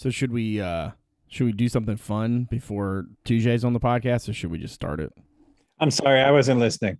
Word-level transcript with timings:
So 0.00 0.08
should 0.08 0.32
we 0.32 0.62
uh 0.62 0.92
should 1.28 1.44
we 1.44 1.52
do 1.52 1.68
something 1.68 1.98
fun 1.98 2.48
before 2.50 3.04
Tuesday's 3.26 3.66
on 3.66 3.74
the 3.74 3.80
podcast, 3.80 4.30
or 4.30 4.32
should 4.32 4.50
we 4.50 4.56
just 4.56 4.72
start 4.72 4.98
it? 4.98 5.12
I'm 5.78 5.90
sorry, 5.90 6.22
I 6.22 6.30
wasn't 6.30 6.58
listening. 6.58 6.96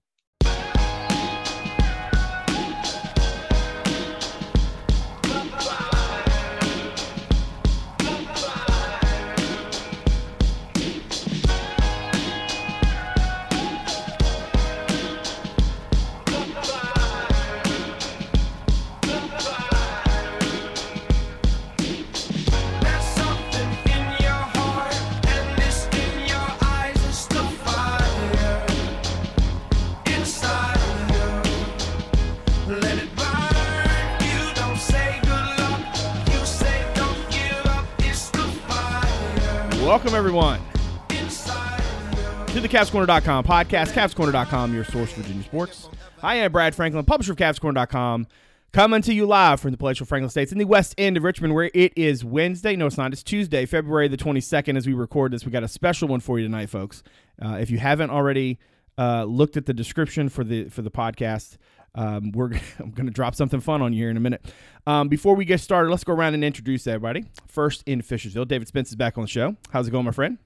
CavsCorner.com 42.91 43.45
podcast, 43.45 43.93
CavsCorner.com, 43.93 44.75
your 44.75 44.83
source 44.83 45.13
for 45.13 45.21
Virginia 45.21 45.45
sports. 45.45 45.89
I 46.25 46.37
am 46.37 46.51
Brad 46.51 46.75
Franklin, 46.75 47.05
publisher 47.05 47.31
of 47.33 47.39
CavsCorner.com, 47.39 48.27
coming 48.73 49.03
to 49.03 49.15
you 49.15 49.27
live 49.27 49.61
from 49.61 49.71
the 49.71 49.77
palatial 49.77 50.07
Franklin 50.07 50.29
States 50.29 50.51
in 50.51 50.59
the 50.59 50.65
west 50.65 50.97
end 50.99 51.17
of 51.17 51.23
Richmond, 51.23 51.55
where 51.55 51.71
it 51.73 51.93
is 51.95 52.25
Wednesday. 52.25 52.75
No, 52.75 52.87
it's 52.87 52.99
not. 52.99 53.13
It's 53.13 53.23
Tuesday, 53.23 53.65
February 53.65 54.09
the 54.09 54.17
22nd. 54.17 54.77
As 54.77 54.89
we 54.89 54.93
record 54.93 55.33
this, 55.33 55.47
we 55.47 55.53
got 55.53 55.63
a 55.63 55.69
special 55.69 56.09
one 56.09 56.19
for 56.19 56.41
you 56.41 56.45
tonight, 56.45 56.69
folks. 56.69 57.05
Uh, 57.41 57.59
if 57.61 57.71
you 57.71 57.79
haven't 57.79 58.11
already 58.11 58.59
uh, 58.99 59.23
looked 59.23 59.57
at 59.57 59.67
the 59.67 59.75
description 59.75 60.29
for 60.29 60.43
the 60.43 60.65
for 60.65 60.83
the 60.83 60.91
podcast, 60.91 61.59
um, 61.95 62.33
we're 62.33 62.47
I'm 62.81 62.91
going 62.91 63.07
to 63.07 63.13
drop 63.13 63.37
something 63.37 63.61
fun 63.61 63.83
on 63.83 63.93
you 63.93 64.01
here 64.01 64.11
in 64.11 64.17
a 64.17 64.21
minute. 64.21 64.45
Um, 64.89 65.09
before 65.09 65.37
we 65.37 65.45
get 65.45 65.61
started, 65.61 65.91
let's 65.91 66.03
go 66.03 66.13
around 66.13 66.35
and 66.35 66.43
introduce 66.43 66.89
everybody. 66.89 67.27
First 67.47 67.85
in 67.87 68.03
Fishersville, 68.03 68.49
David 68.49 68.67
Spence 68.67 68.89
is 68.89 68.97
back 68.97 69.17
on 69.17 69.23
the 69.23 69.29
show. 69.29 69.55
How's 69.73 69.87
it 69.87 69.93
going, 69.93 70.07
my 70.07 70.11
friend? 70.11 70.39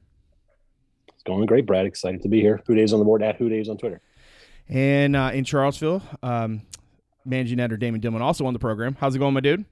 It's 1.25 1.31
going 1.31 1.47
great, 1.47 1.65
Brad. 1.65 1.87
Excited 1.87 2.21
to 2.23 2.29
be 2.29 2.43
here. 2.43 2.61
HooDaves 2.69 2.93
on 2.93 2.99
the 2.99 3.05
board 3.07 3.23
at 3.23 3.39
HooDaves 3.39 3.71
on 3.71 3.79
Twitter. 3.79 4.03
And 4.69 5.17
uh, 5.17 5.31
in 5.33 5.45
Charlottesville, 5.45 6.03
um, 6.23 6.61
managing 7.25 7.61
editor 7.61 7.79
Damon 7.79 8.03
Dillman 8.03 8.21
also 8.21 8.45
on 8.45 8.53
the 8.53 8.59
program. 8.59 8.95
How's 9.01 9.15
it 9.15 9.21
going, 9.21 9.33
my 9.33 9.41
dude? 9.41 9.65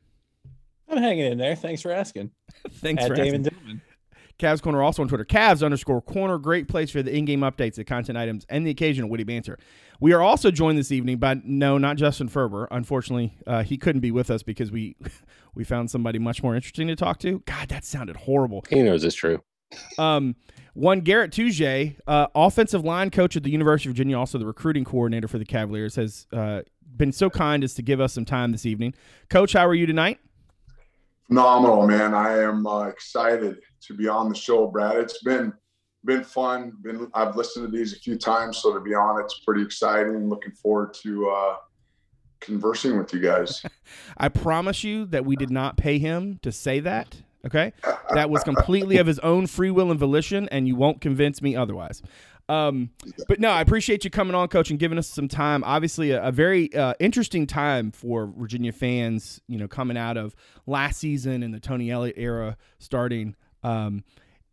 I'm 0.88 0.96
hanging 0.96 1.30
in 1.30 1.36
there. 1.36 1.54
Thanks 1.54 1.82
for 1.82 1.90
asking. 1.90 2.30
Thanks 2.70 3.02
At 3.02 3.08
for 3.08 3.14
Damon 3.16 3.42
asking. 3.42 3.58
Dillman. 3.58 3.80
Cavs 4.38 4.62
Corner 4.62 4.82
also 4.82 5.02
on 5.02 5.08
Twitter. 5.08 5.26
Cavs 5.26 5.62
underscore 5.62 6.00
corner. 6.00 6.38
Great 6.38 6.68
place 6.68 6.90
for 6.90 7.02
the 7.02 7.14
in-game 7.14 7.40
updates, 7.40 7.74
the 7.74 7.84
content 7.84 8.16
items, 8.16 8.46
and 8.48 8.66
the 8.66 8.70
occasional 8.70 9.10
witty 9.10 9.24
banter. 9.24 9.58
We 10.00 10.14
are 10.14 10.22
also 10.22 10.50
joined 10.50 10.78
this 10.78 10.90
evening 10.90 11.18
by 11.18 11.42
no, 11.44 11.76
not 11.76 11.98
Justin 11.98 12.28
Ferber. 12.28 12.66
Unfortunately, 12.70 13.34
uh, 13.46 13.62
he 13.62 13.76
couldn't 13.76 14.00
be 14.00 14.10
with 14.10 14.30
us 14.30 14.42
because 14.42 14.72
we 14.72 14.96
we 15.54 15.64
found 15.64 15.90
somebody 15.90 16.18
much 16.18 16.42
more 16.42 16.56
interesting 16.56 16.88
to 16.88 16.96
talk 16.96 17.18
to. 17.18 17.40
God, 17.40 17.68
that 17.68 17.84
sounded 17.84 18.16
horrible. 18.16 18.64
He 18.70 18.82
knows 18.82 19.04
it's 19.04 19.14
true. 19.14 19.42
Um, 19.98 20.36
one 20.74 21.00
Garett 21.00 21.32
Tujague, 21.32 21.96
uh, 22.06 22.28
offensive 22.34 22.84
line 22.84 23.10
coach 23.10 23.36
at 23.36 23.42
the 23.42 23.50
University 23.50 23.90
of 23.90 23.94
Virginia, 23.94 24.18
also 24.18 24.38
the 24.38 24.46
recruiting 24.46 24.84
coordinator 24.84 25.28
for 25.28 25.38
the 25.38 25.44
Cavaliers, 25.44 25.96
has 25.96 26.26
uh, 26.32 26.62
been 26.96 27.12
so 27.12 27.28
kind 27.28 27.62
as 27.62 27.74
to 27.74 27.82
give 27.82 28.00
us 28.00 28.12
some 28.14 28.24
time 28.24 28.52
this 28.52 28.64
evening. 28.64 28.94
Coach, 29.28 29.52
how 29.52 29.66
are 29.66 29.74
you 29.74 29.86
tonight? 29.86 30.18
phenomenal, 31.32 31.86
man. 31.86 32.12
I 32.12 32.42
am 32.42 32.66
uh, 32.66 32.88
excited 32.88 33.56
to 33.86 33.94
be 33.94 34.06
on 34.06 34.28
the 34.28 34.34
show, 34.34 34.66
Brad. 34.66 34.98
It's 34.98 35.22
been 35.22 35.52
been 36.04 36.24
fun. 36.24 36.74
Been 36.82 37.10
I've 37.14 37.36
listened 37.36 37.70
to 37.70 37.76
these 37.76 37.94
a 37.94 37.96
few 37.96 38.18
times, 38.18 38.58
so 38.58 38.74
to 38.74 38.80
be 38.80 38.94
on, 38.94 39.18
it's 39.18 39.40
pretty 39.40 39.62
exciting. 39.62 40.28
Looking 40.28 40.52
forward 40.52 40.92
to 41.02 41.30
uh, 41.30 41.56
conversing 42.40 42.98
with 42.98 43.14
you 43.14 43.20
guys. 43.20 43.64
I 44.18 44.28
promise 44.28 44.84
you 44.84 45.06
that 45.06 45.24
we 45.24 45.36
did 45.36 45.50
not 45.50 45.78
pay 45.78 45.98
him 45.98 46.38
to 46.42 46.52
say 46.52 46.80
that. 46.80 47.22
Okay, 47.44 47.72
that 48.10 48.30
was 48.30 48.44
completely 48.44 48.98
of 48.98 49.06
his 49.06 49.18
own 49.18 49.48
free 49.48 49.70
will 49.70 49.90
and 49.90 49.98
volition, 49.98 50.48
and 50.50 50.68
you 50.68 50.76
won't 50.76 51.00
convince 51.00 51.42
me 51.42 51.56
otherwise. 51.56 52.00
Um, 52.48 52.90
but 53.28 53.40
no, 53.40 53.50
I 53.50 53.60
appreciate 53.60 54.04
you 54.04 54.10
coming 54.10 54.34
on, 54.34 54.48
coach, 54.48 54.70
and 54.70 54.78
giving 54.78 54.98
us 54.98 55.08
some 55.08 55.26
time. 55.28 55.64
Obviously, 55.64 56.10
a, 56.10 56.22
a 56.24 56.32
very 56.32 56.72
uh, 56.74 56.94
interesting 57.00 57.46
time 57.46 57.90
for 57.90 58.26
Virginia 58.26 58.72
fans. 58.72 59.40
You 59.48 59.58
know, 59.58 59.68
coming 59.68 59.96
out 59.96 60.16
of 60.16 60.36
last 60.66 61.00
season 61.00 61.42
and 61.42 61.52
the 61.52 61.60
Tony 61.60 61.90
Elliott 61.90 62.16
era 62.16 62.56
starting, 62.78 63.34
um, 63.62 64.04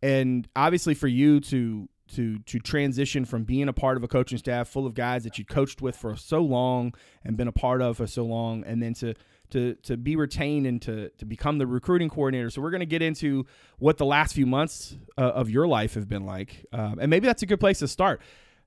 and 0.02 0.48
obviously 0.56 0.94
for 0.94 1.08
you 1.08 1.40
to 1.40 1.88
to 2.14 2.38
to 2.40 2.58
transition 2.58 3.24
from 3.24 3.44
being 3.44 3.68
a 3.68 3.72
part 3.72 3.96
of 3.96 4.02
a 4.02 4.08
coaching 4.08 4.38
staff 4.38 4.68
full 4.68 4.86
of 4.86 4.94
guys 4.94 5.24
that 5.24 5.38
you 5.38 5.44
coached 5.44 5.80
with 5.80 5.96
for 5.96 6.16
so 6.16 6.40
long 6.40 6.92
and 7.24 7.36
been 7.36 7.48
a 7.48 7.52
part 7.52 7.82
of 7.82 7.98
for 7.98 8.06
so 8.06 8.24
long, 8.24 8.64
and 8.64 8.82
then 8.82 8.94
to 8.94 9.14
to 9.50 9.74
to 9.82 9.96
be 9.96 10.16
retained 10.16 10.66
and 10.66 10.80
to 10.82 11.10
to 11.10 11.24
become 11.24 11.58
the 11.58 11.66
recruiting 11.66 12.08
coordinator. 12.08 12.50
So 12.50 12.60
we're 12.62 12.70
going 12.70 12.80
to 12.80 12.86
get 12.86 13.02
into 13.02 13.46
what 13.78 13.98
the 13.98 14.06
last 14.06 14.34
few 14.34 14.46
months 14.46 14.96
uh, 15.18 15.22
of 15.22 15.50
your 15.50 15.66
life 15.66 15.94
have 15.94 16.08
been 16.08 16.26
like, 16.26 16.66
um, 16.72 16.98
and 17.00 17.10
maybe 17.10 17.26
that's 17.26 17.42
a 17.42 17.46
good 17.46 17.60
place 17.60 17.78
to 17.80 17.88
start. 17.88 18.20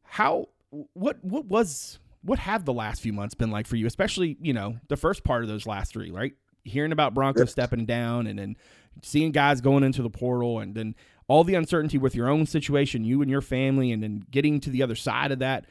How 0.03 0.49
what 0.93 1.23
what 1.23 1.45
was 1.45 1.99
what 2.21 2.39
have 2.39 2.65
the 2.65 2.73
last 2.73 3.01
few 3.01 3.13
months 3.13 3.35
been 3.35 3.51
like 3.51 3.67
for 3.67 3.75
you, 3.75 3.85
especially 3.85 4.37
you 4.41 4.53
know 4.53 4.77
the 4.87 4.97
first 4.97 5.23
part 5.23 5.43
of 5.43 5.49
those 5.49 5.65
last 5.65 5.93
three, 5.93 6.11
right? 6.11 6.33
Hearing 6.63 6.91
about 6.91 7.13
Broncos 7.13 7.51
stepping 7.51 7.85
down 7.85 8.27
and 8.27 8.39
then 8.39 8.55
seeing 9.01 9.31
guys 9.31 9.59
going 9.59 9.83
into 9.83 10.01
the 10.01 10.09
portal 10.09 10.59
and 10.59 10.75
then 10.75 10.95
all 11.27 11.43
the 11.43 11.55
uncertainty 11.55 11.97
with 11.97 12.15
your 12.15 12.29
own 12.29 12.45
situation, 12.45 13.03
you 13.03 13.21
and 13.21 13.29
your 13.29 13.41
family, 13.41 13.91
and 13.91 14.03
then 14.03 14.23
getting 14.29 14.59
to 14.61 14.69
the 14.69 14.83
other 14.83 14.95
side 14.95 15.31
of 15.31 15.39
that. 15.39 15.65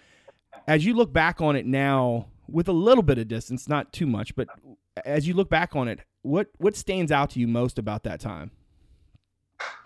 As 0.66 0.84
you 0.84 0.94
look 0.94 1.12
back 1.12 1.40
on 1.40 1.56
it 1.56 1.66
now, 1.66 2.26
with 2.48 2.68
a 2.68 2.72
little 2.72 3.02
bit 3.02 3.18
of 3.18 3.28
distance, 3.28 3.68
not 3.68 3.92
too 3.92 4.06
much, 4.06 4.34
but 4.36 4.48
as 5.04 5.26
you 5.26 5.34
look 5.34 5.48
back 5.48 5.74
on 5.74 5.88
it, 5.88 6.00
what 6.22 6.48
what 6.58 6.76
stands 6.76 7.10
out 7.10 7.30
to 7.30 7.40
you 7.40 7.48
most 7.48 7.78
about 7.78 8.04
that 8.04 8.20
time? 8.20 8.50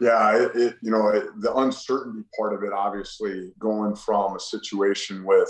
yeah, 0.00 0.36
it, 0.36 0.56
it 0.56 0.76
you 0.82 0.90
know 0.90 1.08
it, 1.08 1.24
the 1.40 1.54
uncertainty 1.56 2.24
part 2.36 2.54
of 2.54 2.62
it, 2.62 2.72
obviously, 2.72 3.52
going 3.58 3.94
from 3.94 4.36
a 4.36 4.40
situation 4.40 5.24
with 5.24 5.48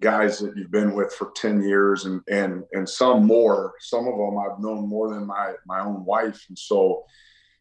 guys 0.00 0.38
that 0.38 0.56
you've 0.56 0.70
been 0.70 0.94
with 0.94 1.12
for 1.14 1.30
10 1.36 1.62
years 1.62 2.04
and 2.04 2.20
and 2.28 2.64
and 2.72 2.86
some 2.86 3.24
more 3.24 3.72
some 3.78 4.06
of 4.08 4.18
them 4.18 4.36
i've 4.36 4.58
known 4.58 4.88
more 4.88 5.08
than 5.08 5.24
my 5.24 5.54
my 5.66 5.80
own 5.80 6.04
wife 6.04 6.44
and 6.48 6.58
so 6.58 7.04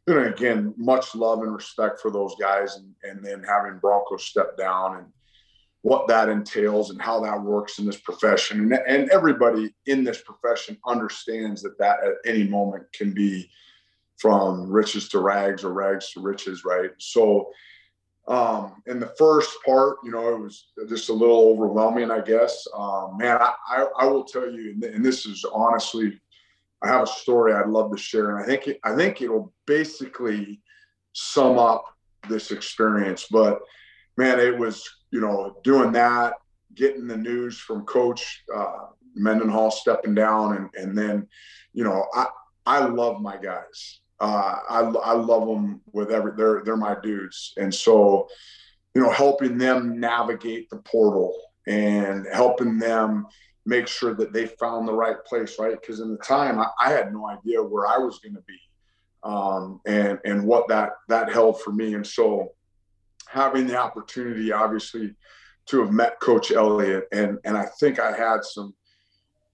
you 0.07 0.15
know 0.15 0.23
again 0.23 0.73
much 0.75 1.13
love 1.13 1.43
and 1.43 1.53
respect 1.53 2.01
for 2.01 2.09
those 2.09 2.33
guys 2.41 2.75
and 2.75 2.93
and 3.03 3.23
then 3.23 3.43
having 3.43 3.77
broncos 3.77 4.25
step 4.25 4.57
down 4.57 4.97
and 4.97 5.05
what 5.83 6.07
that 6.07 6.29
entails 6.29 6.89
and 6.89 7.01
how 7.01 7.19
that 7.19 7.41
works 7.41 7.77
in 7.77 7.85
this 7.85 7.99
profession 7.99 8.59
and, 8.59 8.73
and 8.87 9.09
everybody 9.09 9.73
in 9.85 10.03
this 10.03 10.21
profession 10.21 10.77
understands 10.87 11.61
that 11.61 11.77
that 11.77 12.03
at 12.03 12.13
any 12.25 12.43
moment 12.43 12.83
can 12.93 13.13
be 13.13 13.49
from 14.17 14.69
riches 14.69 15.07
to 15.09 15.19
rags 15.19 15.63
or 15.63 15.73
rags 15.73 16.11
to 16.11 16.19
riches 16.19 16.65
right 16.65 16.91
so 16.97 17.51
um, 18.27 18.81
in 18.87 18.99
the 18.99 19.13
first 19.17 19.57
part, 19.65 19.97
you 20.03 20.11
know, 20.11 20.29
it 20.29 20.39
was 20.39 20.67
just 20.87 21.09
a 21.09 21.13
little 21.13 21.49
overwhelming, 21.49 22.09
I 22.09 22.21
guess. 22.21 22.65
Um, 22.73 23.17
man, 23.17 23.37
I, 23.37 23.53
I, 23.67 23.85
I 23.99 24.05
will 24.05 24.23
tell 24.23 24.49
you, 24.49 24.75
and, 24.81 25.03
this 25.03 25.25
is 25.25 25.45
honestly, 25.51 26.19
I 26.81 26.87
have 26.87 27.03
a 27.03 27.07
story 27.07 27.53
I'd 27.53 27.67
love 27.67 27.91
to 27.91 27.97
share, 27.97 28.35
and 28.35 28.43
I 28.43 28.45
think 28.45 28.67
it, 28.67 28.79
I 28.83 28.95
think 28.95 29.21
it'll 29.21 29.53
basically 29.65 30.61
sum 31.11 31.57
up 31.59 31.85
this 32.29 32.51
experience. 32.51 33.27
But 33.29 33.59
man, 34.15 34.39
it 34.39 34.57
was 34.57 34.89
you 35.13 35.21
know 35.21 35.55
doing 35.63 35.91
that, 35.91 36.33
getting 36.73 37.05
the 37.05 37.15
news 37.15 37.59
from 37.59 37.85
Coach 37.85 38.43
uh, 38.53 38.87
Mendenhall 39.13 39.69
stepping 39.69 40.15
down, 40.15 40.57
and 40.57 40.69
and 40.73 40.97
then 40.97 41.27
you 41.71 41.83
know 41.83 42.07
I 42.15 42.25
I 42.65 42.85
love 42.85 43.21
my 43.21 43.37
guys. 43.37 43.99
Uh, 44.19 44.55
I, 44.69 44.79
I 44.79 45.13
love 45.13 45.47
them 45.47 45.81
with 45.91 46.09
every 46.09 46.31
they're 46.35 46.63
they're 46.65 46.77
my 46.77 46.95
dudes. 47.03 47.53
And 47.57 47.73
so 47.73 48.27
you 48.95 49.03
know 49.03 49.11
helping 49.11 49.59
them 49.59 49.99
navigate 49.99 50.69
the 50.71 50.77
portal 50.77 51.35
and 51.67 52.25
helping 52.33 52.79
them 52.79 53.27
make 53.67 53.87
sure 53.87 54.15
that 54.15 54.33
they 54.33 54.47
found 54.47 54.87
the 54.87 54.93
right 54.93 55.23
place 55.25 55.59
right? 55.59 55.79
Because 55.79 55.99
in 55.99 56.09
the 56.09 56.23
time 56.23 56.59
I, 56.59 56.67
I 56.79 56.89
had 56.89 57.13
no 57.13 57.27
idea 57.27 57.61
where 57.61 57.85
I 57.85 57.99
was 57.99 58.17
going 58.17 58.35
to 58.35 58.43
be 58.47 58.59
um, 59.23 59.79
and 59.85 60.17
and 60.25 60.43
what 60.47 60.67
that 60.69 60.93
that 61.07 61.31
held 61.31 61.61
for 61.61 61.71
me. 61.71 61.93
And 61.93 62.07
so 62.07 62.53
having 63.27 63.67
the 63.67 63.77
opportunity 63.77 64.51
obviously 64.51 65.15
to 65.65 65.81
have 65.81 65.91
met 65.91 66.19
coach 66.19 66.51
Elliott 66.51 67.07
and 67.11 67.37
and 67.45 67.57
I 67.57 67.65
think 67.79 67.99
I 67.99 68.15
had 68.15 68.43
some 68.43 68.73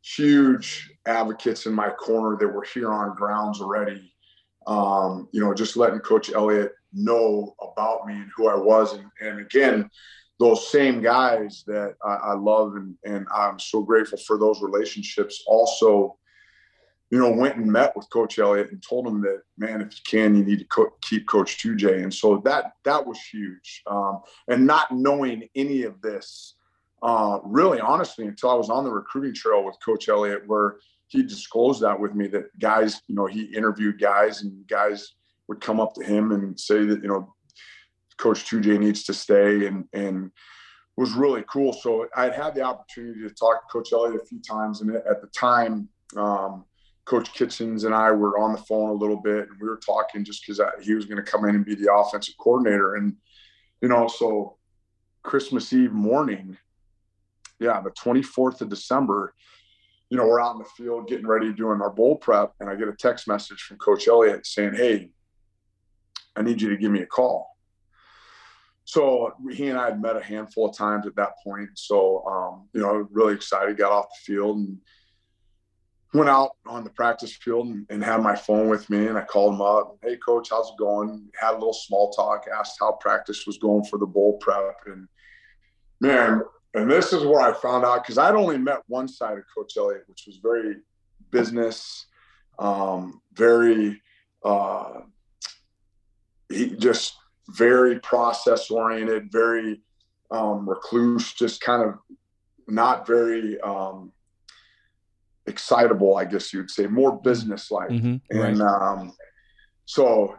huge 0.01 0.91
advocates 1.05 1.65
in 1.65 1.73
my 1.73 1.89
corner 1.89 2.37
that 2.37 2.47
were 2.47 2.65
here 2.73 2.91
on 2.91 3.15
grounds 3.15 3.61
already 3.61 4.09
um, 4.69 5.27
you 5.31 5.41
know, 5.41 5.53
just 5.53 5.75
letting 5.75 5.99
Coach 5.99 6.31
Elliott 6.31 6.73
know 6.93 7.55
about 7.59 8.05
me 8.05 8.13
and 8.13 8.29
who 8.35 8.47
I 8.47 8.55
was. 8.55 8.93
And, 8.93 9.09
and 9.19 9.39
again, 9.39 9.89
those 10.39 10.71
same 10.71 11.01
guys 11.01 11.63
that 11.65 11.95
I, 12.05 12.13
I 12.13 12.33
love 12.35 12.75
and, 12.75 12.95
and 13.03 13.27
I'm 13.35 13.57
so 13.57 13.81
grateful 13.81 14.19
for 14.19 14.37
those 14.37 14.61
relationships 14.61 15.43
also 15.47 16.17
you 17.11 17.17
know, 17.17 17.31
went 17.31 17.55
and 17.55 17.65
met 17.65 17.95
with 17.95 18.09
Coach 18.11 18.37
Elliott 18.37 18.71
and 18.71 18.83
told 18.83 19.07
him 19.07 19.21
that, 19.21 19.41
man, 19.57 19.81
if 19.81 19.93
you 19.93 20.01
can, 20.07 20.35
you 20.35 20.43
need 20.43 20.59
to 20.59 20.65
co- 20.65 20.93
keep 21.01 21.27
Coach 21.27 21.57
2J. 21.57 22.03
And 22.03 22.13
so 22.13 22.41
that 22.45 22.73
that 22.83 23.05
was 23.05 23.19
huge. 23.19 23.81
Um, 23.87 24.21
and 24.47 24.67
not 24.67 24.91
knowing 24.91 25.49
any 25.55 25.83
of 25.83 26.01
this, 26.01 26.55
uh, 27.01 27.39
really, 27.43 27.79
honestly, 27.79 28.27
until 28.27 28.51
I 28.51 28.55
was 28.55 28.69
on 28.69 28.83
the 28.83 28.91
recruiting 28.91 29.33
trail 29.33 29.63
with 29.63 29.75
Coach 29.83 30.07
Elliott, 30.07 30.43
where 30.47 30.75
he 31.07 31.23
disclosed 31.23 31.81
that 31.81 31.99
with 31.99 32.13
me 32.13 32.27
that 32.27 32.57
guys, 32.59 33.01
you 33.07 33.15
know, 33.15 33.25
he 33.25 33.45
interviewed 33.45 33.99
guys 33.99 34.43
and 34.43 34.67
guys 34.67 35.13
would 35.47 35.61
come 35.61 35.79
up 35.79 35.95
to 35.95 36.03
him 36.03 36.31
and 36.31 36.59
say 36.59 36.85
that, 36.85 37.01
you 37.01 37.07
know, 37.07 37.33
Coach 38.17 38.45
2J 38.45 38.77
needs 38.79 39.03
to 39.05 39.13
stay 39.13 39.65
and 39.65 39.85
and 39.93 40.31
was 40.95 41.13
really 41.13 41.43
cool. 41.47 41.73
So 41.73 42.07
I'd 42.15 42.33
had 42.33 42.53
the 42.53 42.61
opportunity 42.61 43.21
to 43.21 43.33
talk 43.33 43.61
to 43.61 43.71
Coach 43.71 43.93
Elliott 43.93 44.21
a 44.21 44.25
few 44.25 44.41
times, 44.41 44.81
and 44.81 44.95
at 44.95 45.21
the 45.21 45.27
time, 45.27 45.87
um, 46.17 46.65
Coach 47.09 47.33
Kitchings 47.33 47.85
and 47.85 47.95
I 47.95 48.11
were 48.11 48.37
on 48.37 48.51
the 48.51 48.59
phone 48.59 48.91
a 48.91 48.93
little 48.93 49.17
bit, 49.17 49.49
and 49.49 49.59
we 49.59 49.67
were 49.67 49.81
talking 49.83 50.23
just 50.23 50.45
because 50.45 50.61
he 50.83 50.93
was 50.93 51.05
going 51.05 51.17
to 51.17 51.23
come 51.23 51.43
in 51.45 51.55
and 51.55 51.65
be 51.65 51.73
the 51.73 51.91
offensive 51.91 52.35
coordinator, 52.37 52.95
and 52.95 53.15
you 53.81 53.89
know, 53.89 54.07
so 54.07 54.57
Christmas 55.23 55.73
Eve 55.73 55.91
morning, 55.91 56.55
yeah, 57.59 57.81
the 57.81 57.89
24th 57.91 58.61
of 58.61 58.69
December, 58.69 59.33
you 60.11 60.17
know, 60.17 60.27
we're 60.27 60.39
out 60.39 60.53
in 60.53 60.59
the 60.59 60.69
field 60.77 61.07
getting 61.07 61.25
ready 61.25 61.51
doing 61.51 61.81
our 61.81 61.89
bowl 61.89 62.15
prep, 62.15 62.53
and 62.59 62.69
I 62.69 62.75
get 62.75 62.87
a 62.87 62.93
text 62.93 63.27
message 63.27 63.61
from 63.61 63.77
Coach 63.77 64.07
Elliott 64.07 64.45
saying, 64.45 64.75
"Hey, 64.75 65.09
I 66.35 66.43
need 66.43 66.61
you 66.61 66.69
to 66.69 66.77
give 66.77 66.91
me 66.91 67.01
a 67.01 67.07
call." 67.07 67.49
so 68.85 69.33
he 69.51 69.67
and 69.67 69.77
I 69.77 69.85
had 69.85 70.01
met 70.01 70.17
a 70.17 70.23
handful 70.23 70.69
of 70.69 70.75
times 70.75 71.05
at 71.05 71.15
that 71.15 71.33
point. 71.43 71.69
So, 71.75 72.25
um, 72.25 72.69
you 72.73 72.81
know, 72.81 73.07
really 73.11 73.35
excited, 73.35 73.77
got 73.77 73.91
off 73.91 74.07
the 74.09 74.33
field 74.33 74.57
and 74.57 74.79
went 76.13 76.29
out 76.29 76.51
on 76.65 76.83
the 76.83 76.89
practice 76.89 77.35
field 77.35 77.67
and, 77.67 77.85
and, 77.89 78.03
had 78.03 78.21
my 78.21 78.35
phone 78.35 78.67
with 78.67 78.89
me. 78.89 79.07
And 79.07 79.17
I 79.17 79.21
called 79.21 79.53
him 79.53 79.61
up. 79.61 79.97
Hey, 80.01 80.17
coach, 80.17 80.49
how's 80.49 80.69
it 80.69 80.77
going? 80.79 81.29
Had 81.39 81.51
a 81.51 81.53
little 81.53 81.73
small 81.73 82.11
talk, 82.11 82.45
asked 82.51 82.77
how 82.79 82.93
practice 82.93 83.45
was 83.45 83.57
going 83.57 83.83
for 83.83 83.99
the 83.99 84.07
bowl 84.07 84.37
prep. 84.37 84.75
And 84.87 85.07
man, 86.01 86.41
and 86.73 86.89
this 86.89 87.13
is 87.13 87.23
where 87.25 87.41
I 87.41 87.53
found 87.53 87.85
out 87.85 88.03
because 88.03 88.17
I'd 88.17 88.35
only 88.35 88.57
met 88.57 88.79
one 88.87 89.07
side 89.07 89.37
of 89.37 89.43
Coach 89.55 89.77
Elliott, 89.77 90.03
which 90.07 90.23
was 90.25 90.37
very 90.37 90.77
business, 91.31 92.07
um, 92.57 93.21
very, 93.33 94.01
uh, 94.43 95.01
he 96.49 96.75
just 96.75 97.17
very 97.49 97.99
process 97.99 98.71
oriented, 98.71 99.31
very 99.31 99.81
um, 100.31 100.67
recluse, 100.67 101.33
just 101.33 101.61
kind 101.61 101.83
of 101.83 101.95
not 102.67 103.05
very 103.05 103.59
um, 103.61 104.11
excitable, 105.49 106.15
I 106.15 106.25
guess 106.25 106.53
you'd 106.53 106.71
say, 106.71 106.87
more 106.87 107.19
business 107.19 107.71
like. 107.71 107.89
Mm-hmm. 107.89 108.37
And 108.37 108.61
um, 108.61 109.13
so 109.85 110.35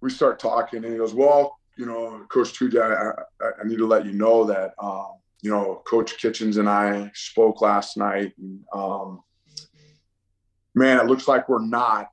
we 0.00 0.10
start 0.10 0.38
talking, 0.38 0.84
and 0.84 0.92
he 0.92 0.98
goes, 0.98 1.14
Well, 1.14 1.58
you 1.76 1.86
know, 1.86 2.24
Coach 2.28 2.58
Tuja, 2.58 3.14
I, 3.40 3.44
I, 3.44 3.64
need 3.64 3.78
to 3.78 3.86
let 3.86 4.04
you 4.04 4.12
know 4.12 4.44
that, 4.44 4.74
um, 4.82 5.20
you 5.42 5.50
know, 5.50 5.82
Coach 5.86 6.18
Kitchings 6.18 6.56
and 6.56 6.68
I 6.68 7.10
spoke 7.14 7.60
last 7.60 7.96
night. 7.96 8.32
And, 8.36 8.64
um, 8.72 9.22
man, 10.74 10.98
it 10.98 11.06
looks 11.06 11.28
like 11.28 11.48
we're 11.48 11.64
not. 11.64 12.08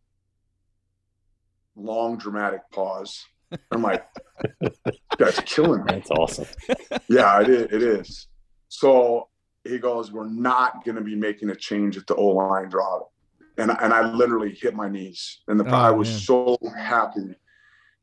Long 1.75 2.17
dramatic 2.17 2.61
pause. 2.71 3.25
I'm 3.71 3.81
like, 3.81 4.05
that's 5.19 5.41
killing 5.41 5.83
me. 5.83 5.93
That's 5.93 6.11
awesome. 6.11 6.45
Yeah, 7.09 7.41
it 7.41 7.49
is, 7.49 7.61
it 7.63 7.83
is. 7.83 8.27
So 8.69 9.29
he 9.65 9.77
goes, 9.79 10.11
we're 10.11 10.29
not 10.29 10.85
going 10.85 10.95
to 10.95 11.01
be 11.01 11.15
making 11.15 11.49
a 11.49 11.55
change 11.55 11.97
at 11.97 12.07
the 12.07 12.15
O 12.15 12.27
line 12.27 12.69
drop. 12.69 13.11
And, 13.57 13.71
and 13.71 13.93
I 13.93 14.11
literally 14.11 14.53
hit 14.53 14.75
my 14.75 14.89
knees 14.89 15.41
and 15.47 15.59
the, 15.59 15.65
Oh, 15.67 15.75
I 15.75 15.91
was 15.91 16.09
man. 16.09 16.19
so 16.19 16.57
happy. 16.77 17.35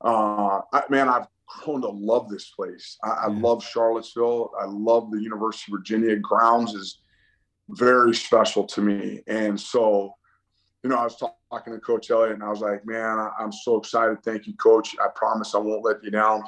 Uh, 0.02 0.60
I, 0.72 0.82
man, 0.88 1.08
I've 1.08 1.26
grown 1.46 1.82
to 1.82 1.88
love 1.88 2.28
this 2.28 2.50
place. 2.50 2.96
I, 3.04 3.10
I 3.10 3.26
love 3.28 3.62
Charlottesville. 3.62 4.50
I 4.60 4.64
love 4.64 5.10
the 5.10 5.20
University 5.20 5.70
of 5.72 5.78
Virginia 5.78 6.16
grounds 6.16 6.74
is 6.74 7.00
very 7.68 8.14
special 8.14 8.64
to 8.64 8.80
me. 8.80 9.22
And 9.26 9.60
so, 9.60 10.14
you 10.82 10.90
know, 10.90 10.96
I 10.96 11.04
was 11.04 11.16
talk- 11.16 11.36
talking 11.50 11.74
to 11.74 11.80
Coach 11.80 12.10
Elliott 12.10 12.34
and 12.34 12.42
I 12.42 12.48
was 12.48 12.60
like, 12.60 12.84
man, 12.86 13.18
I, 13.18 13.30
I'm 13.38 13.52
so 13.52 13.76
excited. 13.76 14.18
Thank 14.24 14.46
you, 14.46 14.54
Coach. 14.54 14.96
I 15.00 15.08
promise 15.14 15.54
I 15.54 15.58
won't 15.58 15.84
let 15.84 16.02
you 16.02 16.10
down. 16.10 16.42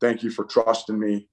Thank 0.00 0.22
you 0.22 0.30
for 0.30 0.44
trusting 0.44 0.98
me. 0.98 1.28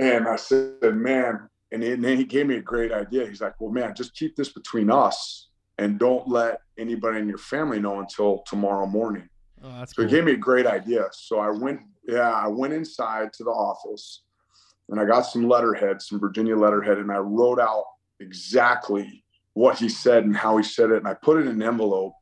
And 0.00 0.26
I 0.26 0.36
said, 0.36 0.78
man, 0.82 1.48
and, 1.72 1.82
he- 1.82 1.92
and 1.92 2.04
then 2.04 2.16
he 2.18 2.24
gave 2.24 2.46
me 2.46 2.56
a 2.56 2.60
great 2.62 2.92
idea. 2.92 3.26
He's 3.26 3.40
like, 3.40 3.60
well, 3.60 3.70
man, 3.72 3.94
just 3.94 4.14
keep 4.14 4.36
this 4.36 4.50
between 4.50 4.90
us 4.90 5.48
and 5.78 5.98
don't 5.98 6.28
let 6.28 6.60
anybody 6.78 7.18
in 7.18 7.28
your 7.28 7.38
family 7.38 7.80
know 7.80 7.98
until 8.00 8.42
tomorrow 8.46 8.86
morning. 8.86 9.28
Oh, 9.64 9.70
that's 9.78 9.94
So 9.94 10.02
cool. 10.02 10.10
he 10.10 10.14
gave 10.16 10.24
me 10.24 10.32
a 10.32 10.36
great 10.36 10.66
idea. 10.66 11.06
So 11.12 11.38
I 11.38 11.50
went, 11.50 11.80
yeah, 12.06 12.30
I 12.30 12.46
went 12.48 12.74
inside 12.74 13.32
to 13.34 13.44
the 13.44 13.50
office 13.50 14.22
and 14.90 15.00
I 15.00 15.04
got 15.06 15.22
some 15.22 15.48
letterhead, 15.48 16.02
some 16.02 16.20
Virginia 16.20 16.56
letterhead, 16.56 16.98
and 16.98 17.10
I 17.10 17.18
wrote 17.18 17.58
out 17.60 17.84
exactly 18.20 19.24
what 19.54 19.78
he 19.78 19.88
said 19.88 20.24
and 20.24 20.36
how 20.36 20.56
he 20.56 20.62
said 20.62 20.90
it. 20.90 20.96
And 20.98 21.08
I 21.08 21.14
put 21.14 21.38
it 21.38 21.42
in 21.46 21.48
an 21.48 21.62
envelope, 21.62 22.14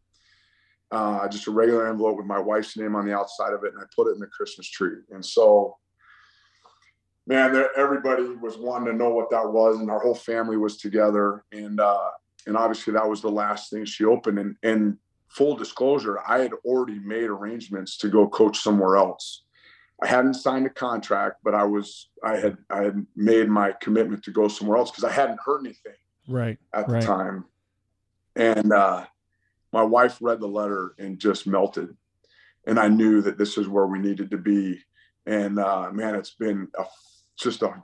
uh, 0.92 1.26
just 1.28 1.46
a 1.48 1.50
regular 1.50 1.88
envelope 1.88 2.16
with 2.16 2.26
my 2.26 2.38
wife's 2.38 2.76
name 2.76 2.94
on 2.94 3.06
the 3.06 3.14
outside 3.16 3.52
of 3.52 3.64
it. 3.64 3.72
And 3.72 3.82
I 3.82 3.86
put 3.96 4.08
it 4.08 4.14
in 4.14 4.20
the 4.20 4.26
Christmas 4.26 4.68
tree. 4.68 4.98
And 5.10 5.24
so, 5.24 5.76
man, 7.26 7.52
there, 7.52 7.76
everybody 7.76 8.24
was 8.24 8.56
wanting 8.58 8.86
to 8.92 8.98
know 8.98 9.10
what 9.10 9.30
that 9.30 9.50
was. 9.50 9.78
And 9.78 9.90
our 9.90 10.00
whole 10.00 10.14
family 10.14 10.56
was 10.56 10.78
together. 10.78 11.44
And, 11.52 11.80
uh, 11.80 12.10
and 12.46 12.56
obviously 12.56 12.92
that 12.94 13.08
was 13.08 13.20
the 13.20 13.30
last 13.30 13.70
thing 13.70 13.84
she 13.84 14.04
opened. 14.04 14.38
And, 14.38 14.56
and 14.62 14.98
full 15.28 15.56
disclosure, 15.56 16.18
I 16.26 16.40
had 16.40 16.52
already 16.64 16.98
made 16.98 17.24
arrangements 17.24 17.96
to 17.98 18.08
go 18.08 18.28
coach 18.28 18.58
somewhere 18.58 18.96
else. 18.96 19.44
I 20.02 20.06
hadn't 20.06 20.34
signed 20.34 20.66
a 20.66 20.70
contract, 20.70 21.40
but 21.44 21.54
I 21.54 21.64
was 21.64 22.08
I 22.24 22.36
had 22.36 22.56
I 22.70 22.84
had 22.84 23.06
made 23.16 23.48
my 23.48 23.72
commitment 23.82 24.24
to 24.24 24.30
go 24.30 24.48
somewhere 24.48 24.78
else 24.78 24.90
because 24.90 25.04
I 25.04 25.12
hadn't 25.12 25.40
heard 25.44 25.60
anything 25.60 25.92
right. 26.26 26.58
at 26.72 26.86
the 26.86 26.94
Right. 26.94 27.02
time. 27.02 27.44
And 28.34 28.72
uh, 28.72 29.04
my 29.72 29.82
wife 29.82 30.16
read 30.22 30.40
the 30.40 30.46
letter 30.48 30.94
and 30.98 31.18
just 31.18 31.46
melted, 31.46 31.94
and 32.66 32.78
I 32.78 32.88
knew 32.88 33.20
that 33.22 33.36
this 33.36 33.58
is 33.58 33.68
where 33.68 33.86
we 33.86 33.98
needed 33.98 34.30
to 34.30 34.38
be. 34.38 34.80
And 35.26 35.58
uh, 35.58 35.90
man, 35.92 36.14
it's 36.14 36.34
been 36.34 36.68
a, 36.78 36.84
just 37.42 37.62
a 37.62 37.82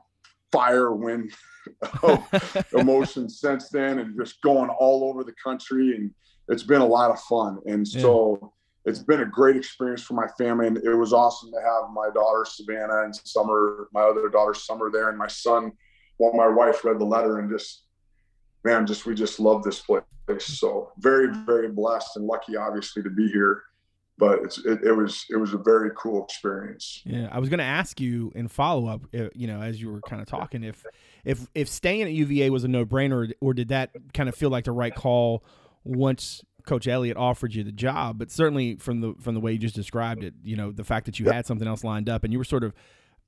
fire 0.52 0.92
wind 0.92 1.32
of 2.02 2.24
emotion 2.72 3.28
since 3.44 3.68
then, 3.68 3.98
and 3.98 4.16
just 4.18 4.40
going 4.42 4.70
all 4.70 5.04
over 5.04 5.24
the 5.24 5.34
country, 5.42 5.96
and 5.96 6.10
it's 6.48 6.62
been 6.62 6.80
a 6.80 6.86
lot 6.86 7.10
of 7.10 7.20
fun. 7.20 7.58
And 7.66 7.86
Yeah. 7.86 8.02
so 8.02 8.52
it's 8.84 9.00
been 9.00 9.20
a 9.20 9.26
great 9.26 9.56
experience 9.56 10.02
for 10.02 10.14
my 10.14 10.28
family, 10.38 10.68
and 10.68 10.78
it 10.78 10.94
was 10.94 11.12
awesome 11.12 11.50
to 11.50 11.60
have 11.60 11.90
my 11.92 12.08
daughter 12.14 12.44
Savannah 12.44 13.02
and 13.02 13.14
Summer, 13.14 13.88
my 13.92 14.02
other 14.02 14.28
daughter 14.28 14.54
Summer, 14.54 14.90
there, 14.90 15.08
and 15.08 15.18
my 15.18 15.26
son. 15.26 15.72
While 16.18 16.32
my 16.32 16.46
wife 16.48 16.84
read 16.84 16.98
the 16.98 17.04
letter, 17.04 17.40
and 17.40 17.50
just 17.50 17.84
man, 18.64 18.86
just 18.86 19.06
we 19.06 19.14
just 19.14 19.38
love 19.38 19.62
this 19.62 19.80
place. 19.80 20.02
So 20.40 20.90
very, 20.98 21.28
very 21.46 21.68
blessed 21.68 22.16
and 22.16 22.26
lucky, 22.26 22.56
obviously, 22.56 23.02
to 23.02 23.10
be 23.10 23.28
here. 23.28 23.62
But 24.18 24.40
it's 24.44 24.58
it, 24.64 24.82
it 24.82 24.92
was 24.92 25.26
it 25.28 25.36
was 25.36 25.52
a 25.52 25.58
very 25.58 25.90
cool 25.94 26.24
experience. 26.24 27.02
Yeah, 27.04 27.28
I 27.30 27.38
was 27.38 27.50
going 27.50 27.58
to 27.58 27.64
ask 27.64 28.00
you 28.00 28.32
in 28.34 28.48
follow 28.48 28.86
up, 28.86 29.02
uh, 29.14 29.28
you 29.34 29.46
know, 29.46 29.60
as 29.60 29.80
you 29.80 29.90
were 29.90 30.00
kind 30.00 30.22
of 30.22 30.28
talking, 30.28 30.64
if 30.64 30.84
if 31.24 31.46
if 31.54 31.68
staying 31.68 32.02
at 32.02 32.12
UVA 32.12 32.48
was 32.48 32.64
a 32.64 32.68
no 32.68 32.86
brainer, 32.86 33.30
or 33.40 33.52
did 33.52 33.68
that 33.68 33.90
kind 34.14 34.28
of 34.28 34.34
feel 34.34 34.48
like 34.48 34.64
the 34.64 34.72
right 34.72 34.94
call 34.94 35.44
once 35.84 36.42
Coach 36.64 36.88
Elliott 36.88 37.18
offered 37.18 37.54
you 37.54 37.62
the 37.62 37.72
job? 37.72 38.18
But 38.18 38.30
certainly 38.30 38.76
from 38.76 39.02
the 39.02 39.14
from 39.20 39.34
the 39.34 39.40
way 39.40 39.52
you 39.52 39.58
just 39.58 39.74
described 39.74 40.24
it, 40.24 40.32
you 40.42 40.56
know, 40.56 40.72
the 40.72 40.84
fact 40.84 41.04
that 41.06 41.20
you 41.20 41.26
had 41.26 41.44
something 41.44 41.68
else 41.68 41.84
lined 41.84 42.08
up 42.08 42.24
and 42.24 42.32
you 42.32 42.38
were 42.38 42.44
sort 42.44 42.64
of, 42.64 42.72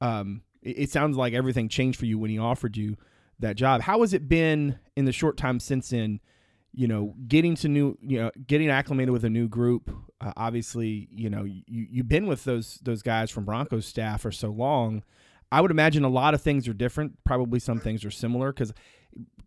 um, 0.01 0.41
it, 0.63 0.79
it 0.79 0.91
sounds 0.91 1.19
like 1.19 1.35
everything 1.35 1.69
changed 1.69 1.99
for 1.99 2.07
you 2.07 2.19
when 2.19 2.31
he 2.31 2.39
offered 2.39 2.79
you 2.79 2.97
that 3.41 3.57
job. 3.57 3.83
How 3.83 4.01
has 4.01 4.15
it 4.15 4.27
been 4.27 4.79
in 4.97 5.05
the 5.05 5.13
short 5.13 5.37
time 5.37 5.61
since 5.61 5.91
then? 5.91 6.21
You 6.79 6.87
know, 6.87 7.13
getting 7.27 7.57
to 7.57 7.67
new, 7.67 7.99
you 8.01 8.21
know, 8.21 8.31
getting 8.47 8.71
acclimated 8.71 9.11
with 9.11 9.25
a 9.25 9.29
new 9.29 9.49
group. 9.49 9.91
Uh, 10.21 10.33
obviously, 10.37 11.09
you 11.11 11.29
know, 11.29 11.43
you 11.43 11.63
you've 11.67 12.09
been 12.09 12.29
with 12.29 12.45
those 12.45 12.79
those 12.85 13.03
guys 13.03 13.33
from 13.33 13.45
Broncos 13.45 13.85
staff 13.85 14.21
for 14.21 14.31
so 14.31 14.51
long. 14.51 15.03
I 15.51 15.61
would 15.61 15.73
imagine 15.73 16.05
a 16.05 16.09
lot 16.09 16.35
of 16.35 16.41
things 16.41 16.69
are 16.69 16.73
different. 16.73 17.25
Probably 17.25 17.59
some 17.59 17.81
things 17.81 18.05
are 18.05 18.13
similar 18.13 18.53
because 18.53 18.73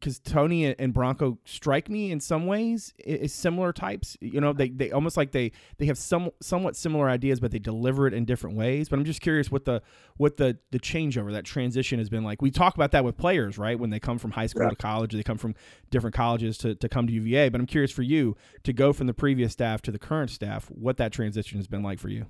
because 0.02 0.20
Tony 0.20 0.76
and 0.76 0.94
Bronco 0.94 1.38
strike 1.46 1.90
me 1.90 2.12
in 2.12 2.20
some 2.20 2.48
ways 2.48 2.94
is 2.98 3.34
similar 3.34 3.72
types. 3.72 4.18
You 4.20 4.42
know, 4.42 4.52
they 4.52 4.70
they 4.70 4.92
almost 4.92 5.16
like 5.16 5.32
they 5.32 5.52
they 5.78 5.86
have 5.86 5.98
some 5.98 6.32
somewhat 6.42 6.76
similar 6.76 7.08
ideas, 7.08 7.40
but 7.40 7.52
they 7.52 7.60
deliver 7.60 8.08
it 8.08 8.14
in 8.14 8.26
different 8.26 8.58
ways. 8.58 8.90
But 8.90 8.98
I'm 8.98 9.06
just 9.06 9.22
curious 9.22 9.52
what 9.52 9.66
the 9.66 9.82
what 10.18 10.38
the 10.38 10.58
the 10.72 10.80
changeover 10.80 11.32
that 11.32 11.46
transition 11.46 12.00
has 12.00 12.10
been 12.10 12.24
like. 12.24 12.42
We 12.42 12.50
talk 12.52 12.74
about 12.76 12.92
that 12.92 13.06
with 13.06 13.16
players, 13.16 13.58
right? 13.60 13.80
When 13.80 13.92
they 13.92 14.00
come 14.00 14.18
from 14.18 14.32
high 14.32 14.48
school 14.48 14.64
Yeah. 14.64 14.70
to 14.70 14.76
college, 14.76 15.14
or 15.14 15.18
they 15.18 15.24
come 15.24 15.38
from 15.38 15.56
different 15.92 16.16
colleges 16.16 16.58
to 16.60 16.74
to 16.76 16.90
come 16.90 17.06
to 17.08 17.14
UVA. 17.14 17.50
But 17.50 17.62
I'm 17.62 17.68
curious 17.68 17.92
for 17.92 18.02
you 18.02 18.36
to 18.64 18.74
go 18.74 18.92
from 18.92 19.06
the 19.08 19.14
previous 19.14 19.54
staff 19.54 19.82
to 19.84 19.92
the 19.92 20.00
current 20.00 20.32
staff, 20.32 20.66
what 20.72 20.98
that 20.98 21.14
transition 21.14 21.60
has 21.60 21.68
been 21.68 21.84
like 21.84 22.00
for 22.00 22.10
you. 22.10 22.26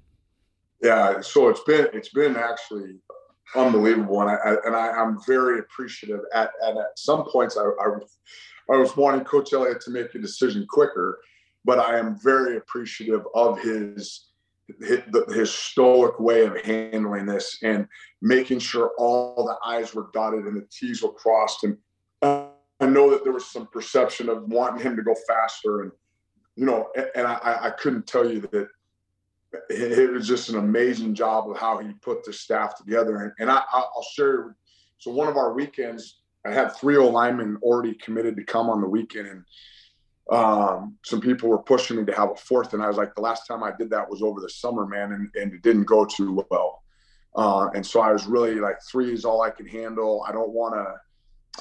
Yeah, 0.81 1.21
so 1.21 1.47
it's 1.49 1.63
been 1.63 1.87
it's 1.93 2.09
been 2.09 2.35
actually 2.35 2.95
unbelievable, 3.55 4.21
and 4.21 4.31
I, 4.31 4.55
and 4.65 4.75
I, 4.75 4.89
I'm 4.91 5.19
very 5.25 5.59
appreciative. 5.59 6.21
At, 6.33 6.51
at 6.63 6.77
at 6.77 6.97
some 6.97 7.25
points, 7.25 7.57
I, 7.57 7.63
I 7.63 8.73
I 8.73 8.77
was 8.77 8.95
wanting 8.95 9.25
Coach 9.25 9.53
Elliott 9.53 9.81
to 9.81 9.91
make 9.91 10.13
a 10.15 10.19
decision 10.19 10.65
quicker, 10.69 11.19
but 11.65 11.79
I 11.79 11.97
am 11.97 12.17
very 12.19 12.57
appreciative 12.57 13.23
of 13.35 13.59
his 13.59 14.27
his, 14.79 15.53
stoic 15.53 16.19
way 16.19 16.45
of 16.45 16.55
handling 16.61 17.25
this 17.25 17.57
and 17.61 17.87
making 18.21 18.59
sure 18.59 18.91
all 18.97 19.45
the 19.45 19.57
I's 19.69 19.93
were 19.93 20.09
dotted 20.13 20.45
and 20.45 20.55
the 20.55 20.67
T's 20.71 21.03
were 21.03 21.11
crossed. 21.11 21.65
And 21.65 21.77
I 22.21 22.85
know 22.85 23.09
that 23.09 23.23
there 23.23 23.33
was 23.33 23.45
some 23.45 23.67
perception 23.67 24.29
of 24.29 24.43
wanting 24.43 24.83
him 24.83 24.95
to 24.95 25.03
go 25.03 25.15
faster, 25.27 25.81
and 25.81 25.91
you 26.55 26.65
know, 26.65 26.89
and, 26.95 27.09
and 27.15 27.27
I, 27.27 27.59
I 27.63 27.69
couldn't 27.71 28.07
tell 28.07 28.29
you 28.29 28.41
that 28.41 28.67
it, 29.69 30.11
was 30.11 30.27
just 30.27 30.49
an 30.49 30.57
amazing 30.57 31.13
job 31.15 31.49
of 31.49 31.57
how 31.57 31.77
he 31.79 31.91
put 32.01 32.23
the 32.23 32.33
staff 32.33 32.77
together. 32.77 33.17
And, 33.17 33.31
and 33.39 33.51
I, 33.51 33.61
I'll 33.71 34.05
share. 34.13 34.55
So 34.97 35.11
one 35.11 35.27
of 35.27 35.37
our 35.37 35.53
weekends, 35.53 36.21
I 36.45 36.51
had 36.51 36.75
three 36.75 36.97
O 36.97 37.07
linemen 37.07 37.57
already 37.61 37.93
committed 37.95 38.35
to 38.35 38.43
come 38.43 38.69
on 38.69 38.81
the 38.81 38.87
weekend, 38.87 39.27
and 39.27 39.43
um, 40.31 40.97
some 41.03 41.21
people 41.21 41.49
were 41.49 41.59
pushing 41.59 41.97
me 41.97 42.05
to 42.05 42.13
have 42.13 42.31
a 42.31 42.35
fourth, 42.35 42.73
and 42.73 42.81
I 42.81 42.87
was 42.87 42.97
like, 42.97 43.13
the 43.15 43.21
last 43.21 43.45
time 43.47 43.63
I 43.63 43.71
did 43.77 43.89
that 43.89 44.09
was 44.09 44.21
over 44.21 44.39
the 44.39 44.49
summer, 44.49 44.85
man, 44.85 45.11
and, 45.11 45.29
and 45.35 45.53
it 45.53 45.61
didn't 45.61 45.83
go 45.83 46.05
too 46.05 46.45
well. 46.49 46.83
Uh, 47.35 47.69
and 47.75 47.85
so 47.85 48.01
I 48.01 48.11
was 48.11 48.25
really 48.25 48.55
like, 48.55 48.77
three 48.89 49.13
is 49.13 49.25
all 49.25 49.41
I 49.41 49.49
can 49.49 49.67
handle. 49.67 50.25
I 50.27 50.31
don't 50.31 50.51
want 50.51 50.75
to. 50.75 50.95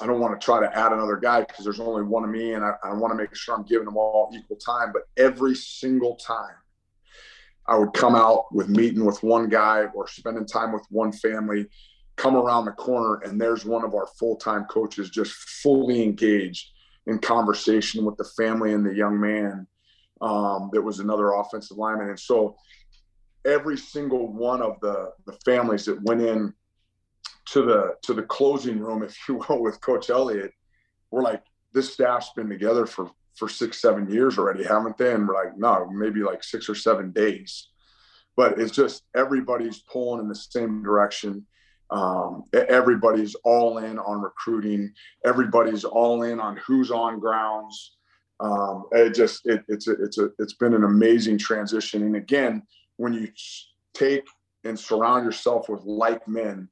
I 0.01 0.07
don't 0.07 0.21
want 0.21 0.39
to 0.39 0.43
try 0.43 0.61
to 0.61 0.77
add 0.77 0.93
another 0.93 1.17
guy 1.17 1.41
because 1.41 1.65
there's 1.65 1.81
only 1.81 2.03
one 2.03 2.23
of 2.23 2.29
me, 2.29 2.53
and 2.53 2.63
I, 2.63 2.75
I 2.81 2.93
want 2.93 3.11
to 3.11 3.15
make 3.15 3.35
sure 3.35 3.55
I'm 3.55 3.65
giving 3.65 3.83
them 3.83 3.97
all 3.97 4.31
equal 4.33 4.55
time. 4.55 4.93
But 4.93 5.03
every 5.17 5.53
single 5.53 6.15
time, 6.15 6.55
I 7.71 7.77
would 7.77 7.93
come 7.93 8.15
out 8.15 8.53
with 8.53 8.67
meeting 8.67 9.05
with 9.05 9.23
one 9.23 9.47
guy 9.47 9.85
or 9.93 10.05
spending 10.05 10.45
time 10.45 10.73
with 10.73 10.85
one 10.89 11.13
family, 11.13 11.67
come 12.17 12.35
around 12.35 12.65
the 12.65 12.71
corner, 12.71 13.21
and 13.23 13.39
there's 13.39 13.63
one 13.63 13.85
of 13.85 13.95
our 13.95 14.07
full 14.19 14.35
time 14.35 14.65
coaches 14.65 15.09
just 15.09 15.31
fully 15.31 16.03
engaged 16.03 16.69
in 17.07 17.17
conversation 17.17 18.03
with 18.03 18.17
the 18.17 18.29
family 18.35 18.73
and 18.73 18.85
the 18.85 18.93
young 18.93 19.17
man 19.17 19.65
um, 20.19 20.69
that 20.73 20.81
was 20.81 20.99
another 20.99 21.31
offensive 21.31 21.77
lineman. 21.77 22.09
And 22.09 22.19
so 22.19 22.57
every 23.45 23.77
single 23.77 24.33
one 24.33 24.61
of 24.61 24.77
the, 24.81 25.13
the 25.25 25.37
families 25.45 25.85
that 25.85 26.03
went 26.03 26.21
in 26.21 26.53
to 27.53 27.61
the 27.61 27.95
to 28.03 28.13
the 28.13 28.23
closing 28.23 28.79
room, 28.79 29.01
if 29.01 29.17
you 29.29 29.35
will, 29.47 29.61
with 29.61 29.79
Coach 29.79 30.09
Elliott, 30.09 30.51
were 31.09 31.21
like, 31.21 31.41
this 31.71 31.93
staff's 31.93 32.31
been 32.35 32.49
together 32.49 32.85
for 32.85 33.09
for 33.41 33.49
six, 33.49 33.81
seven 33.81 34.07
years 34.07 34.37
already, 34.37 34.63
haven't 34.63 34.99
they? 34.99 35.11
And 35.11 35.27
we're 35.27 35.33
like, 35.33 35.57
no, 35.57 35.89
maybe 35.89 36.21
like 36.21 36.43
six 36.43 36.69
or 36.69 36.75
seven 36.75 37.11
days. 37.11 37.69
But 38.37 38.59
it's 38.59 38.71
just 38.71 39.01
everybody's 39.15 39.79
pulling 39.79 40.21
in 40.21 40.27
the 40.29 40.35
same 40.35 40.83
direction. 40.83 41.47
Um, 41.89 42.43
everybody's 42.53 43.33
all 43.43 43.79
in 43.79 43.97
on 43.97 44.21
recruiting. 44.21 44.93
Everybody's 45.25 45.83
all 45.83 46.21
in 46.21 46.39
on 46.39 46.57
who's 46.57 46.91
on 46.91 47.19
grounds. 47.19 47.95
Um, 48.39 48.85
it 48.91 49.15
just 49.15 49.43
it, 49.47 49.63
it's 49.67 49.87
a, 49.87 49.93
it's 49.93 50.19
a 50.19 50.29
it's 50.37 50.53
been 50.53 50.75
an 50.75 50.83
amazing 50.83 51.39
transition. 51.39 52.03
And 52.03 52.15
again, 52.15 52.61
when 52.97 53.11
you 53.11 53.27
take 53.95 54.27
and 54.65 54.79
surround 54.79 55.25
yourself 55.25 55.67
with 55.67 55.81
like 55.83 56.27
men, 56.27 56.69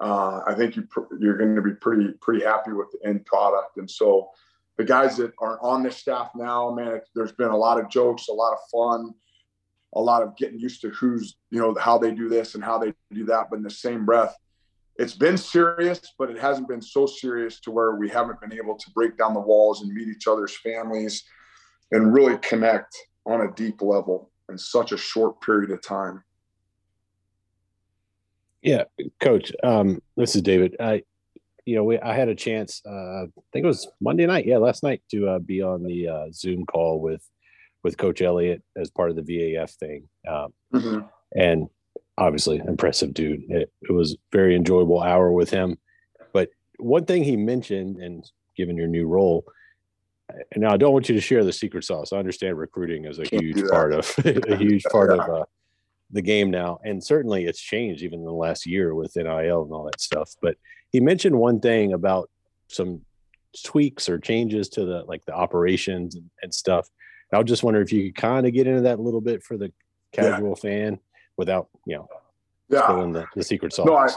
uh, 0.00 0.40
I 0.46 0.54
think 0.54 0.76
you 0.76 0.82
pr- 0.88 1.14
you're 1.20 1.36
going 1.36 1.56
to 1.56 1.62
be 1.62 1.74
pretty 1.74 2.08
pretty 2.22 2.42
happy 2.42 2.72
with 2.72 2.88
the 2.92 3.06
end 3.06 3.26
product. 3.26 3.76
And 3.76 3.90
so 3.90 4.30
the 4.76 4.84
guys 4.84 5.16
that 5.16 5.32
are 5.40 5.60
on 5.62 5.82
this 5.82 5.96
staff 5.96 6.30
now, 6.34 6.70
man, 6.70 6.88
it, 6.88 7.08
there's 7.14 7.32
been 7.32 7.48
a 7.48 7.56
lot 7.56 7.80
of 7.80 7.88
jokes, 7.88 8.28
a 8.28 8.32
lot 8.32 8.52
of 8.52 8.58
fun, 8.70 9.14
a 9.94 10.00
lot 10.00 10.22
of 10.22 10.36
getting 10.36 10.58
used 10.58 10.80
to 10.82 10.90
who's, 10.90 11.36
you 11.50 11.58
know, 11.58 11.74
how 11.74 11.96
they 11.96 12.12
do 12.12 12.28
this 12.28 12.54
and 12.54 12.62
how 12.62 12.78
they 12.78 12.92
do 13.12 13.24
that. 13.24 13.46
But 13.50 13.56
in 13.56 13.62
the 13.62 13.70
same 13.70 14.04
breath, 14.04 14.36
it's 14.96 15.14
been 15.14 15.36
serious, 15.36 16.00
but 16.18 16.30
it 16.30 16.38
hasn't 16.38 16.68
been 16.68 16.82
so 16.82 17.06
serious 17.06 17.60
to 17.60 17.70
where 17.70 17.96
we 17.96 18.08
haven't 18.08 18.40
been 18.40 18.52
able 18.52 18.76
to 18.76 18.90
break 18.90 19.16
down 19.16 19.34
the 19.34 19.40
walls 19.40 19.82
and 19.82 19.92
meet 19.92 20.08
each 20.08 20.26
other's 20.26 20.56
families 20.56 21.24
and 21.92 22.14
really 22.14 22.38
connect 22.38 22.96
on 23.26 23.42
a 23.42 23.52
deep 23.52 23.82
level 23.82 24.30
in 24.48 24.56
such 24.56 24.92
a 24.92 24.96
short 24.96 25.40
period 25.40 25.70
of 25.70 25.82
time. 25.82 26.22
Yeah, 28.62 28.84
Coach. 29.20 29.52
Um, 29.62 30.02
this 30.16 30.34
is 30.34 30.42
David. 30.42 30.76
I, 30.80 31.02
you 31.66 31.74
know, 31.74 31.84
we, 31.84 31.98
I 31.98 32.14
had 32.14 32.28
a 32.28 32.34
chance. 32.34 32.80
Uh, 32.86 33.24
I 33.24 33.26
think 33.52 33.64
it 33.64 33.66
was 33.66 33.88
Monday 34.00 34.24
night. 34.24 34.46
Yeah, 34.46 34.58
last 34.58 34.82
night 34.82 35.02
to 35.10 35.28
uh, 35.28 35.38
be 35.40 35.60
on 35.62 35.82
the 35.82 36.08
uh, 36.08 36.26
Zoom 36.32 36.64
call 36.64 37.00
with 37.00 37.28
with 37.82 37.98
Coach 37.98 38.22
Elliott 38.22 38.62
as 38.76 38.90
part 38.90 39.10
of 39.10 39.16
the 39.16 39.22
VAF 39.22 39.70
thing, 39.76 40.08
um, 40.26 40.52
Mhm. 40.72 41.08
and 41.36 41.68
obviously 42.18 42.56
impressive 42.58 43.12
dude. 43.14 43.42
It, 43.50 43.70
it 43.82 43.92
was 43.92 44.16
very 44.32 44.56
enjoyable 44.56 45.02
hour 45.02 45.30
with 45.30 45.50
him. 45.50 45.76
But 46.32 46.48
one 46.78 47.04
thing 47.04 47.22
he 47.24 47.36
mentioned, 47.36 47.98
and 47.98 48.24
given 48.56 48.76
your 48.76 48.88
new 48.88 49.06
role, 49.06 49.44
and 50.52 50.62
now 50.62 50.72
I 50.72 50.76
don't 50.76 50.92
want 50.92 51.08
you 51.08 51.14
to 51.14 51.20
share 51.20 51.44
the 51.44 51.52
secret 51.52 51.84
sauce. 51.84 52.12
I 52.12 52.18
understand 52.18 52.58
recruiting 52.58 53.04
is 53.04 53.18
a 53.18 53.24
Can't 53.24 53.42
huge 53.42 53.68
part 53.68 53.92
of 53.92 54.12
a 54.24 54.56
huge 54.56 54.82
part 54.90 55.10
Yeah. 55.14 55.22
of 55.24 55.30
uh, 55.30 55.44
the 56.10 56.22
game 56.22 56.50
now, 56.50 56.78
and 56.84 57.02
certainly 57.02 57.44
it's 57.46 57.60
changed 57.60 58.02
even 58.04 58.20
in 58.20 58.24
the 58.24 58.32
last 58.32 58.66
year 58.66 58.94
with 58.94 59.16
NIL 59.16 59.62
and 59.64 59.72
all 59.72 59.84
that 59.84 60.00
stuff. 60.00 60.32
But 60.40 60.56
he 60.96 61.00
mentioned 61.00 61.38
one 61.38 61.60
thing 61.60 61.92
about 61.92 62.30
some 62.68 63.02
tweaks 63.64 64.08
or 64.08 64.18
changes 64.18 64.66
to 64.70 64.86
the 64.86 65.04
like 65.04 65.22
the 65.26 65.34
operations 65.34 66.14
and, 66.14 66.30
and 66.40 66.54
stuff. 66.54 66.88
I 67.34 67.36
was 67.36 67.46
just 67.46 67.62
wondering 67.62 67.84
if 67.84 67.92
you 67.92 68.04
could 68.04 68.18
kind 68.18 68.46
of 68.46 68.54
get 68.54 68.66
into 68.66 68.80
that 68.80 68.98
a 68.98 69.02
little 69.02 69.20
bit 69.20 69.42
for 69.42 69.58
the 69.58 69.70
casual 70.12 70.56
fan 70.56 70.98
without 71.36 71.68
you 71.84 71.96
know 71.96 72.08
Yeah. 72.70 72.86
the, 73.12 73.26
the 73.34 73.44
secret 73.44 73.74
sauce. 73.74 73.86
No, 73.86 73.94
I, 73.94 74.08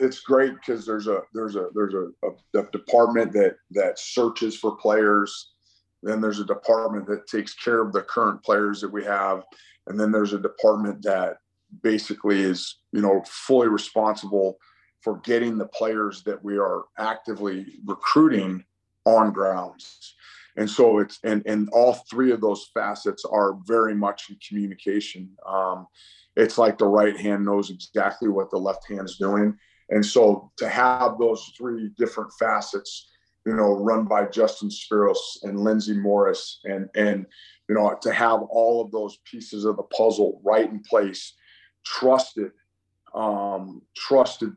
it's 0.00 0.20
great 0.20 0.54
because 0.54 0.86
there's 0.86 1.06
a 1.06 1.20
there's 1.34 1.54
a 1.54 1.68
there's 1.74 1.92
a, 1.92 2.06
a, 2.26 2.60
a 2.60 2.70
department 2.70 3.32
that 3.32 3.56
that 3.72 3.98
searches 3.98 4.56
for 4.56 4.74
players. 4.76 5.50
Then 6.02 6.22
there's 6.22 6.40
a 6.40 6.46
department 6.46 7.06
that 7.08 7.26
takes 7.26 7.52
care 7.52 7.82
of 7.82 7.92
the 7.92 8.00
current 8.00 8.42
players 8.42 8.80
that 8.80 8.90
we 8.90 9.04
have, 9.04 9.42
and 9.86 10.00
then 10.00 10.12
there's 10.12 10.32
a 10.32 10.38
department 10.38 11.02
that 11.02 11.36
basically 11.82 12.40
is 12.40 12.78
you 12.92 13.02
know 13.02 13.22
fully 13.26 13.68
responsible 13.68 14.56
for 15.06 15.18
getting 15.18 15.56
the 15.56 15.66
players 15.66 16.24
that 16.24 16.42
we 16.42 16.58
are 16.58 16.86
actively 16.98 17.78
recruiting 17.84 18.64
on 19.04 19.30
grounds. 19.30 20.16
And 20.56 20.68
so 20.68 20.98
it's 20.98 21.20
and 21.22 21.44
and 21.46 21.68
all 21.68 21.92
three 22.10 22.32
of 22.32 22.40
those 22.40 22.70
facets 22.74 23.24
are 23.24 23.56
very 23.66 23.94
much 23.94 24.28
in 24.30 24.36
communication. 24.48 25.30
Um, 25.46 25.86
it's 26.34 26.58
like 26.58 26.76
the 26.76 26.88
right 26.88 27.16
hand 27.16 27.44
knows 27.44 27.70
exactly 27.70 28.28
what 28.28 28.50
the 28.50 28.56
left 28.56 28.88
hand's 28.88 29.16
doing. 29.16 29.56
And 29.90 30.04
so 30.04 30.50
to 30.56 30.68
have 30.68 31.18
those 31.20 31.52
three 31.56 31.90
different 31.96 32.32
facets, 32.36 33.08
you 33.46 33.54
know, 33.54 33.74
run 33.74 34.06
by 34.06 34.26
Justin 34.26 34.70
Spiros 34.70 35.20
and 35.44 35.60
Lindsey 35.60 35.94
Morris 35.94 36.58
and 36.64 36.88
and 36.96 37.26
you 37.68 37.76
know, 37.76 37.96
to 38.02 38.12
have 38.12 38.42
all 38.50 38.84
of 38.84 38.90
those 38.90 39.18
pieces 39.18 39.64
of 39.64 39.76
the 39.76 39.84
puzzle 39.84 40.40
right 40.44 40.68
in 40.68 40.80
place, 40.80 41.34
trusted, 41.84 42.50
um, 43.14 43.82
trusted 43.96 44.56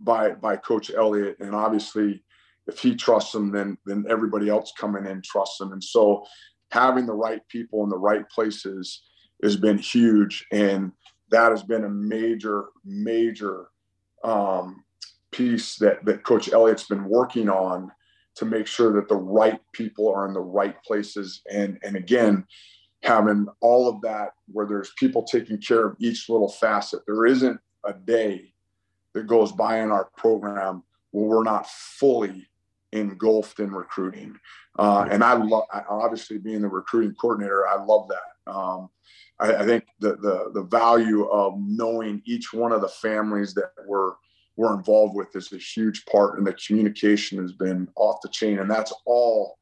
by 0.00 0.30
by 0.30 0.56
Coach 0.56 0.90
Elliott. 0.90 1.36
And 1.40 1.54
obviously 1.54 2.22
if 2.68 2.78
he 2.78 2.94
trusts 2.94 3.32
them, 3.32 3.50
then 3.50 3.78
then 3.86 4.04
everybody 4.08 4.48
else 4.48 4.72
coming 4.78 5.06
in 5.06 5.22
trusts 5.22 5.58
them. 5.58 5.72
And 5.72 5.82
so 5.82 6.24
having 6.70 7.06
the 7.06 7.14
right 7.14 7.40
people 7.48 7.82
in 7.82 7.88
the 7.88 7.98
right 7.98 8.28
places 8.28 9.02
has 9.42 9.56
been 9.56 9.78
huge. 9.78 10.46
And 10.52 10.92
that 11.30 11.50
has 11.50 11.62
been 11.62 11.84
a 11.84 11.90
major, 11.90 12.66
major 12.84 13.68
um, 14.22 14.84
piece 15.30 15.76
that 15.76 16.04
that 16.04 16.24
Coach 16.24 16.52
Elliott's 16.52 16.86
been 16.86 17.04
working 17.04 17.48
on 17.48 17.90
to 18.36 18.44
make 18.44 18.66
sure 18.66 18.92
that 18.92 19.08
the 19.08 19.16
right 19.16 19.60
people 19.72 20.08
are 20.12 20.26
in 20.26 20.34
the 20.34 20.40
right 20.40 20.80
places. 20.84 21.40
And 21.50 21.78
and 21.82 21.96
again, 21.96 22.44
having 23.02 23.46
all 23.60 23.88
of 23.88 24.00
that 24.02 24.32
where 24.52 24.66
there's 24.66 24.92
people 24.98 25.22
taking 25.22 25.58
care 25.58 25.86
of 25.86 25.96
each 25.98 26.28
little 26.28 26.48
facet. 26.48 27.00
There 27.06 27.26
isn't 27.26 27.58
a 27.84 27.94
day 27.94 28.52
that 29.14 29.26
goes 29.26 29.52
by 29.52 29.80
in 29.80 29.90
our 29.90 30.10
program 30.16 30.82
where 31.10 31.24
we're 31.24 31.42
not 31.42 31.68
fully 31.68 32.48
engulfed 32.92 33.60
in 33.60 33.70
recruiting. 33.70 34.36
Uh, 34.78 35.06
and 35.10 35.22
I 35.24 35.34
love, 35.34 35.64
obviously, 35.88 36.38
being 36.38 36.62
the 36.62 36.68
recruiting 36.68 37.14
coordinator, 37.14 37.66
I 37.66 37.82
love 37.82 38.08
that. 38.08 38.52
Um, 38.52 38.88
I, 39.40 39.56
I 39.56 39.66
think 39.66 39.86
the, 40.00 40.16
the 40.16 40.50
the 40.54 40.62
value 40.62 41.26
of 41.26 41.54
knowing 41.58 42.22
each 42.24 42.52
one 42.52 42.72
of 42.72 42.80
the 42.80 42.88
families 42.88 43.54
that 43.54 43.70
we're 43.86 44.12
we're 44.56 44.74
involved 44.74 45.14
with 45.14 45.34
is 45.36 45.52
a 45.52 45.58
huge 45.58 46.04
part, 46.06 46.38
and 46.38 46.46
the 46.46 46.52
communication 46.54 47.38
has 47.40 47.52
been 47.52 47.88
off 47.94 48.20
the 48.22 48.28
chain, 48.28 48.58
and 48.58 48.70
that's 48.70 48.92
all 49.06 49.58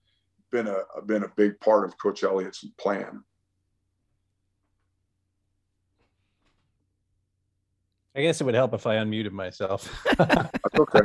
been 0.50 0.69
a 0.69 1.03
been 1.07 1.25
a 1.25 1.33
big 1.37 1.59
part 1.61 1.85
of 1.85 1.99
Coach 1.99 2.23
Elliott's 2.23 2.65
plan. 2.79 3.23
I 8.16 8.23
guess 8.23 8.40
it 8.40 8.44
would 8.44 8.54
help 8.54 8.73
if 8.75 8.87
I 8.87 8.96
unmuted 8.96 9.32
myself. 9.32 9.92
That's 10.16 10.50
okay. 10.78 11.00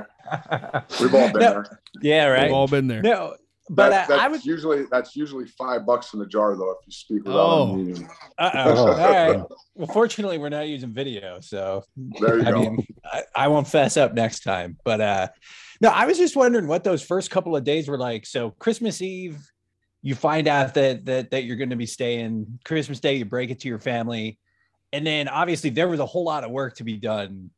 We've 1.01 1.13
all 1.13 1.31
been 1.31 1.41
No, 1.41 1.53
there. 1.53 1.79
Yeah, 2.01 2.25
right. 2.27 2.43
We've 2.43 2.53
all 2.53 2.67
been 2.67 2.87
there. 2.87 3.01
No, 3.01 3.35
but 3.69 3.89
That- 3.89 4.05
uh, 4.05 4.07
that's 4.15 4.21
I 4.21 4.27
would. 4.29 4.45
usually 4.45 4.85
that's 4.89 5.15
usually 5.15 5.45
five 5.45 5.85
bucks 5.85 6.13
in 6.13 6.19
the 6.19 6.25
jar 6.25 6.55
though 6.55 6.71
if 6.71 6.77
you 6.87 6.91
speak 6.93 7.23
without 7.25 7.39
Oh. 7.39 7.75
unmuting. 7.75 8.09
Uh-oh. 8.37 8.63
Oh. 8.77 8.87
All 8.93 8.95
right. 9.11 9.43
Well, 9.75 9.87
fortunately, 9.93 10.37
we're 10.37 10.49
not 10.49 10.67
using 10.67 10.93
video, 10.93 11.39
so 11.41 11.83
There 11.97 12.39
you 12.39 12.45
I 12.45 12.51
go. 12.51 12.59
mean, 12.61 12.87
I, 13.05 13.23
I 13.35 13.47
won't 13.49 13.67
fess 13.67 13.97
up 13.97 14.13
next 14.13 14.43
time. 14.43 14.77
But 14.85 15.01
uh 15.01 15.27
no, 15.81 15.89
I 15.89 16.05
was 16.05 16.17
just 16.17 16.35
wondering 16.35 16.67
what 16.67 16.83
those 16.83 17.01
first 17.01 17.29
couple 17.31 17.55
of 17.55 17.63
days 17.63 17.87
were 17.89 17.97
like. 17.97 18.25
So 18.27 18.51
Christmas 18.51 19.01
Eve, 19.01 19.39
you 20.03 20.15
find 20.15 20.47
out 20.47 20.75
that 20.75 21.05
that 21.05 21.31
that 21.31 21.43
you're 21.43 21.57
going 21.57 21.71
to 21.71 21.75
be 21.75 21.87
staying. 21.87 22.59
Christmas 22.63 22.99
Day, 22.99 23.15
you 23.15 23.25
break 23.25 23.49
it 23.49 23.59
to 23.61 23.67
your 23.67 23.79
family, 23.79 24.37
and 24.93 25.05
then 25.05 25.27
obviously 25.27 25.69
there 25.69 25.87
was 25.87 25.99
a 25.99 26.05
whole 26.05 26.23
lot 26.23 26.43
of 26.43 26.51
work 26.51 26.75
to 26.75 26.83
be 26.83 26.97
done 26.97 27.49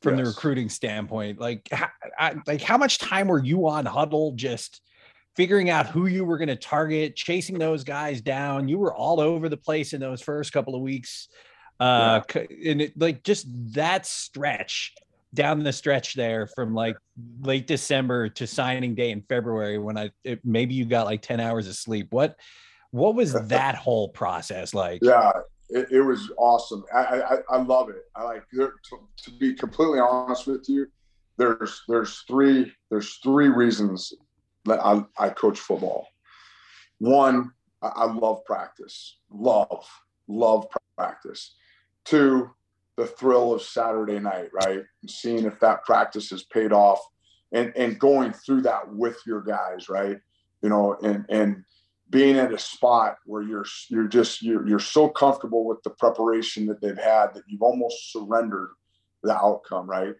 from 0.00 0.16
the 0.16 0.24
recruiting 0.24 0.68
standpoint. 0.68 1.40
Like, 1.40 1.68
how, 1.70 1.88
I, 2.18 2.34
like 2.46 2.60
how 2.60 2.76
much 2.76 2.98
time 2.98 3.28
were 3.28 3.42
you 3.42 3.68
on 3.68 3.84
Hudl 3.84 4.34
just? 4.34 4.80
Figuring 5.34 5.70
out 5.70 5.86
who 5.86 6.08
you 6.08 6.26
were 6.26 6.36
going 6.36 6.48
to 6.48 6.56
target, 6.56 7.16
chasing 7.16 7.58
those 7.58 7.84
guys 7.84 8.20
down. 8.20 8.68
You 8.68 8.76
were 8.76 8.94
all 8.94 9.18
over 9.18 9.48
the 9.48 9.56
place 9.56 9.94
in 9.94 10.00
those 10.02 10.20
first 10.20 10.52
couple 10.52 10.74
of 10.74 10.82
weeks 10.82 11.28
uh 11.82 12.20
c- 12.30 12.70
and 12.70 12.80
it, 12.80 12.98
like 12.98 13.24
just 13.24 13.46
that 13.74 14.06
stretch 14.06 14.94
down 15.34 15.62
the 15.62 15.72
stretch 15.72 16.14
there 16.14 16.46
from 16.46 16.74
like 16.74 16.96
late 17.40 17.66
december 17.66 18.28
to 18.28 18.46
signing 18.46 18.94
day 18.94 19.10
in 19.10 19.22
february 19.22 19.78
when 19.78 19.98
i 19.98 20.10
it, 20.22 20.40
maybe 20.44 20.74
you 20.74 20.84
got 20.84 21.06
like 21.06 21.22
10 21.22 21.40
hours 21.40 21.66
of 21.66 21.74
sleep 21.74 22.06
what 22.10 22.36
what 22.92 23.14
was 23.14 23.32
that 23.48 23.74
whole 23.74 24.08
process 24.08 24.74
like 24.74 25.00
Yeah, 25.02 25.32
it, 25.72 25.90
it 25.90 26.02
was 26.02 26.30
awesome. 26.36 26.84
I, 26.94 26.98
I 27.00 27.38
I 27.50 27.62
love 27.62 27.88
it. 27.88 28.04
I 28.14 28.24
like 28.24 28.48
to, 28.50 28.72
to 29.24 29.30
be 29.38 29.54
completely 29.54 30.00
honest 30.00 30.46
with 30.46 30.68
you. 30.68 30.86
There's 31.38 31.82
there's 31.88 32.24
three 32.28 32.72
there's 32.90 33.14
three 33.22 33.48
reasons 33.48 34.12
that 34.64 34.84
I, 34.84 35.04
I 35.18 35.30
coach 35.30 35.58
football. 35.58 36.06
One, 36.98 37.52
I, 37.80 37.88
I 37.88 38.12
love 38.12 38.44
practice. 38.44 39.16
Love 39.30 39.86
love 40.28 40.66
practice. 40.96 41.54
Two, 42.04 42.50
the 42.96 43.06
thrill 43.06 43.54
of 43.54 43.62
Saturday 43.62 44.18
night, 44.18 44.50
right? 44.52 44.82
Seeing 45.08 45.44
if 45.44 45.58
that 45.60 45.84
practice 45.84 46.30
has 46.30 46.44
paid 46.44 46.72
off, 46.72 47.00
and 47.52 47.72
and 47.76 47.98
going 47.98 48.32
through 48.32 48.62
that 48.62 48.92
with 48.92 49.18
your 49.26 49.40
guys, 49.40 49.88
right? 49.88 50.18
You 50.60 50.68
know, 50.68 50.96
and 51.02 51.24
and 51.28 51.64
being 52.12 52.36
at 52.36 52.52
a 52.52 52.58
spot 52.58 53.16
where 53.24 53.42
you're 53.42 53.64
you're 53.88 54.06
just 54.06 54.42
you're 54.42 54.68
you're 54.68 54.78
so 54.78 55.08
comfortable 55.08 55.64
with 55.64 55.82
the 55.82 55.90
preparation 55.90 56.66
that 56.66 56.80
they've 56.80 56.98
had 56.98 57.28
that 57.34 57.42
you've 57.48 57.62
almost 57.62 58.12
surrendered 58.12 58.68
the 59.22 59.34
outcome, 59.34 59.88
right? 59.88 60.14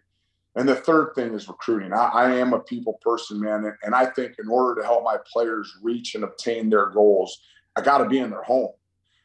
And 0.55 0.67
the 0.67 0.75
third 0.75 1.13
thing 1.15 1.33
is 1.33 1.47
recruiting. 1.47 1.93
I, 1.93 2.09
I 2.09 2.35
am 2.35 2.53
a 2.53 2.59
people 2.59 2.99
person, 3.01 3.39
man, 3.39 3.65
and, 3.65 3.73
and 3.83 3.95
I 3.95 4.07
think 4.07 4.35
in 4.39 4.49
order 4.49 4.81
to 4.81 4.87
help 4.87 5.03
my 5.03 5.17
players 5.31 5.71
reach 5.81 6.15
and 6.15 6.23
obtain 6.23 6.69
their 6.69 6.87
goals, 6.87 7.39
I 7.75 7.81
got 7.81 7.99
to 7.99 8.09
be 8.09 8.19
in 8.19 8.31
their 8.31 8.43
home. 8.43 8.71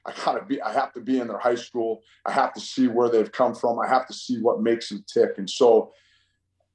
I 0.07 0.13
got 0.25 0.35
to 0.39 0.45
be. 0.45 0.61
I 0.61 0.73
have 0.73 0.93
to 0.93 1.01
be 1.01 1.21
in 1.21 1.27
their 1.27 1.39
high 1.39 1.55
school. 1.55 2.03
I 2.25 2.33
have 2.33 2.53
to 2.55 2.61
see 2.61 2.87
where 2.87 3.09
they've 3.09 3.33
come 3.33 3.55
from. 3.55 3.79
I 3.79 3.89
have 3.89 4.07
to 4.09 4.15
see 4.15 4.41
what 4.41 4.63
makes 4.63 4.91
them 4.91 5.05
tick. 5.13 5.33
And 5.39 5.49
so, 5.49 5.93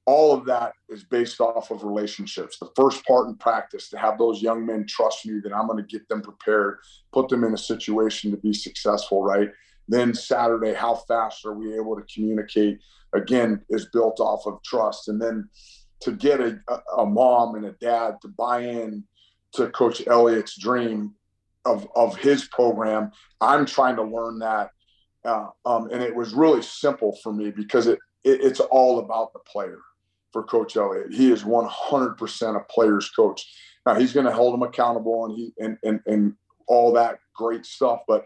all 0.05 0.33
of 0.33 0.45
that 0.45 0.73
is 0.89 1.03
based 1.03 1.39
off 1.39 1.71
of 1.71 1.83
relationships. 1.83 2.57
The 2.59 2.71
first 2.75 3.05
part 3.05 3.27
in 3.27 3.35
practice 3.35 3.89
to 3.89 3.97
have 3.97 4.17
those 4.17 4.41
young 4.41 4.65
men 4.65 4.85
trust 4.87 5.25
me 5.25 5.39
that 5.43 5.53
I'm 5.53 5.67
going 5.67 5.81
to 5.81 5.89
get 5.89 6.07
them 6.09 6.21
prepared, 6.21 6.79
put 7.13 7.29
them 7.29 7.43
in 7.43 7.53
a 7.53 7.57
situation 7.57 8.31
to 8.31 8.37
be 8.37 8.53
successful, 8.53 9.23
right? 9.23 9.49
Then 9.87 10.13
Saturday, 10.13 10.73
how 10.73 10.95
fast 10.95 11.45
are 11.45 11.53
we 11.53 11.75
able 11.75 11.95
to 11.95 12.03
communicate? 12.13 12.79
Again, 13.13 13.61
is 13.69 13.87
built 13.93 14.19
off 14.19 14.45
of 14.45 14.61
trust. 14.63 15.07
And 15.07 15.21
then 15.21 15.47
to 16.01 16.11
get 16.11 16.41
a, 16.41 16.59
a, 16.97 17.05
mom 17.05 17.55
and 17.55 17.65
a 17.65 17.73
dad 17.73 18.17
to 18.21 18.27
buy 18.27 18.61
in 18.61 19.03
to 19.53 19.69
Coach 19.69 20.05
Elliott's 20.07 20.57
dream 20.57 21.13
of, 21.63 21.87
of 21.95 22.17
his 22.17 22.45
program, 22.45 23.11
I'm 23.39 23.65
trying 23.65 23.95
to 23.97 24.03
learn 24.03 24.39
that. 24.39 24.71
Uh, 25.23 25.47
um, 25.65 25.89
and 25.91 26.01
it 26.03 26.13
was 26.13 26.33
really 26.33 26.61
simple 26.61 27.17
for 27.23 27.31
me 27.31 27.51
because 27.51 27.87
it, 27.87 27.99
it 28.25 28.41
it's 28.41 28.59
all 28.59 28.99
about 28.99 29.31
the 29.31 29.39
player 29.39 29.79
for 30.33 30.43
Coach 30.43 30.75
Elliott. 30.75 31.13
He 31.13 31.31
is 31.31 31.43
100% 31.43 32.55
a 32.55 32.59
player's 32.61 33.09
coach. 33.11 33.47
Now 33.85 33.95
he's 33.95 34.13
going 34.13 34.25
to 34.25 34.33
hold 34.33 34.53
them 34.53 34.63
accountable 34.63 35.25
and 35.25 35.35
he 35.35 35.53
and, 35.59 35.77
and 35.83 35.99
and 36.05 36.33
all 36.67 36.93
that 36.93 37.19
great 37.33 37.65
stuff, 37.65 38.01
but 38.07 38.25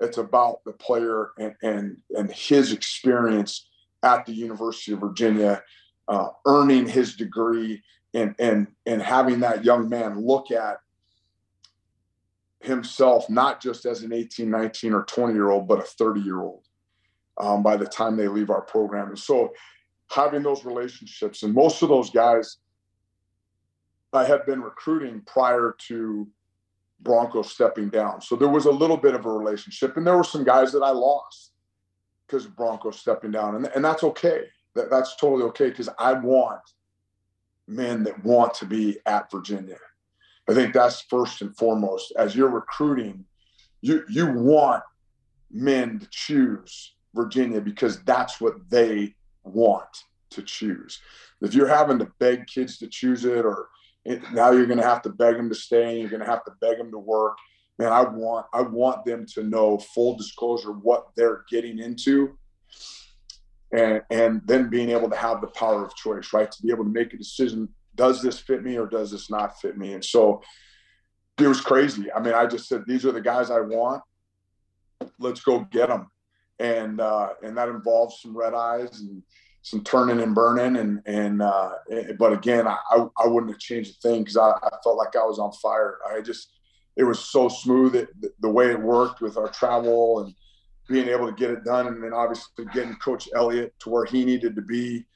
it's 0.00 0.18
about 0.18 0.64
the 0.64 0.72
player 0.72 1.30
and 1.38 1.54
and 1.62 1.96
and 2.16 2.32
his 2.32 2.72
experience 2.72 3.68
at 4.02 4.26
the 4.26 4.32
University 4.32 4.92
of 4.92 5.00
Virginia, 5.00 5.62
uh, 6.08 6.28
earning 6.46 6.88
his 6.88 7.14
degree 7.14 7.82
and 8.14 8.34
and 8.38 8.68
and 8.86 9.02
having 9.02 9.40
that 9.40 9.64
young 9.64 9.88
man 9.88 10.24
look 10.24 10.50
at 10.50 10.78
himself 12.60 13.28
not 13.28 13.60
just 13.60 13.86
as 13.86 14.02
an 14.02 14.12
18 14.12 14.48
19 14.48 14.92
or 14.92 15.02
20 15.04 15.34
year 15.34 15.50
old 15.50 15.66
but 15.66 15.80
a 15.80 15.82
30 15.82 16.20
year 16.20 16.40
old 16.40 16.64
um, 17.38 17.62
by 17.62 17.76
the 17.76 17.86
time 17.86 18.16
they 18.16 18.28
leave 18.28 18.50
our 18.50 18.60
program 18.60 19.08
and 19.08 19.18
so 19.18 19.52
having 20.12 20.42
those 20.42 20.64
relationships. 20.64 21.42
And 21.42 21.54
most 21.54 21.82
of 21.82 21.88
those 21.88 22.10
guys 22.10 22.58
i 24.14 24.24
had 24.24 24.44
been 24.44 24.60
recruiting 24.60 25.22
prior 25.22 25.74
to 25.78 26.28
bronco 27.00 27.42
stepping 27.42 27.88
down. 27.88 28.20
So 28.20 28.36
there 28.36 28.48
was 28.48 28.66
a 28.66 28.70
little 28.70 28.96
bit 28.96 29.14
of 29.14 29.24
a 29.24 29.32
relationship 29.32 29.96
and 29.96 30.06
there 30.06 30.16
were 30.16 30.24
some 30.24 30.44
guys 30.44 30.72
that 30.72 30.82
i 30.82 30.90
lost 30.90 31.52
because 32.26 32.44
of 32.44 32.54
bronco 32.56 32.90
stepping 32.90 33.30
down. 33.30 33.56
And, 33.56 33.66
and 33.74 33.84
that's 33.84 34.04
okay. 34.04 34.44
That, 34.74 34.90
that's 34.90 35.16
totally 35.16 35.42
okay 35.44 35.70
because 35.70 35.88
i 35.98 36.12
want 36.12 36.60
men 37.66 38.02
that 38.04 38.22
want 38.24 38.54
to 38.54 38.66
be 38.66 38.98
at 39.06 39.30
virginia. 39.30 39.78
I 40.48 40.54
think 40.54 40.74
that's 40.74 41.02
first 41.02 41.40
and 41.40 41.56
foremost. 41.56 42.12
As 42.16 42.36
you're 42.36 42.50
recruiting 42.50 43.24
you 43.82 44.04
you 44.08 44.30
want 44.30 44.82
men 45.50 45.98
to 45.98 46.08
choose 46.10 46.94
virginia 47.14 47.60
because 47.60 48.02
that's 48.04 48.40
what 48.40 48.54
they 48.70 49.14
want 49.44 50.04
to 50.30 50.42
choose. 50.42 51.00
If 51.40 51.54
you're 51.54 51.68
having 51.68 51.98
to 51.98 52.08
beg 52.18 52.46
kids 52.46 52.78
to 52.78 52.88
choose 52.88 53.24
it, 53.24 53.44
or 53.44 53.68
it, 54.04 54.22
now 54.32 54.50
you're 54.50 54.66
going 54.66 54.80
to 54.80 54.86
have 54.86 55.02
to 55.02 55.10
beg 55.10 55.36
them 55.36 55.48
to 55.48 55.54
stay, 55.54 55.90
and 55.90 55.98
you're 56.00 56.10
going 56.10 56.22
to 56.22 56.30
have 56.30 56.44
to 56.44 56.52
beg 56.60 56.78
them 56.78 56.90
to 56.90 56.98
work. 56.98 57.36
Man, 57.78 57.92
I 57.92 58.02
want 58.02 58.46
I 58.52 58.62
want 58.62 59.04
them 59.04 59.26
to 59.34 59.42
know 59.42 59.78
full 59.78 60.16
disclosure 60.16 60.72
what 60.72 61.08
they're 61.16 61.44
getting 61.50 61.78
into, 61.78 62.36
and 63.72 64.02
and 64.10 64.42
then 64.44 64.68
being 64.68 64.90
able 64.90 65.10
to 65.10 65.16
have 65.16 65.40
the 65.40 65.46
power 65.48 65.84
of 65.84 65.94
choice, 65.94 66.32
right? 66.32 66.50
To 66.50 66.62
be 66.62 66.70
able 66.70 66.84
to 66.84 66.90
make 66.90 67.14
a 67.14 67.18
decision: 67.18 67.68
does 67.94 68.22
this 68.22 68.38
fit 68.38 68.62
me 68.62 68.76
or 68.76 68.86
does 68.86 69.10
this 69.10 69.30
not 69.30 69.60
fit 69.60 69.78
me? 69.78 69.94
And 69.94 70.04
so 70.04 70.42
it 71.38 71.46
was 71.46 71.60
crazy. 71.60 72.12
I 72.12 72.20
mean, 72.20 72.34
I 72.34 72.46
just 72.46 72.68
said 72.68 72.84
these 72.86 73.06
are 73.06 73.12
the 73.12 73.20
guys 73.20 73.50
I 73.50 73.60
want. 73.60 74.02
Let's 75.18 75.40
go 75.40 75.60
get 75.70 75.88
them 75.88 76.08
and 76.58 77.00
uh, 77.00 77.30
and 77.42 77.56
that 77.56 77.68
involves 77.68 78.20
some 78.20 78.36
red 78.36 78.54
eyes 78.54 79.00
and 79.00 79.22
some 79.62 79.82
turning 79.84 80.20
and 80.20 80.34
burning 80.34 80.76
and 80.76 81.00
and 81.06 81.40
uh, 81.40 81.70
but 82.18 82.32
again 82.32 82.66
I, 82.66 82.76
I, 82.90 83.06
I 83.18 83.26
wouldn't 83.26 83.52
have 83.52 83.60
changed 83.60 83.96
a 83.96 84.08
thing 84.08 84.22
because 84.22 84.36
I, 84.36 84.50
I 84.50 84.70
felt 84.82 84.96
like 84.96 85.16
I 85.16 85.24
was 85.24 85.38
on 85.38 85.52
fire. 85.52 85.98
I 86.08 86.20
just 86.20 86.52
it 86.96 87.04
was 87.04 87.20
so 87.20 87.48
smooth 87.48 87.94
it, 87.94 88.08
the 88.40 88.50
way 88.50 88.70
it 88.70 88.80
worked 88.80 89.20
with 89.20 89.36
our 89.36 89.48
travel 89.48 90.20
and 90.20 90.34
being 90.88 91.08
able 91.08 91.26
to 91.26 91.32
get 91.32 91.50
it 91.50 91.64
done 91.64 91.86
and 91.86 92.02
then 92.02 92.12
obviously 92.12 92.66
getting 92.74 92.96
Coach 92.96 93.28
Elliott 93.34 93.72
to 93.80 93.88
where 93.88 94.04
he 94.04 94.24
needed 94.24 94.54
to 94.56 94.62
be 94.62 95.06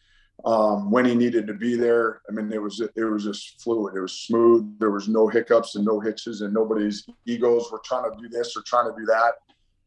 um, 0.45 0.91
when 0.91 1.05
he 1.05 1.15
needed 1.15 1.47
to 1.49 1.55
be 1.55 1.77
there. 1.77 2.23
I 2.29 2.33
mean 2.33 2.53
it 2.53 2.63
was 2.63 2.81
it 2.81 3.05
was 3.05 3.25
just 3.25 3.61
fluid. 3.61 3.97
It 3.97 4.01
was 4.01 4.13
smooth. 4.13 4.79
There 4.79 4.93
was 4.93 5.09
no 5.09 5.27
hiccups 5.27 5.75
and 5.75 5.85
no 5.85 5.99
hitches 5.99 6.41
and 6.41 6.55
nobody's 6.55 7.05
egos 7.27 7.71
were 7.71 7.83
trying 7.85 8.11
to 8.11 8.17
do 8.17 8.29
this 8.29 8.57
or 8.57 8.63
trying 8.63 8.91
to 8.91 8.99
do 8.99 9.07
that 9.07 9.35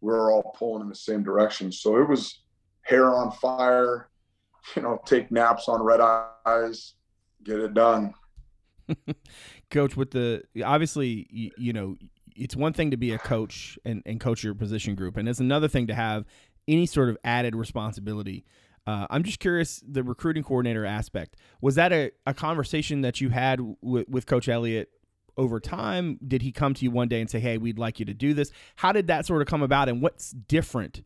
we 0.02 0.14
are 0.14 0.32
all 0.32 0.56
pulling 0.58 0.82
in 0.82 0.90
the 0.90 0.96
same 0.96 1.24
direction. 1.24 1.72
So 1.72 1.98
it 1.98 2.08
was 2.08 2.42
hair 2.82 3.14
on 3.14 3.32
fire, 3.32 4.10
you 4.76 4.82
know, 4.82 5.00
take 5.06 5.32
naps 5.32 5.68
on 5.68 5.82
red 5.82 6.02
eyes, 6.46 6.94
get 7.44 7.60
it 7.60 7.74
done. 7.74 8.14
coach 9.70 9.96
with 9.96 10.12
the 10.12 10.44
obviously 10.66 11.28
you, 11.30 11.52
you 11.58 11.74
know 11.74 11.96
it's 12.36 12.56
one 12.56 12.74
thing 12.74 12.90
to 12.92 12.98
be 12.98 13.12
a 13.12 13.20
coach 13.20 13.78
and, 13.86 14.02
and 14.06 14.20
coach 14.20 14.44
your 14.44 14.56
position 14.56 14.96
group 14.96 15.16
and 15.16 15.30
it's 15.30 15.40
another 15.40 15.68
thing 15.68 15.86
to 15.86 15.94
have 15.94 16.26
any 16.68 16.88
sort 16.88 17.08
of 17.10 17.18
added 17.24 17.56
responsibility 17.56 18.44
uh, 18.88 19.06
i'm 19.12 19.22
just 19.22 19.40
curious 19.40 19.84
the 19.88 20.04
recruiting 20.04 20.42
coordinator 20.42 20.86
aspect 20.86 21.36
was 21.62 21.76
that 21.76 21.94
a, 21.94 22.12
a 22.26 22.34
conversation 22.34 23.02
that 23.02 23.22
you 23.22 23.30
had 23.30 23.60
w- 23.84 24.06
with 24.08 24.26
coach 24.26 24.50
elliott 24.50 24.90
over 25.40 25.60
time 25.60 26.20
did 26.28 26.42
he 26.42 26.52
come 26.52 26.74
to 26.74 26.84
you 26.84 26.92
one 26.92 27.08
day 27.08 27.22
and 27.22 27.30
say 27.30 27.40
hey 27.40 27.58
we'd 27.58 27.80
like 27.80 28.00
you 28.00 28.06
to 28.06 28.14
do 28.14 28.34
this 28.34 28.52
how 28.76 28.92
did 28.92 29.08
that 29.08 29.26
sort 29.26 29.42
of 29.42 29.48
come 29.48 29.62
about 29.62 29.88
and 29.90 30.02
what's 30.02 30.32
different 30.32 31.02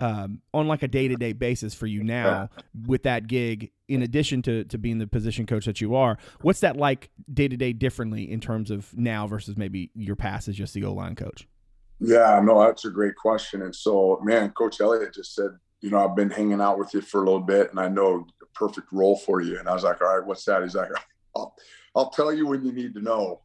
um, 0.00 0.42
on 0.54 0.68
like 0.68 0.84
a 0.84 0.88
day-to-day 0.88 1.32
basis 1.32 1.74
for 1.74 1.88
you 1.88 2.04
now 2.04 2.48
with 2.86 3.02
that 3.02 3.26
gig 3.26 3.72
in 3.88 4.02
addition 4.02 4.42
to, 4.42 4.62
to 4.64 4.78
being 4.78 4.98
the 4.98 5.08
position 5.08 5.44
coach 5.44 5.64
that 5.64 5.80
you 5.80 5.96
are 5.96 6.18
what's 6.42 6.60
that 6.60 6.76
like 6.76 7.10
day-to-day 7.32 7.72
differently 7.72 8.30
in 8.30 8.40
terms 8.40 8.70
of 8.70 8.96
now 8.96 9.26
versus 9.26 9.56
maybe 9.56 9.90
your 9.96 10.14
past 10.14 10.46
as 10.46 10.54
just 10.54 10.74
the 10.74 10.84
o-line 10.84 11.16
coach 11.16 11.48
Yeah, 12.00 12.40
no, 12.42 12.60
that's 12.60 12.84
a 12.84 12.90
great 12.90 13.16
question. 13.16 13.62
And 13.62 13.74
so, 13.74 14.20
man, 14.22 14.50
Coach 14.50 14.80
Elliott 14.80 15.14
just 15.14 15.34
said, 15.34 15.50
you 15.80 15.90
know, 15.90 15.98
I've 15.98 16.16
been 16.16 16.30
hanging 16.30 16.60
out 16.60 16.78
with 16.78 16.94
you 16.94 17.00
for 17.00 17.22
a 17.22 17.24
little 17.24 17.40
bit 17.40 17.70
and 17.70 17.80
I 17.80 17.88
know 17.88 18.26
the 18.40 18.46
perfect 18.54 18.92
role 18.92 19.16
for 19.16 19.40
you. 19.40 19.58
And 19.58 19.68
I 19.68 19.74
was 19.74 19.84
like, 19.84 20.00
all 20.00 20.16
right, 20.16 20.26
what's 20.26 20.44
that? 20.44 20.62
He's 20.62 20.74
like, 20.74 20.90
I'll, 21.36 21.54
I'll 21.94 22.10
tell 22.10 22.32
you 22.32 22.46
when 22.46 22.64
you 22.64 22.72
need 22.72 22.94
to 22.94 23.00
know. 23.00 23.40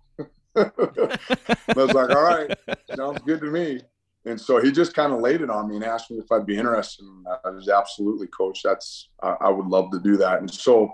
I 0.56 1.74
was 1.76 1.94
like, 1.94 2.10
all 2.10 2.24
right, 2.24 2.58
sounds 2.96 3.22
good 3.22 3.42
to 3.42 3.48
me. 3.48 3.82
And 4.26 4.40
so 4.40 4.62
he 4.62 4.72
just 4.72 4.94
kind 4.94 5.12
of 5.12 5.20
laid 5.20 5.42
it 5.42 5.50
on 5.50 5.70
me 5.70 5.76
and 5.76 5.84
asked 5.84 6.10
me 6.10 6.18
if 6.18 6.32
I'd 6.32 6.46
be 6.46 6.58
interested. 6.58 7.06
And 7.06 7.28
I 7.44 7.50
was 7.50 7.68
absolutely, 7.68 8.28
coach. 8.28 8.62
That's 8.64 9.10
I, 9.22 9.36
I 9.42 9.50
would 9.50 9.68
love 9.68 9.92
to 9.92 10.00
do 10.00 10.16
that. 10.18 10.40
And 10.40 10.50
so, 10.52 10.94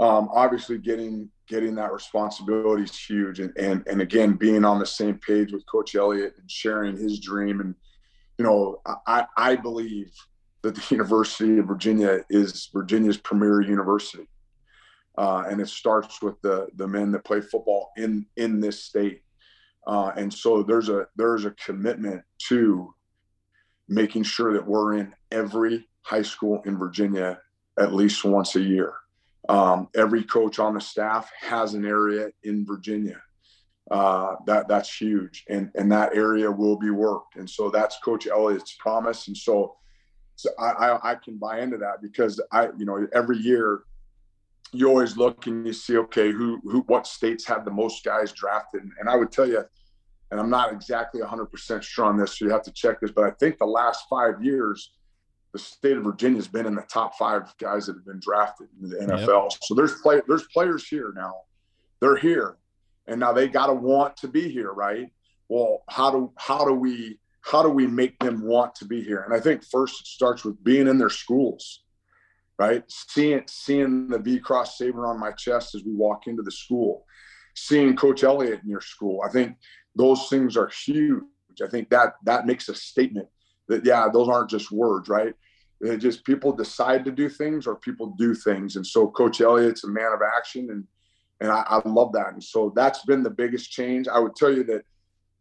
um, 0.00 0.28
obviously, 0.32 0.78
getting 0.78 1.28
getting 1.46 1.74
that 1.76 1.92
responsibility 1.92 2.82
is 2.82 2.98
huge. 2.98 3.40
And 3.40 3.52
and 3.56 3.86
and 3.86 4.02
again, 4.02 4.32
being 4.32 4.64
on 4.64 4.80
the 4.80 4.86
same 4.86 5.18
page 5.18 5.52
with 5.52 5.64
Coach 5.66 5.94
Elliott 5.94 6.34
and 6.38 6.50
sharing 6.50 6.96
his 6.96 7.20
dream. 7.20 7.60
And 7.60 7.74
you 8.38 8.44
know, 8.44 8.80
I 9.06 9.26
I 9.36 9.54
believe 9.54 10.12
that 10.62 10.74
the 10.74 10.84
University 10.90 11.58
of 11.58 11.66
Virginia 11.66 12.24
is 12.28 12.68
Virginia's 12.72 13.18
premier 13.18 13.60
university. 13.60 14.26
Uh, 15.18 15.42
and 15.50 15.60
it 15.60 15.68
starts 15.68 16.22
with 16.22 16.40
the 16.42 16.68
the 16.76 16.86
men 16.86 17.10
that 17.10 17.24
play 17.24 17.40
football 17.40 17.90
in 17.96 18.24
in 18.36 18.60
this 18.60 18.84
state. 18.84 19.22
Uh, 19.84 20.12
and 20.16 20.32
so 20.32 20.62
there's 20.62 20.88
a 20.88 21.08
there's 21.16 21.44
a 21.44 21.50
commitment 21.52 22.22
to 22.38 22.94
making 23.88 24.22
sure 24.22 24.52
that 24.52 24.64
we're 24.64 24.94
in 24.94 25.12
every 25.32 25.88
high 26.02 26.22
school 26.22 26.62
in 26.66 26.78
Virginia 26.78 27.40
at 27.80 27.92
least 27.92 28.24
once 28.24 28.54
a 28.54 28.60
year. 28.60 28.94
Um, 29.48 29.88
every 29.96 30.22
coach 30.22 30.60
on 30.60 30.74
the 30.74 30.80
staff 30.80 31.28
has 31.40 31.74
an 31.74 31.84
area 31.84 32.28
in 32.44 32.64
Virginia. 32.64 33.20
Uh, 33.90 34.36
that 34.46 34.68
that's 34.68 34.94
huge, 35.00 35.44
and 35.48 35.72
and 35.74 35.90
that 35.90 36.14
area 36.14 36.48
will 36.48 36.78
be 36.78 36.90
worked. 36.90 37.34
And 37.34 37.50
so 37.50 37.70
that's 37.70 37.98
Coach 38.04 38.28
Elliott's 38.28 38.76
promise. 38.78 39.26
And 39.26 39.36
so, 39.36 39.78
so 40.36 40.50
I, 40.60 40.70
I 40.70 41.10
I 41.12 41.14
can 41.16 41.38
buy 41.38 41.60
into 41.60 41.78
that 41.78 42.02
because 42.02 42.40
I 42.52 42.68
you 42.78 42.84
know 42.84 43.08
every 43.12 43.38
year 43.38 43.82
you 44.72 44.88
always 44.88 45.16
look 45.16 45.46
and 45.46 45.66
you 45.66 45.72
see 45.72 45.96
okay 45.96 46.30
who 46.30 46.60
who 46.64 46.80
what 46.86 47.06
states 47.06 47.44
have 47.46 47.64
the 47.64 47.70
most 47.70 48.04
guys 48.04 48.32
drafted? 48.32 48.82
And 48.98 49.08
i 49.08 49.16
would 49.16 49.32
tell 49.32 49.48
you 49.48 49.64
and 50.30 50.40
i'm 50.40 50.50
not 50.50 50.72
exactly 50.72 51.20
100% 51.20 51.82
sure 51.82 52.04
on 52.04 52.16
this 52.16 52.38
so 52.38 52.44
you 52.44 52.50
have 52.50 52.62
to 52.62 52.72
check 52.72 53.00
this 53.00 53.10
but 53.10 53.24
i 53.24 53.30
think 53.30 53.58
the 53.58 53.66
last 53.66 54.04
five 54.08 54.42
years 54.42 54.92
the 55.52 55.58
state 55.58 55.96
of 55.96 56.04
virginia 56.04 56.36
has 56.36 56.48
been 56.48 56.66
in 56.66 56.74
the 56.74 56.82
top 56.82 57.16
five 57.16 57.54
guys 57.58 57.86
that 57.86 57.96
have 57.96 58.04
been 58.04 58.20
drafted 58.20 58.68
in 58.82 58.90
the 58.90 58.96
nfl 58.96 59.50
so 59.62 59.74
there's 59.74 59.94
play 60.00 60.20
there's 60.28 60.46
players 60.48 60.86
here 60.86 61.12
now. 61.16 61.34
They're 62.00 62.16
here. 62.16 62.58
And 63.06 63.18
now 63.18 63.32
they 63.32 63.48
got 63.48 63.66
to 63.66 63.74
want 63.74 64.16
to 64.18 64.28
be 64.28 64.48
here 64.48 64.72
right? 64.72 65.10
Well 65.48 65.82
how 65.88 66.10
do 66.10 66.32
how 66.36 66.64
do 66.64 66.74
we 66.74 67.18
how 67.40 67.62
do 67.62 67.70
we 67.70 67.86
make 67.86 68.18
them 68.18 68.42
want 68.42 68.74
to 68.76 68.84
be 68.84 69.02
here? 69.02 69.22
And 69.22 69.34
i 69.34 69.40
think 69.40 69.64
first 69.64 70.00
it 70.00 70.06
starts 70.06 70.44
with 70.44 70.62
being 70.62 70.86
in 70.86 70.98
their 70.98 71.10
schools 71.10 71.84
right? 72.58 72.82
Seeing 72.88 73.42
seeing 73.46 74.08
the 74.08 74.18
V 74.18 74.40
Cross 74.40 74.78
saber 74.78 75.06
on 75.06 75.20
my 75.20 75.32
chest 75.32 75.74
as 75.74 75.84
we 75.84 75.94
walk 75.94 76.26
into 76.26 76.42
the 76.42 76.50
school, 76.50 77.04
seeing 77.54 77.96
Coach 77.96 78.24
Elliott 78.24 78.60
in 78.62 78.68
your 78.68 78.80
school. 78.80 79.22
I 79.24 79.30
think 79.30 79.56
those 79.94 80.28
things 80.28 80.56
are 80.56 80.70
huge. 80.84 81.22
I 81.62 81.68
think 81.68 81.90
that 81.90 82.14
that 82.24 82.46
makes 82.46 82.68
a 82.68 82.74
statement 82.74 83.28
that 83.68 83.84
yeah, 83.84 84.08
those 84.12 84.28
aren't 84.28 84.50
just 84.50 84.72
words, 84.72 85.08
right? 85.08 85.34
It 85.80 85.98
just 85.98 86.24
people 86.24 86.52
decide 86.52 87.04
to 87.04 87.12
do 87.12 87.28
things 87.28 87.66
or 87.66 87.76
people 87.76 88.14
do 88.18 88.34
things, 88.34 88.76
and 88.76 88.86
so 88.86 89.08
Coach 89.08 89.40
Elliott's 89.40 89.84
a 89.84 89.88
man 89.88 90.12
of 90.12 90.20
action, 90.36 90.70
and 90.70 90.84
and 91.40 91.52
I, 91.52 91.62
I 91.68 91.88
love 91.88 92.12
that. 92.14 92.32
And 92.32 92.42
so 92.42 92.72
that's 92.74 93.04
been 93.04 93.22
the 93.22 93.30
biggest 93.30 93.70
change. 93.70 94.08
I 94.08 94.18
would 94.18 94.34
tell 94.34 94.52
you 94.52 94.64
that 94.64 94.82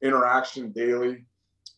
interaction 0.04 0.72
daily 0.72 1.26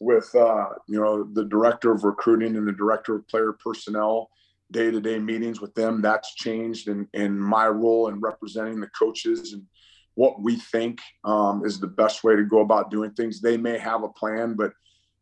with 0.02 0.34
uh, 0.36 0.68
you 0.88 1.00
know 1.00 1.24
the 1.24 1.46
director 1.46 1.94
of 1.94 2.04
recruiting 2.04 2.58
and 2.58 2.68
the 2.68 2.74
director 2.74 3.16
of 3.16 3.28
player 3.30 3.54
personnel 3.54 4.30
day-to-day 4.72 5.20
meetings 5.20 5.60
with 5.60 5.74
them 5.74 6.02
that's 6.02 6.36
changed 6.36 6.88
in, 6.88 7.08
in 7.14 7.40
my 7.40 7.68
role 7.68 8.08
in 8.08 8.20
representing 8.20 8.80
the 8.80 8.90
coaches 8.90 9.54
and 9.54 9.64
what 10.16 10.42
we 10.42 10.58
think 10.58 11.00
um, 11.24 11.66
is 11.66 11.80
the 11.80 11.88
best 11.88 12.24
way 12.24 12.36
to 12.36 12.44
go 12.44 12.60
about 12.60 12.92
doing 12.92 13.12
things. 13.12 13.40
They 13.40 13.58
may 13.58 13.78
have 13.78 14.04
a 14.04 14.10
plan 14.10 14.56
but 14.56 14.74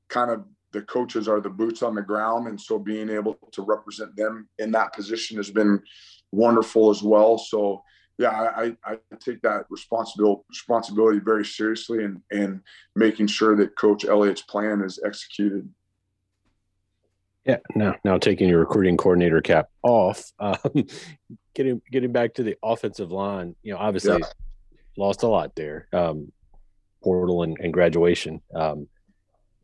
kind 0.10 0.32
of 0.32 0.46
the 0.74 0.82
coaches 0.82 1.28
are 1.28 1.40
the 1.40 1.50
boots 1.50 1.82
on 1.82 1.96
the 1.96 2.02
ground. 2.02 2.48
And 2.48 2.60
so 2.60 2.78
being 2.78 3.10
able 3.10 3.38
to 3.52 3.62
represent 3.62 4.16
them 4.16 4.50
in 4.60 4.72
that 4.72 4.94
position 4.94 5.38
has 5.38 5.50
been 5.50 5.82
wonderful 6.32 6.90
as 6.90 7.02
well. 7.02 7.38
So 7.38 7.84
yeah 8.18 8.52
i, 8.56 8.76
I 8.84 8.98
take 9.20 9.42
that 9.42 9.66
responsibility 9.70 10.42
responsibility 10.50 11.20
very 11.20 11.46
seriously 11.46 12.04
and 12.04 12.22
and 12.32 12.62
making 12.96 13.28
sure 13.28 13.56
that 13.56 13.78
coach 13.78 14.06
elliott's 14.06 14.42
plan 14.42 14.82
is 14.82 15.00
executed 15.06 15.70
Yeah. 17.48 17.58
Now, 17.76 17.96
now 18.04 18.18
taking 18.18 18.50
your 18.50 18.60
recruiting 18.60 18.98
coordinator 18.98 19.42
cap 19.42 19.70
off, 19.84 20.32
um, 20.40 20.58
getting 21.56 21.82
getting 21.92 22.12
back 22.12 22.34
to 22.36 22.44
the 22.44 22.56
offensive 22.64 23.12
line. 23.12 23.56
You 23.64 23.74
know, 23.74 23.80
obviously 23.80 24.18
Yeah. 24.20 24.28
lost 24.98 25.24
a 25.24 25.28
lot 25.28 25.56
there. 25.56 25.88
Um, 25.94 26.32
portal 27.04 27.44
and, 27.44 27.56
and 27.60 27.72
graduation, 27.72 28.42
um, 28.56 28.88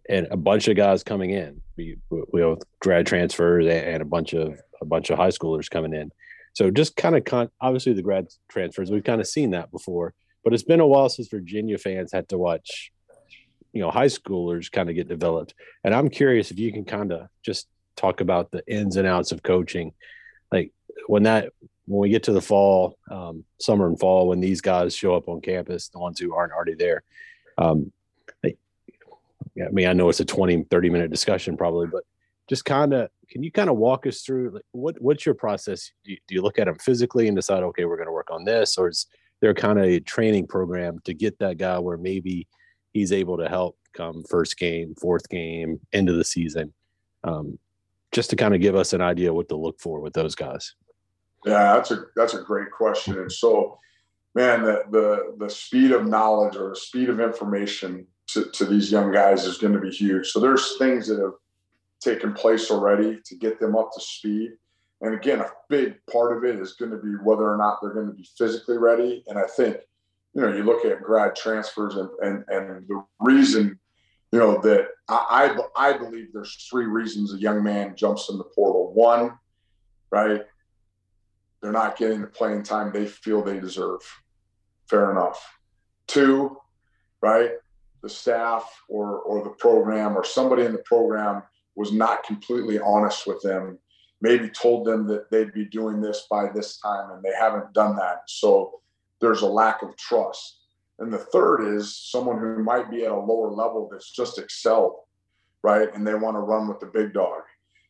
and 0.07 0.27
a 0.31 0.37
bunch 0.37 0.67
of 0.67 0.75
guys 0.77 1.03
coming 1.03 1.31
in. 1.31 1.61
We 1.77 1.97
we 2.31 2.41
have 2.41 2.59
grad 2.79 3.05
transfers 3.07 3.65
and 3.65 3.73
and 3.85 4.01
a 4.01 4.05
bunch 4.05 4.33
of 4.33 4.59
a 4.81 4.85
bunch 4.85 5.09
of 5.09 5.17
high 5.17 5.29
schoolers 5.29 5.69
coming 5.69 5.93
in. 5.93 6.11
So 6.53 6.69
just 6.69 6.95
kind 6.95 7.15
of 7.15 7.25
con- 7.25 7.49
obviously 7.61 7.93
the 7.93 8.01
grad 8.03 8.27
transfers. 8.47 8.91
We've 8.91 9.03
kind 9.03 9.19
of 9.19 9.27
seen 9.27 9.49
that 9.51 9.71
before, 9.71 10.13
but 10.43 10.53
it's 10.53 10.63
been 10.63 10.79
a 10.79 10.87
while 10.87 11.09
since 11.09 11.27
Virginia 11.27 11.77
fans 11.79 12.11
had 12.13 12.29
to 12.29 12.37
watch, 12.37 12.91
you 13.73 13.81
know, 13.81 13.91
high 13.91 14.07
schoolers 14.07 14.71
kind 14.71 14.89
of 14.89 14.95
get 14.95 15.07
developed. 15.07 15.53
And 15.83 15.93
I'm 15.93 16.09
curious 16.09 16.51
if 16.51 16.59
you 16.59 16.71
can 16.71 16.85
kind 16.85 17.11
of 17.11 17.27
just 17.43 17.67
talk 17.95 18.21
about 18.21 18.51
the 18.51 18.63
ins 18.67 18.95
and 18.95 19.07
outs 19.07 19.31
of 19.31 19.43
coaching, 19.43 19.93
like 20.51 20.71
when 21.07 21.23
that 21.23 21.51
when 21.85 21.99
we 21.99 22.09
get 22.09 22.23
to 22.23 22.31
the 22.31 22.41
fall, 22.41 22.97
um, 23.11 23.43
summer 23.59 23.87
and 23.87 23.99
fall, 23.99 24.29
when 24.29 24.39
these 24.39 24.61
guys 24.61 24.95
show 24.95 25.15
up 25.15 25.27
on 25.27 25.41
campus, 25.41 25.89
the 25.89 25.99
ones 25.99 26.17
who 26.17 26.33
aren't 26.33 26.53
already 26.53 26.75
there. 26.75 27.03
Um, 27.57 27.91
yeah, 29.55 29.65
I 29.67 29.71
mean, 29.71 29.87
I 29.87 29.93
know 29.93 30.09
it's 30.09 30.19
a 30.19 30.25
20, 30.25 30.63
30 30.63 30.89
minute 30.89 31.11
discussion 31.11 31.57
probably, 31.57 31.87
but 31.87 32.03
just 32.49 32.65
kind 32.65 32.93
of, 32.93 33.09
can 33.29 33.43
you 33.43 33.51
kind 33.51 33.69
of 33.69 33.77
walk 33.77 34.07
us 34.07 34.21
through 34.21 34.51
like, 34.51 34.63
what, 34.71 34.99
what's 34.99 35.25
your 35.25 35.35
process? 35.35 35.91
Do 36.03 36.11
you, 36.11 36.17
do 36.27 36.35
you 36.35 36.41
look 36.41 36.59
at 36.59 36.65
them 36.65 36.77
physically 36.79 37.27
and 37.27 37.35
decide, 37.35 37.63
okay, 37.63 37.85
we're 37.85 37.97
going 37.97 38.07
to 38.07 38.13
work 38.13 38.31
on 38.31 38.45
this, 38.45 38.77
or 38.77 38.89
is 38.89 39.07
there 39.41 39.53
kind 39.53 39.79
of 39.79 39.85
a 39.85 39.99
training 39.99 40.47
program 40.47 40.99
to 41.05 41.13
get 41.13 41.37
that 41.39 41.57
guy 41.57 41.77
where 41.79 41.97
maybe 41.97 42.47
he's 42.93 43.11
able 43.11 43.37
to 43.37 43.49
help 43.49 43.77
come 43.93 44.23
first 44.29 44.57
game, 44.57 44.95
fourth 44.99 45.29
game, 45.29 45.79
end 45.91 46.09
of 46.09 46.15
the 46.15 46.23
season? 46.23 46.73
Um, 47.23 47.59
just 48.11 48.29
to 48.29 48.35
kind 48.35 48.53
of 48.53 48.61
give 48.61 48.75
us 48.75 48.93
an 48.93 49.01
idea 49.01 49.33
what 49.33 49.49
to 49.49 49.55
look 49.55 49.79
for 49.79 49.99
with 49.99 50.13
those 50.13 50.35
guys. 50.35 50.75
Yeah, 51.45 51.73
that's 51.73 51.91
a 51.91 52.05
that's 52.15 52.35
a 52.35 52.41
great 52.41 52.71
question. 52.71 53.17
And 53.17 53.31
so, 53.31 53.77
man, 54.35 54.63
the 54.63 54.83
the 54.91 55.35
the 55.37 55.49
speed 55.49 55.91
of 55.91 56.07
knowledge 56.07 56.55
or 56.55 56.69
the 56.69 56.75
speed 56.75 57.09
of 57.09 57.19
information 57.19 58.07
to, 58.27 58.45
to 58.51 58.65
these 58.65 58.91
young 58.91 59.11
guys 59.11 59.45
is 59.45 59.57
going 59.57 59.73
to 59.73 59.79
be 59.79 59.89
huge. 59.89 60.29
So 60.29 60.39
there's 60.39 60.77
things 60.77 61.07
that 61.07 61.19
have 61.19 61.33
taken 62.01 62.33
place 62.33 62.71
already 62.71 63.19
to 63.25 63.35
get 63.35 63.59
them 63.59 63.75
up 63.75 63.91
to 63.93 64.01
speed. 64.01 64.51
And 65.01 65.13
again, 65.15 65.41
a 65.41 65.49
big 65.69 65.95
part 66.11 66.37
of 66.37 66.45
it 66.45 66.59
is 66.59 66.73
going 66.73 66.91
to 66.91 66.97
be 66.97 67.11
whether 67.23 67.51
or 67.51 67.57
not 67.57 67.79
they're 67.81 67.93
going 67.93 68.07
to 68.07 68.13
be 68.13 68.27
physically 68.37 68.77
ready. 68.77 69.23
And 69.27 69.37
I 69.37 69.43
think, 69.43 69.77
you 70.33 70.41
know, 70.41 70.53
you 70.53 70.63
look 70.63 70.85
at 70.85 71.01
grad 71.01 71.35
transfers 71.35 71.95
and 71.95 72.09
and, 72.21 72.43
and 72.47 72.87
the 72.87 73.03
reason, 73.19 73.79
you 74.31 74.39
know, 74.39 74.59
that 74.61 74.87
I, 75.07 75.55
I 75.75 75.89
I 75.89 75.97
believe 75.97 76.27
there's 76.33 76.67
three 76.69 76.85
reasons 76.85 77.33
a 77.33 77.37
young 77.37 77.63
man 77.63 77.95
jumps 77.95 78.29
in 78.29 78.37
the 78.37 78.43
portal. 78.43 78.93
One, 78.93 79.37
right? 80.11 80.41
they're 81.63 81.71
not 81.71 81.97
getting 81.97 82.21
the 82.21 82.27
playing 82.27 82.61
time 82.61 82.91
they 82.91 83.07
feel 83.07 83.41
they 83.41 83.59
deserve. 83.59 84.01
Fair 84.89 85.11
enough. 85.11 85.41
Two, 86.07 86.57
right? 87.21 87.51
The 88.01 88.09
staff 88.09 88.69
or 88.89 89.19
or 89.19 89.43
the 89.45 89.51
program 89.51 90.17
or 90.17 90.25
somebody 90.25 90.65
in 90.65 90.73
the 90.73 90.83
program 90.85 91.41
was 91.75 91.93
not 91.93 92.25
completely 92.25 92.79
honest 92.79 93.25
with 93.25 93.41
them. 93.41 93.79
Maybe 94.21 94.49
told 94.49 94.85
them 94.85 95.07
that 95.07 95.31
they'd 95.31 95.53
be 95.53 95.65
doing 95.65 96.01
this 96.01 96.27
by 96.29 96.49
this 96.53 96.79
time 96.79 97.11
and 97.11 97.23
they 97.23 97.33
haven't 97.33 97.73
done 97.73 97.95
that. 97.95 98.23
So 98.27 98.81
there's 99.23 99.41
a 99.41 99.47
lack 99.47 99.81
of 99.81 99.95
trust. 99.95 100.59
And 100.99 101.11
the 101.11 101.17
third 101.17 101.63
is 101.63 101.97
someone 101.97 102.37
who 102.39 102.61
might 102.61 102.91
be 102.91 103.05
at 103.05 103.11
a 103.11 103.17
lower 103.17 103.49
level 103.49 103.87
that's 103.89 104.11
just 104.11 104.37
excelled, 104.37 104.97
right? 105.63 105.87
And 105.95 106.05
they 106.05 106.13
want 106.13 106.35
to 106.35 106.41
run 106.41 106.67
with 106.67 106.81
the 106.81 106.87
big 106.87 107.13
dog. 107.13 107.41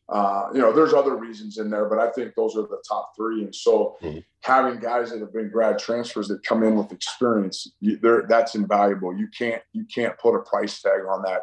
Uh, 0.08 0.48
you 0.54 0.60
know, 0.60 0.72
there's 0.72 0.94
other 0.94 1.16
reasons 1.16 1.58
in 1.58 1.70
there, 1.70 1.86
but 1.86 1.98
I 1.98 2.10
think 2.12 2.34
those 2.34 2.56
are 2.56 2.62
the 2.62 2.82
top 2.88 3.12
three. 3.16 3.42
And 3.42 3.54
so, 3.54 3.96
Mhm. 4.00 4.24
having 4.42 4.78
guys 4.78 5.10
that 5.10 5.20
have 5.20 5.32
been 5.32 5.50
grad 5.50 5.78
transfers 5.78 6.28
that 6.28 6.44
come 6.44 6.62
in 6.62 6.76
with 6.76 6.92
experience, 6.92 7.72
you, 7.80 7.98
that's 8.28 8.54
invaluable. 8.54 9.16
You 9.16 9.28
can't 9.36 9.62
you 9.72 9.86
can't 9.92 10.16
put 10.18 10.36
a 10.36 10.42
price 10.42 10.80
tag 10.80 11.00
on 11.08 11.22
that, 11.22 11.42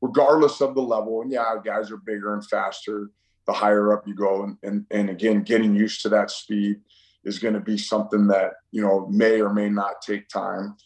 regardless 0.00 0.60
of 0.60 0.74
the 0.74 0.82
level. 0.82 1.22
And 1.22 1.32
yeah, 1.32 1.56
guys 1.64 1.90
are 1.90 1.96
bigger 1.96 2.34
and 2.34 2.46
faster 2.46 3.10
the 3.46 3.52
higher 3.52 3.92
up 3.92 4.06
you 4.06 4.14
go, 4.14 4.44
and 4.44 4.58
and, 4.62 4.86
and 4.90 5.10
again, 5.10 5.42
getting 5.42 5.74
used 5.74 6.02
to 6.02 6.10
that 6.10 6.30
speed 6.30 6.82
is 7.24 7.38
going 7.38 7.54
to 7.54 7.60
be 7.60 7.78
something 7.78 8.26
that 8.28 8.54
you 8.70 8.82
know 8.82 9.06
may 9.08 9.40
or 9.40 9.52
may 9.52 9.68
not 9.68 10.02
take 10.02 10.28
time. 10.28 10.76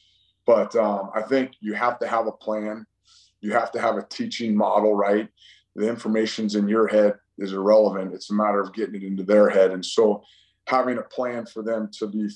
But 0.46 0.76
um, 0.76 1.10
I 1.14 1.22
think 1.22 1.52
you 1.60 1.74
have 1.74 1.98
to 2.00 2.06
have 2.06 2.26
a 2.26 2.32
plan. 2.32 2.86
You 3.40 3.52
have 3.52 3.72
to 3.72 3.80
have 3.80 3.96
a 3.96 4.06
teaching 4.08 4.56
model, 4.56 4.94
right? 4.94 5.28
the 5.76 5.88
information's 5.88 6.54
in 6.54 6.68
your 6.68 6.88
head 6.88 7.14
is 7.38 7.52
irrelevant. 7.52 8.14
It's 8.14 8.30
a 8.30 8.34
matter 8.34 8.60
of 8.60 8.72
getting 8.72 8.94
it 8.94 9.04
into 9.04 9.22
their 9.22 9.48
head. 9.48 9.70
And 9.70 9.84
so 9.84 10.24
having 10.66 10.98
a 10.98 11.02
plan 11.02 11.46
for 11.46 11.62
them 11.62 11.90
to 11.98 12.08
be 12.08 12.28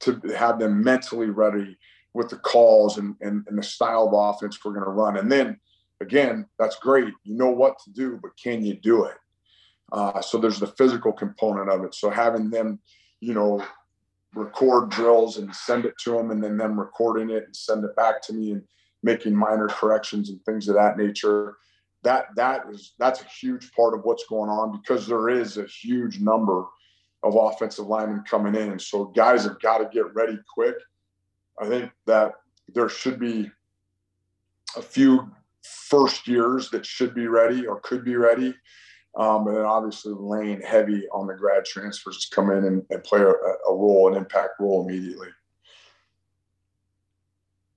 to 0.00 0.20
have 0.36 0.58
them 0.58 0.82
mentally 0.82 1.30
ready 1.30 1.78
with 2.12 2.28
the 2.28 2.36
calls 2.36 2.98
and, 2.98 3.14
and, 3.20 3.46
and 3.46 3.56
the 3.56 3.62
style 3.62 4.08
of 4.08 4.34
offense 4.34 4.58
we're 4.64 4.72
going 4.72 4.84
to 4.84 4.90
run. 4.90 5.16
And 5.16 5.30
then 5.30 5.60
again, 6.00 6.46
that's 6.58 6.76
great. 6.76 7.14
You 7.22 7.36
know 7.36 7.50
what 7.50 7.78
to 7.84 7.90
do, 7.90 8.18
but 8.20 8.36
can 8.36 8.64
you 8.64 8.74
do 8.74 9.04
it? 9.04 9.14
Uh, 9.92 10.20
so 10.20 10.38
there's 10.38 10.58
the 10.58 10.66
physical 10.66 11.12
component 11.12 11.70
of 11.70 11.84
it. 11.84 11.94
So 11.94 12.10
having 12.10 12.50
them, 12.50 12.80
you 13.22 13.32
know, 13.32 13.64
record 14.34 14.90
drills 14.90 15.38
and 15.38 15.54
send 15.54 15.84
it 15.84 15.94
to 15.96 16.10
them 16.10 16.32
and 16.32 16.42
then 16.42 16.56
them 16.56 16.78
recording 16.78 17.30
it 17.30 17.44
and 17.44 17.54
send 17.54 17.84
it 17.84 17.94
back 17.94 18.20
to 18.20 18.32
me 18.32 18.50
and 18.50 18.62
making 19.04 19.34
minor 19.34 19.68
corrections 19.68 20.28
and 20.28 20.44
things 20.44 20.68
of 20.68 20.74
that 20.74 20.96
nature. 20.98 21.56
That 22.02 22.26
that 22.34 22.64
is 22.68 22.94
that's 22.98 23.22
a 23.22 23.26
huge 23.26 23.70
part 23.72 23.94
of 23.94 24.00
what's 24.02 24.26
going 24.26 24.50
on 24.50 24.72
because 24.72 25.06
there 25.06 25.28
is 25.28 25.56
a 25.56 25.66
huge 25.66 26.18
number 26.18 26.64
of 27.22 27.36
offensive 27.36 27.86
linemen 27.86 28.24
coming 28.28 28.56
in. 28.56 28.72
And 28.72 28.82
so 28.82 29.04
guys 29.04 29.44
have 29.44 29.60
got 29.60 29.78
to 29.78 29.88
get 29.92 30.12
ready 30.14 30.36
quick. 30.52 30.74
I 31.60 31.68
think 31.68 31.92
that 32.06 32.32
there 32.74 32.88
should 32.88 33.20
be 33.20 33.52
a 34.76 34.82
few 34.82 35.30
first 35.62 36.26
years 36.26 36.70
that 36.70 36.84
should 36.84 37.14
be 37.14 37.28
ready 37.28 37.68
or 37.68 37.78
could 37.78 38.04
be 38.04 38.16
ready 38.16 38.52
um, 39.14 39.46
and 39.46 39.56
then 39.56 39.64
obviously 39.64 40.14
laying 40.16 40.60
heavy 40.60 41.06
on 41.12 41.26
the 41.26 41.34
grad 41.34 41.64
transfers 41.64 42.26
to 42.26 42.34
come 42.34 42.50
in 42.50 42.64
and, 42.64 42.82
and 42.90 43.04
play 43.04 43.20
a, 43.20 43.30
a 43.30 43.74
role, 43.74 44.10
an 44.10 44.16
impact 44.16 44.58
role 44.58 44.88
immediately. 44.88 45.28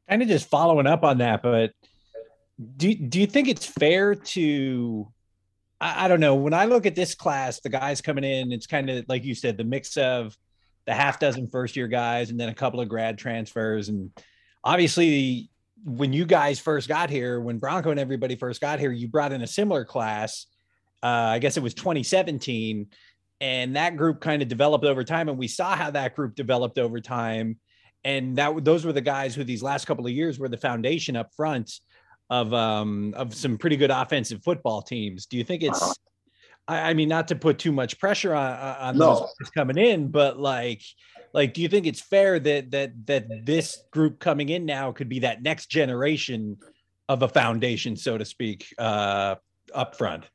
Kind 0.08 0.22
of 0.22 0.28
just 0.28 0.50
following 0.50 0.88
up 0.88 1.04
on 1.04 1.18
that, 1.18 1.42
but 1.42 1.72
do 2.78 2.94
do 2.96 3.20
you 3.20 3.28
think 3.28 3.48
it's 3.48 3.66
fair 3.66 4.16
to 4.16 5.08
I, 5.82 6.06
I, 6.06 6.08
don't 6.08 6.20
know 6.20 6.36
when 6.36 6.54
i 6.54 6.66
look 6.66 6.86
at 6.86 6.96
this 6.96 7.14
class 7.14 7.60
the 7.60 7.70
guys 7.70 8.02
coming 8.02 8.24
in 8.24 8.52
it's 8.52 8.68
kind 8.68 8.90
of 8.90 9.06
like 9.10 9.26
you 9.26 9.36
said 9.36 9.58
the 9.58 9.64
mix 9.64 9.98
of 9.98 10.38
the 10.86 10.94
half 10.94 11.20
dozen 11.20 11.48
first 11.48 11.76
year 11.76 11.88
guys 11.88 12.30
and 12.30 12.40
then 12.40 12.50
a 12.50 12.54
couple 12.54 12.80
of 12.80 12.88
grad 12.88 13.18
transfers 13.18 13.90
and 13.90 14.12
obviously 14.64 15.50
when 15.84 16.14
you 16.14 16.26
guys 16.26 16.60
first 16.60 16.88
got 16.88 17.10
here 17.10 17.42
when 17.42 17.58
bronco 17.58 17.92
and 17.92 18.00
everybody 18.00 18.36
first 18.36 18.62
got 18.62 18.80
here 18.80 18.92
you 18.92 19.08
brought 19.08 19.34
in 19.34 19.42
a 19.42 19.48
similar 19.48 19.84
class 19.84 20.46
uh, 21.06 21.30
i 21.36 21.40
guess 21.40 21.58
it 21.58 21.64
was 21.64 21.74
2017 21.74 22.88
and 23.42 23.76
that 23.76 23.96
group 23.98 24.22
kind 24.22 24.42
of 24.42 24.48
developed 24.48 24.86
over 24.86 25.04
time 25.04 25.30
and 25.30 25.38
we 25.38 25.48
saw 25.48 25.76
how 25.76 25.92
that 25.92 26.16
group 26.16 26.36
developed 26.36 26.80
over 26.80 27.00
time 27.00 27.58
and 28.06 28.38
that 28.38 28.64
those 28.64 28.86
were 28.86 28.94
the 28.94 29.02
guys 29.02 29.36
who 29.36 29.44
these 29.44 29.64
last 29.64 29.86
couple 29.86 30.06
of 30.06 30.12
years 30.12 30.40
were 30.40 30.48
the 30.48 30.58
foundation 30.58 31.16
up 31.16 31.34
front 31.36 31.80
of 32.30 32.54
um 32.54 33.14
of 33.18 33.34
some 33.36 33.58
pretty 33.58 33.76
good 33.76 33.92
offensive 33.92 34.44
football 34.44 34.82
teams. 34.82 35.26
Do 35.26 35.38
you 35.38 35.44
think 35.44 35.64
it's? 35.64 35.82
Uh-huh. 35.82 35.94
I, 36.68 36.90
I 36.90 36.94
mean, 36.94 37.10
not 37.10 37.28
to 37.28 37.36
put 37.36 37.60
too 37.60 37.72
much 37.72 38.00
pressure 38.00 38.34
on 38.34 38.54
on 38.54 38.98
no. 38.98 39.28
those 39.40 39.50
coming 39.52 39.78
in, 39.78 40.10
but 40.10 40.40
like, 40.40 40.82
like, 41.34 41.54
do 41.54 41.62
you 41.62 41.68
think 41.68 41.86
it's 41.86 42.02
fair 42.02 42.40
that 42.40 42.72
that 42.72 43.06
that 43.08 43.46
this 43.46 43.84
group 43.92 44.20
coming 44.20 44.50
in 44.50 44.66
now 44.66 44.92
could 44.92 45.10
be 45.10 45.20
that 45.20 45.42
next 45.42 45.68
generation 45.68 46.58
of 47.10 47.22
a 47.22 47.28
foundation, 47.28 47.96
so 47.96 48.18
to 48.18 48.26
speak, 48.26 48.68
uh, 48.78 49.36
up 49.74 49.96
front? 49.96 50.26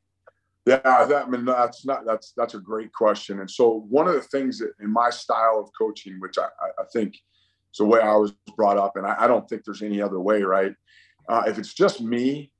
Yeah, 0.65 0.79
that, 0.83 1.25
I 1.25 1.27
mean 1.27 1.45
that's 1.45 1.85
not 1.85 2.05
that's 2.05 2.33
that's 2.37 2.53
a 2.53 2.59
great 2.59 2.93
question. 2.93 3.39
And 3.39 3.49
so 3.49 3.85
one 3.89 4.07
of 4.07 4.13
the 4.13 4.21
things 4.21 4.59
that 4.59 4.73
in 4.79 4.91
my 4.91 5.09
style 5.09 5.59
of 5.59 5.69
coaching, 5.77 6.19
which 6.19 6.37
I, 6.37 6.45
I 6.79 6.83
think 6.93 7.15
is 7.15 7.77
the 7.79 7.85
way 7.85 7.99
I 7.99 8.15
was 8.15 8.33
brought 8.55 8.77
up, 8.77 8.95
and 8.95 9.07
I, 9.07 9.15
I 9.19 9.27
don't 9.27 9.47
think 9.49 9.63
there's 9.65 9.81
any 9.81 10.01
other 10.01 10.19
way, 10.19 10.43
right? 10.43 10.75
Uh, 11.27 11.43
if 11.47 11.57
it's 11.57 11.73
just 11.73 12.01
me 12.01 12.51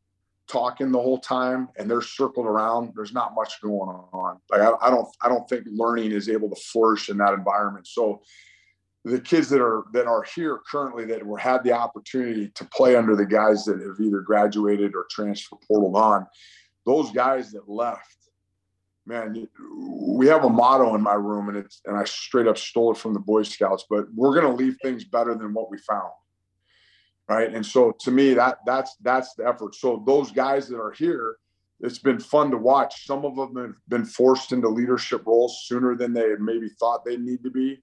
talking 0.47 0.91
the 0.91 1.01
whole 1.01 1.19
time 1.19 1.69
and 1.77 1.89
they're 1.89 2.01
circled 2.01 2.45
around, 2.45 2.91
there's 2.95 3.13
not 3.13 3.35
much 3.35 3.61
going 3.61 3.89
on. 4.13 4.39
Like 4.49 4.61
I, 4.61 4.73
I 4.81 4.89
don't, 4.89 5.07
I 5.21 5.29
don't 5.29 5.47
think 5.47 5.65
learning 5.67 6.11
is 6.11 6.27
able 6.27 6.49
to 6.49 6.61
flourish 6.61 7.09
in 7.09 7.17
that 7.17 7.33
environment. 7.33 7.87
So 7.87 8.21
the 9.05 9.19
kids 9.19 9.49
that 9.49 9.61
are 9.61 9.85
that 9.93 10.05
are 10.05 10.23
here 10.23 10.59
currently 10.69 11.05
that 11.05 11.25
were 11.25 11.37
had 11.37 11.63
the 11.63 11.71
opportunity 11.71 12.49
to 12.53 12.65
play 12.65 12.95
under 12.95 13.15
the 13.15 13.25
guys 13.25 13.65
that 13.65 13.79
have 13.79 13.99
either 13.99 14.21
graduated 14.21 14.93
or 14.95 15.07
transfer 15.09 15.55
portal 15.67 15.95
on, 15.97 16.27
those 16.85 17.11
guys 17.11 17.51
that 17.51 17.69
left, 17.69 18.17
man, 19.05 19.47
we 20.17 20.27
have 20.27 20.43
a 20.43 20.49
motto 20.49 20.95
in 20.95 21.01
my 21.01 21.13
room 21.13 21.49
and 21.49 21.57
it's 21.57 21.81
and 21.85 21.97
I 21.97 22.03
straight 22.05 22.47
up 22.47 22.57
stole 22.57 22.91
it 22.91 22.97
from 22.97 23.13
the 23.13 23.19
Boy 23.19 23.43
Scouts, 23.43 23.85
but 23.89 24.05
we're 24.13 24.35
gonna 24.35 24.55
leave 24.55 24.77
things 24.81 25.03
better 25.03 25.35
than 25.35 25.53
what 25.53 25.69
we 25.69 25.77
found 25.77 26.11
right? 27.31 27.53
And 27.53 27.65
so 27.65 27.93
to 28.01 28.11
me, 28.11 28.33
that 28.33 28.57
that's 28.65 28.95
that's 29.01 29.33
the 29.35 29.47
effort. 29.47 29.75
So 29.75 30.03
those 30.05 30.31
guys 30.31 30.67
that 30.67 30.77
are 30.77 30.91
here, 30.91 31.37
it's 31.79 31.99
been 31.99 32.19
fun 32.19 32.51
to 32.51 32.57
watch. 32.57 33.05
Some 33.05 33.23
of 33.23 33.37
them 33.37 33.55
have 33.55 33.75
been 33.87 34.05
forced 34.05 34.51
into 34.51 34.67
leadership 34.67 35.25
roles 35.25 35.63
sooner 35.65 35.95
than 35.95 36.13
they 36.13 36.35
maybe 36.39 36.67
thought 36.77 37.05
they 37.05 37.15
need 37.15 37.41
to 37.43 37.49
be, 37.49 37.81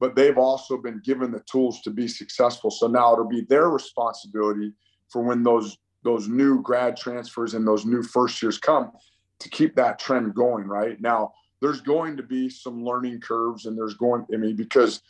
but 0.00 0.16
they've 0.16 0.38
also 0.38 0.76
been 0.76 1.00
given 1.04 1.30
the 1.30 1.44
tools 1.50 1.82
to 1.82 1.90
be 1.90 2.08
successful. 2.08 2.70
So 2.70 2.88
now 2.88 3.12
it'll 3.12 3.28
be 3.28 3.46
their 3.48 3.68
responsibility 3.68 4.72
for 5.08 5.22
when 5.22 5.44
those 5.44 5.78
those 6.04 6.28
new 6.28 6.62
grad 6.62 6.96
transfers 6.96 7.54
and 7.54 7.66
those 7.66 7.84
new 7.84 8.02
first 8.02 8.40
years 8.42 8.58
come 8.58 8.92
to 9.40 9.48
keep 9.48 9.74
that 9.74 9.98
trend 9.98 10.34
going. 10.34 10.66
Right 10.66 11.00
now, 11.00 11.32
there's 11.60 11.80
going 11.80 12.16
to 12.16 12.22
be 12.22 12.48
some 12.48 12.84
learning 12.84 13.20
curves, 13.20 13.66
and 13.66 13.76
there's 13.76 13.94
going. 13.94 14.26
I 14.32 14.36
mean, 14.36 14.54
because 14.54 15.02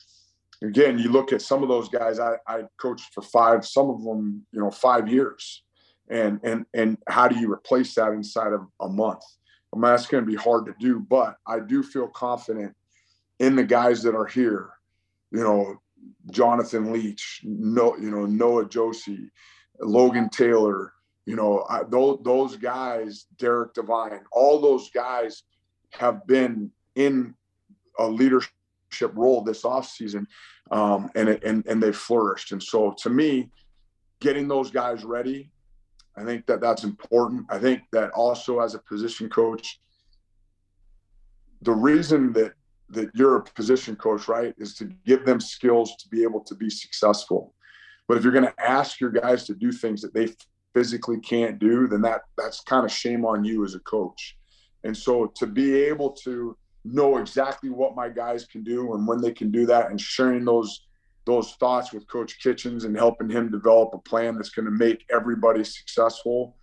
again, 0.62 0.98
you 0.98 1.10
look 1.10 1.32
at 1.32 1.42
some 1.42 1.62
of 1.62 1.68
those 1.68 1.88
guys. 1.88 2.18
I, 2.18 2.36
I 2.46 2.62
coached 2.78 3.12
for 3.12 3.22
five, 3.22 3.66
some 3.66 3.90
of 3.90 4.02
them, 4.02 4.46
you 4.52 4.60
know, 4.60 4.70
five 4.70 5.08
years, 5.08 5.62
and 6.08 6.40
and 6.42 6.64
and 6.72 6.96
how 7.08 7.28
do 7.28 7.38
you 7.38 7.52
replace 7.52 7.94
that 7.96 8.12
inside 8.12 8.52
of 8.52 8.66
a 8.80 8.88
month? 8.88 9.24
I 9.72 9.76
mean, 9.76 9.90
that's 9.90 10.06
going 10.06 10.24
to 10.24 10.30
be 10.30 10.36
hard 10.36 10.66
to 10.66 10.74
do, 10.78 11.00
but 11.00 11.36
I 11.46 11.58
do 11.58 11.82
feel 11.82 12.06
confident 12.06 12.74
in 13.40 13.56
the 13.56 13.64
guys 13.64 14.02
that 14.04 14.14
are 14.14 14.26
here. 14.26 14.70
You 15.32 15.42
know, 15.42 15.80
Jonathan 16.30 16.92
Leech, 16.92 17.40
no, 17.42 17.96
you 17.96 18.10
know 18.10 18.26
Noah 18.26 18.68
Josey, 18.68 19.30
Logan 19.80 20.28
Taylor. 20.28 20.92
You 21.26 21.36
know, 21.36 21.64
I, 21.68 21.82
those 21.88 22.18
those 22.22 22.56
guys, 22.56 23.26
Derek 23.38 23.74
Devine, 23.74 24.20
all 24.32 24.60
those 24.60 24.90
guys 24.90 25.44
have 25.92 26.26
been 26.26 26.70
in 26.96 27.34
a 27.98 28.06
leadership 28.06 28.50
role 29.14 29.42
this 29.42 29.62
offseason 29.62 30.26
um, 30.70 31.10
and, 31.14 31.28
and, 31.28 31.66
and 31.66 31.82
they 31.82 31.92
flourished. 31.92 32.52
And 32.52 32.62
so 32.62 32.94
to 32.98 33.10
me, 33.10 33.50
getting 34.20 34.48
those 34.48 34.70
guys 34.70 35.04
ready, 35.04 35.50
I 36.16 36.24
think 36.24 36.46
that 36.46 36.60
that's 36.60 36.84
important. 36.84 37.46
I 37.50 37.58
think 37.58 37.82
that 37.92 38.10
also 38.10 38.60
as 38.60 38.74
a 38.74 38.78
position 38.78 39.28
coach, 39.28 39.80
the 41.62 41.72
reason 41.72 42.32
that 42.34 42.52
that 42.90 43.10
you're 43.14 43.36
a 43.36 43.42
position 43.42 43.96
coach, 43.96 44.28
right, 44.28 44.54
is 44.58 44.74
to 44.74 44.84
give 45.06 45.24
them 45.24 45.40
skills 45.40 45.96
to 45.96 46.08
be 46.10 46.22
able 46.22 46.40
to 46.40 46.54
be 46.54 46.68
successful. 46.68 47.53
But 48.06 48.18
if 48.18 48.22
you're 48.22 48.32
going 48.32 48.44
to 48.44 48.54
ask 48.60 49.00
your 49.00 49.10
guys 49.10 49.44
to 49.44 49.54
do 49.54 49.72
things 49.72 50.02
that 50.02 50.14
they 50.14 50.28
physically 50.74 51.20
can't 51.20 51.58
do, 51.58 51.86
then 51.86 52.02
that 52.02 52.22
that's 52.36 52.60
kind 52.60 52.84
of 52.84 52.92
shame 52.92 53.24
on 53.24 53.44
you 53.44 53.64
as 53.64 53.74
a 53.74 53.80
coach. 53.80 54.36
And 54.82 54.96
so 54.96 55.32
to 55.36 55.46
be 55.46 55.74
able 55.74 56.10
to 56.24 56.56
know 56.84 57.16
exactly 57.16 57.70
what 57.70 57.94
my 57.94 58.08
guys 58.08 58.44
can 58.44 58.62
do 58.62 58.94
and 58.94 59.06
when 59.06 59.20
they 59.20 59.32
can 59.32 59.50
do 59.50 59.66
that 59.66 59.90
and 59.90 60.00
sharing 60.00 60.44
those 60.44 60.86
those 61.26 61.52
thoughts 61.54 61.92
with 61.92 62.06
coach 62.06 62.38
kitchings 62.38 62.84
and 62.84 62.94
helping 62.94 63.30
him 63.30 63.50
develop 63.50 63.94
a 63.94 63.98
plan 63.98 64.34
that's 64.36 64.50
going 64.50 64.66
to 64.66 64.70
make 64.70 65.06
everybody 65.10 65.64
successful 65.64 66.54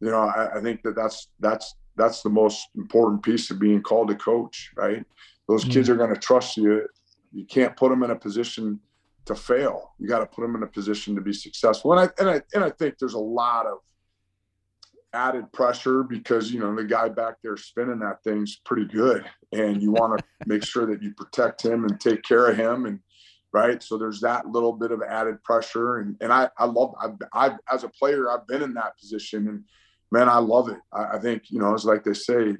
you 0.00 0.10
know 0.10 0.20
I, 0.20 0.56
I, 0.56 0.62
think 0.62 0.82
that 0.84 0.96
that's 0.96 1.28
that's 1.40 1.74
that's 1.96 2.22
the 2.22 2.30
most 2.30 2.68
important 2.74 3.22
piece 3.22 3.50
of 3.50 3.58
being 3.58 3.82
called 3.82 4.10
a 4.10 4.14
coach 4.14 4.72
right 4.74 5.04
those 5.46 5.62
mm-hmm. 5.62 5.72
kids 5.72 5.90
are 5.90 5.96
going 5.96 6.14
to 6.14 6.20
trust 6.20 6.56
you 6.56 6.86
you 7.32 7.44
can't 7.44 7.76
put 7.76 7.90
them 7.90 8.02
in 8.02 8.10
a 8.10 8.16
position 8.16 8.80
to 9.26 9.34
fail. 9.34 9.92
You 9.98 10.08
got 10.08 10.20
to 10.20 10.26
put 10.26 10.42
them 10.42 10.56
in 10.56 10.62
a 10.62 10.66
position 10.66 11.14
to 11.16 11.20
be 11.20 11.32
successful. 11.32 11.92
And 11.92 12.00
i 12.00 12.08
and 12.18 12.30
i 12.30 12.42
and 12.54 12.64
i 12.64 12.70
think 12.70 12.98
there's 12.98 13.14
a 13.14 13.18
lot 13.18 13.66
of 13.66 13.78
added 15.12 15.50
pressure 15.52 16.02
because 16.02 16.52
you 16.52 16.60
know 16.60 16.74
the 16.74 16.84
guy 16.84 17.08
back 17.08 17.36
there 17.42 17.56
spinning 17.56 18.00
that 18.00 18.22
thing's 18.22 18.56
pretty 18.64 18.86
good. 18.86 19.24
And 19.52 19.82
you 19.82 19.92
want 19.92 20.18
to 20.18 20.24
make 20.46 20.64
sure 20.64 20.86
that 20.86 21.02
you 21.02 21.12
protect 21.14 21.64
him 21.64 21.84
and 21.84 22.00
take 22.00 22.22
care 22.22 22.46
of 22.46 22.56
him 22.56 22.86
and 22.86 23.00
right? 23.52 23.82
So 23.82 23.96
there's 23.96 24.20
that 24.20 24.46
little 24.46 24.72
bit 24.72 24.92
of 24.92 25.02
added 25.02 25.42
pressure. 25.42 25.98
And 25.98 26.16
and 26.20 26.32
i 26.32 26.48
i 26.58 26.64
love 26.64 26.94
i've, 27.00 27.16
I've 27.32 27.58
as 27.70 27.84
a 27.84 27.88
player 27.88 28.30
i've 28.30 28.46
been 28.46 28.62
in 28.62 28.74
that 28.74 28.98
position. 28.98 29.48
And 29.48 29.64
man 30.12 30.28
i 30.28 30.38
love 30.38 30.68
it. 30.68 30.78
I, 30.92 31.16
I 31.16 31.18
think 31.18 31.44
you 31.50 31.58
know 31.58 31.74
it's 31.74 31.84
like 31.84 32.04
they 32.04 32.14
say 32.14 32.56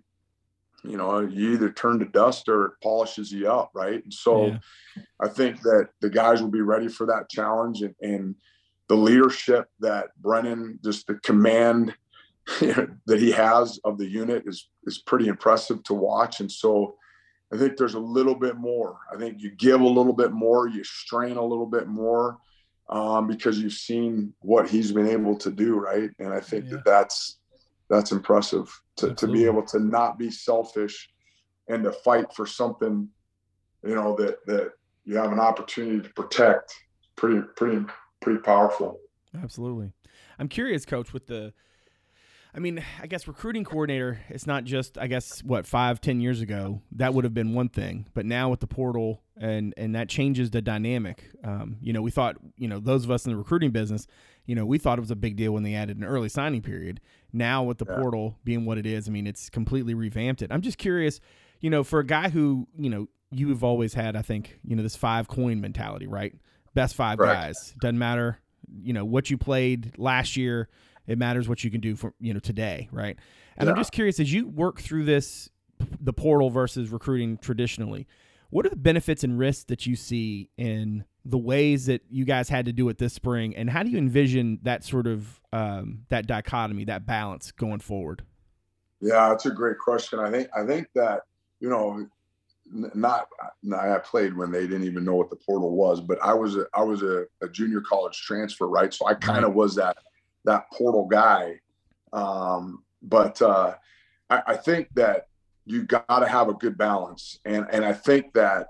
you 0.89 0.97
know 0.97 1.21
you 1.21 1.53
either 1.53 1.71
turn 1.71 1.99
to 1.99 2.05
dust 2.05 2.49
or 2.49 2.67
it 2.67 2.73
polishes 2.83 3.33
you 3.33 3.51
up 3.51 3.71
right 3.75 4.03
and 4.03 4.13
so 4.13 4.47
yeah. 4.47 4.59
i 5.21 5.29
think 5.29 5.61
that 5.63 5.89
the 6.01 6.11
guys 6.11 6.41
will 6.41 6.51
be 6.51 6.61
ready 6.61 6.89
for 6.89 7.07
that 7.07 7.29
challenge 7.29 7.83
and, 7.83 7.95
and 8.01 8.35
the 8.89 8.95
leadership 8.95 9.69
that 9.81 10.09
brennan 10.21 10.79
just 10.83 11.07
the 11.07 11.15
command 11.17 11.95
that 12.61 13.19
he 13.19 13.33
has 13.33 13.79
of 13.85 13.99
the 13.99 14.07
unit 14.07 14.45
is 14.47 14.69
is 14.85 14.99
pretty 14.99 15.27
impressive 15.27 15.83
to 15.83 15.95
watch. 15.95 16.41
And 16.41 16.51
so 16.51 16.95
I 17.53 17.57
think 17.57 17.77
there's 17.77 17.95
a 17.95 18.01
little 18.01 18.37
bit 18.37 18.57
more. 18.57 18.99
I 19.13 19.17
think 19.17 19.41
you 19.41 19.51
give 19.51 19.81
a 19.81 19.87
little 19.87 20.13
bit 20.13 20.33
more, 20.33 20.69
you 20.69 20.85
strain 20.85 21.37
a 21.37 21.45
little 21.45 21.67
bit 21.67 21.89
more 21.89 22.39
um, 22.89 23.27
because 23.27 23.59
you've 23.59 23.73
seen 23.73 24.33
what 24.41 24.69
he's 24.69 24.93
been 24.93 25.09
able 25.09 25.37
to 25.39 25.51
do, 25.51 25.75
right? 25.75 26.11
And 26.21 26.33
I 26.33 26.39
think 26.39 26.67
yeah. 26.67 26.73
that 26.73 26.85
that's 26.85 27.39
that's 27.89 28.13
impressive 28.13 28.69
to, 28.97 29.15
to 29.15 29.27
be 29.27 29.45
able 29.45 29.65
to 29.67 29.79
not 29.79 30.19
be 30.19 30.31
selfish 30.31 31.09
and 31.69 31.85
to 31.85 31.93
fight 31.93 32.33
for 32.35 32.47
something, 32.47 33.09
you 33.85 33.95
know, 33.95 34.17
that 34.17 34.45
that 34.47 34.73
you 35.05 35.17
have 35.17 35.33
an 35.33 35.41
opportunity 35.41 36.01
to 36.01 36.15
protect 36.15 36.75
pretty 37.17 37.43
pretty 37.57 37.85
pretty 38.21 38.41
powerful. 38.41 38.99
Absolutely. 39.43 39.93
I'm 40.39 40.49
curious, 40.49 40.85
coach, 40.85 41.13
with 41.13 41.27
the 41.27 41.53
I 42.55 42.59
mean, 42.59 42.83
I 43.03 43.07
guess 43.07 43.29
recruiting 43.29 43.65
coordinator, 43.65 44.19
it's 44.31 44.47
not 44.47 44.65
just, 44.65 44.97
I 44.97 45.09
guess, 45.09 45.45
what, 45.45 45.67
five, 45.67 46.01
ten 46.01 46.23
years 46.23 46.41
ago, 46.41 46.81
that 46.93 47.13
would 47.13 47.25
have 47.25 47.35
been 47.35 47.53
one 47.53 47.69
thing. 47.69 48.07
But 48.15 48.25
now 48.25 48.49
with 48.49 48.61
the 48.61 48.67
portal 48.67 49.23
and 49.39 49.75
and 49.77 49.95
that 49.95 50.09
changes 50.09 50.51
the 50.51 50.63
dynamic. 50.63 51.31
Um, 51.45 51.77
you 51.83 51.93
know, 51.93 52.01
we 52.01 52.11
thought, 52.11 52.37
you 52.57 52.67
know, 52.67 52.81
those 52.81 53.05
of 53.05 53.11
us 53.11 53.27
in 53.27 53.33
the 53.33 53.37
recruiting 53.37 53.71
business, 53.71 54.07
you 54.47 54.55
know, 54.55 54.65
we 54.65 54.79
thought 54.79 54.99
it 54.99 55.03
was 55.03 55.11
a 55.11 55.17
big 55.17 55.37
deal 55.37 55.53
when 55.53 55.65
they 55.65 55.75
added 55.75 55.99
an 55.99 56.05
early 56.05 56.31
signing 56.31 56.63
period. 56.63 57.01
Now 57.37 57.63
with 57.63 57.79
the 57.79 57.87
Yeah. 57.89 57.97
portal 57.97 58.39
being 58.45 58.65
what 58.65 58.79
it 58.79 58.87
is, 58.87 59.09
I 59.09 59.13
mean, 59.13 59.27
it's 59.27 59.51
completely 59.51 59.95
revamped 59.95 60.43
it. 60.43 60.51
I'm 60.51 60.63
just 60.63 60.79
curious, 60.79 61.21
you 61.61 61.71
know, 61.71 61.85
for 61.85 62.01
a 62.01 62.07
guy 62.07 62.29
who, 62.31 62.67
you 62.79 62.91
know, 62.91 63.09
you've 63.31 63.63
always 63.63 63.95
had, 63.95 64.17
I 64.17 64.23
think, 64.23 64.59
you 64.65 64.75
know, 64.77 64.83
this 64.83 64.97
five 64.97 65.29
coin 65.29 65.61
mentality, 65.61 66.07
right? 66.07 66.35
Best 66.75 66.95
five 66.95 67.19
Right. 67.19 67.33
guys. 67.35 67.75
Doesn't 67.81 67.99
matter, 67.99 68.39
you 68.83 68.93
know, 68.93 69.05
what 69.05 69.31
you 69.31 69.37
played 69.39 69.93
last 69.99 70.37
year. 70.37 70.69
It 71.07 71.19
matters 71.19 71.49
what 71.49 71.63
you 71.63 71.71
can 71.71 71.81
do 71.81 71.95
for, 71.95 72.15
you 72.21 72.33
know, 72.35 72.41
today, 72.41 72.89
right? 72.91 73.17
And 73.57 73.69
I'm 73.69 73.77
just 73.77 73.93
curious 73.93 74.19
as 74.21 74.33
you 74.33 74.49
work 74.49 74.81
through 74.81 75.05
this, 75.05 75.51
the 76.01 76.13
portal 76.13 76.51
versus 76.51 76.91
recruiting 76.91 77.37
traditionally, 77.39 78.07
what 78.51 78.65
are 78.67 78.71
the 78.71 78.77
benefits 78.77 79.23
and 79.25 79.39
risks 79.39 79.65
that 79.65 79.87
you 79.87 79.95
see 79.97 80.51
in 80.57 81.05
the 81.29 81.39
ways 81.39 81.87
that 81.87 82.03
you 82.09 82.25
guys 82.25 82.49
had 82.49 82.67
to 82.67 82.73
do 82.73 82.89
it 82.89 82.99
this 82.99 83.13
spring, 83.13 83.55
and 83.57 83.69
how 83.69 83.83
do 83.83 83.91
you 83.91 83.99
envision 83.99 84.59
that 84.63 84.85
sort 84.85 85.07
of 85.07 85.41
um, 85.53 86.05
that 86.09 86.27
dichotomy, 86.27 86.85
that 86.85 87.07
balance 87.07 87.51
going 87.53 87.81
forward? 87.81 88.23
Yeah, 89.01 89.29
that's 89.29 89.47
a 89.47 89.51
great 89.51 89.79
question. 89.79 90.19
I 90.19 90.31
think 90.31 90.49
I 90.57 90.65
think 90.65 90.89
that 90.95 91.23
you 91.61 91.69
know, 91.69 92.07
n- 92.73 92.91
not 92.95 93.29
I 93.73 93.99
played 93.99 94.37
when 94.37 94.51
they 94.51 94.63
didn't 94.67 94.85
even 94.85 95.05
know 95.05 95.15
what 95.15 95.31
the 95.31 95.37
portal 95.37 95.75
was, 95.75 96.01
but 96.01 96.19
I 96.23 96.35
was 96.35 96.57
a, 96.57 96.67
I 96.75 96.83
was 96.83 97.03
a, 97.03 97.25
a 97.43 97.49
junior 97.49 97.81
college 97.81 98.21
transfer, 98.21 98.69
right? 98.69 98.93
So 98.93 99.07
I 99.07 99.15
kind 99.15 99.45
of 99.45 99.55
was 99.55 99.75
that 99.77 99.97
that 100.45 100.71
portal 100.73 101.07
guy. 101.07 101.61
Um, 102.13 102.85
but 103.03 103.41
uh, 103.43 103.75
I, 104.31 104.43
I 104.47 104.57
think 104.57 104.89
that 104.95 105.29
you 105.65 105.83
got 105.83 106.21
to 106.21 106.29
have 106.29 106.49
a 106.49 106.55
good 106.55 106.79
balance, 106.79 107.39
and 107.45 107.67
and 107.71 107.85
I 107.85 107.93
think 107.93 108.33
that 108.35 108.69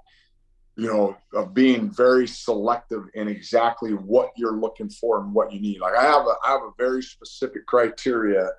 you 0.77 0.87
know 0.87 1.17
of 1.33 1.55
being 1.55 1.91
very 1.91 2.27
selective 2.27 3.05
in 3.15 3.29
exactly 3.29 3.93
what 3.93 4.31
you're 4.37 4.59
looking 4.59 4.91
for 4.91 5.21
and 5.21 5.33
what 5.33 5.53
you 5.53 5.61
need. 5.61 5.81
Like 5.81 5.97
I 5.97 6.05
have 6.05 6.27
a 6.27 6.35
I 6.45 6.51
have 6.51 6.63
a 6.63 6.73
very 6.79 7.03
specific 7.03 7.67
criteria 7.67 8.51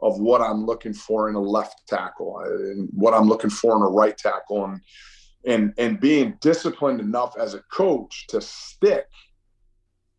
of 0.00 0.20
what 0.20 0.40
I'm 0.40 0.64
looking 0.64 0.94
for 0.94 1.28
in 1.28 1.34
a 1.34 1.40
left 1.40 1.86
tackle 1.88 2.42
uh, 2.44 2.48
and 2.48 2.88
what 2.92 3.14
I'm 3.14 3.28
looking 3.28 3.50
for 3.50 3.74
in 3.76 3.82
a 3.82 3.86
right 3.86 4.16
tackle 4.16 4.64
and 4.64 4.80
and 5.46 5.74
and 5.76 6.00
being 6.00 6.38
disciplined 6.40 7.00
enough 7.00 7.36
as 7.38 7.54
a 7.54 7.62
coach 7.72 8.26
to 8.28 8.40
stick 8.40 9.06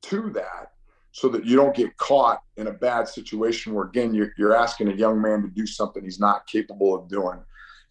to 0.03 0.29
that 0.31 0.71
so 1.11 1.29
that 1.29 1.45
you 1.45 1.55
don't 1.55 1.75
get 1.75 1.95
caught 1.95 2.41
in 2.57 2.67
a 2.67 2.73
bad 2.73 3.07
situation 3.07 3.73
where 3.73 3.85
again 3.85 4.13
you're, 4.13 4.31
you're 4.37 4.55
asking 4.55 4.89
a 4.89 4.95
young 4.95 5.21
man 5.21 5.41
to 5.41 5.47
do 5.47 5.65
something 5.65 6.03
he's 6.03 6.19
not 6.19 6.45
capable 6.47 6.93
of 6.93 7.07
doing 7.07 7.39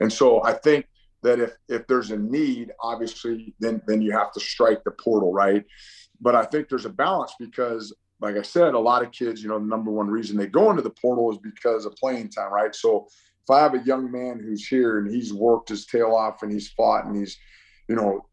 and 0.00 0.12
so 0.12 0.44
i 0.44 0.52
think 0.52 0.86
that 1.24 1.40
if 1.40 1.52
if 1.68 1.86
there's 1.88 2.12
a 2.12 2.16
need 2.16 2.70
obviously 2.80 3.54
then 3.58 3.82
then 3.86 4.00
you 4.00 4.12
have 4.12 4.32
to 4.32 4.40
strike 4.40 4.82
the 4.84 4.90
portal 4.92 5.32
right 5.32 5.64
but 6.20 6.34
i 6.34 6.44
think 6.44 6.68
there's 6.68 6.86
a 6.86 6.90
balance 6.90 7.34
because 7.40 7.92
like 8.20 8.36
I 8.36 8.42
said, 8.42 8.74
a 8.74 8.78
lot 8.78 9.02
of 9.02 9.12
kids, 9.12 9.42
you 9.42 9.48
know, 9.48 9.58
the 9.58 9.66
number 9.66 9.90
one 9.90 10.08
reason 10.08 10.36
they 10.36 10.46
go 10.46 10.70
into 10.70 10.82
the 10.82 10.90
portal 10.90 11.30
is 11.30 11.38
because 11.38 11.84
of 11.84 11.94
playing 11.96 12.30
time, 12.30 12.52
right? 12.52 12.74
So 12.74 13.06
if 13.44 13.50
I 13.50 13.60
have 13.60 13.74
a 13.74 13.84
young 13.84 14.10
man 14.10 14.40
who's 14.42 14.66
here 14.66 14.98
and 14.98 15.12
he's 15.12 15.34
worked 15.34 15.68
his 15.68 15.84
tail 15.84 16.14
off 16.14 16.42
and 16.42 16.50
he's 16.50 16.70
fought 16.70 17.04
and 17.04 17.16
he's, 17.16 17.36
you 17.88 17.96
know, 17.96 18.24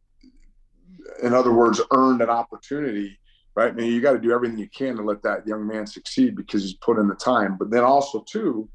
in 1.22 1.34
other 1.34 1.52
words, 1.52 1.82
earned 1.92 2.22
an 2.22 2.30
opportunity, 2.30 3.20
right? 3.56 3.72
I 3.72 3.76
mean, 3.76 3.92
you 3.92 4.02
got 4.02 4.14
to 4.14 4.20
do 4.20 4.32
everything 4.32 4.58
you 4.58 4.70
can 4.70 4.96
to 4.96 5.04
let 5.04 5.24
that 5.24 5.46
young 5.46 5.68
man 5.68 5.86
succeed 5.86 6.36
because 6.36 6.64
he's 6.64 6.76
put 6.76 6.98
in 6.98 7.08
the 7.08 7.16
time. 7.16 7.58
But 7.58 7.72
then 7.72 7.84
also, 7.84 8.24
too, 8.30 8.70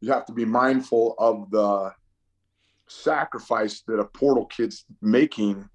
you 0.00 0.10
have 0.10 0.24
to 0.26 0.32
be 0.32 0.46
mindful 0.46 1.14
of 1.18 1.50
the 1.50 1.92
sacrifice 2.92 3.82
that 3.86 3.98
a 3.98 4.04
portal 4.04 4.46
kid's 4.46 4.84
making 5.00 5.68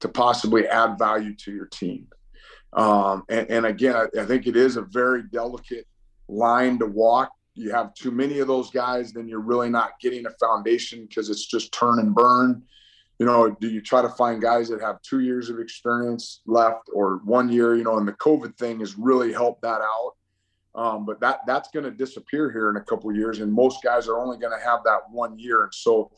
to 0.00 0.08
possibly 0.08 0.66
add 0.66 0.98
value 0.98 1.34
to 1.36 1.52
your 1.52 1.66
team. 1.66 2.08
Um, 2.72 3.24
and, 3.28 3.50
and 3.50 3.66
again, 3.66 3.94
I, 3.94 4.20
I 4.20 4.24
think 4.24 4.46
it 4.46 4.56
is 4.56 4.76
a 4.76 4.82
very 4.82 5.22
delicate 5.24 5.86
line 6.28 6.78
to 6.78 6.86
walk. 6.86 7.30
You 7.54 7.70
have 7.72 7.94
too 7.94 8.10
many 8.10 8.38
of 8.38 8.48
those 8.48 8.70
guys, 8.70 9.12
then 9.12 9.28
you're 9.28 9.40
really 9.40 9.68
not 9.68 10.00
getting 10.00 10.24
a 10.26 10.30
foundation 10.40 11.06
because 11.06 11.28
it's 11.28 11.46
just 11.46 11.72
turn 11.72 11.98
and 11.98 12.14
burn. 12.14 12.62
You 13.18 13.26
know, 13.26 13.50
do 13.60 13.68
you 13.68 13.82
try 13.82 14.02
to 14.02 14.08
find 14.08 14.40
guys 14.40 14.68
that 14.70 14.80
have 14.80 15.00
two 15.02 15.20
years 15.20 15.50
of 15.50 15.60
experience 15.60 16.40
left 16.46 16.88
or 16.92 17.20
one 17.24 17.50
year? 17.50 17.76
You 17.76 17.84
know, 17.84 17.98
and 17.98 18.08
the 18.08 18.14
COVID 18.14 18.56
thing 18.56 18.80
has 18.80 18.96
really 18.96 19.32
helped 19.32 19.62
that 19.62 19.80
out. 19.82 20.12
Um, 20.74 21.04
but 21.04 21.20
that 21.20 21.40
that's 21.46 21.68
going 21.68 21.84
to 21.84 21.90
disappear 21.90 22.50
here 22.50 22.70
in 22.70 22.76
a 22.76 22.80
couple 22.80 23.14
years, 23.14 23.40
and 23.40 23.52
most 23.52 23.82
guys 23.82 24.08
are 24.08 24.18
only 24.18 24.38
going 24.38 24.58
to 24.58 24.64
have 24.64 24.80
that 24.84 25.00
one 25.10 25.38
year. 25.38 25.64
And 25.64 25.74
so, 25.74 26.10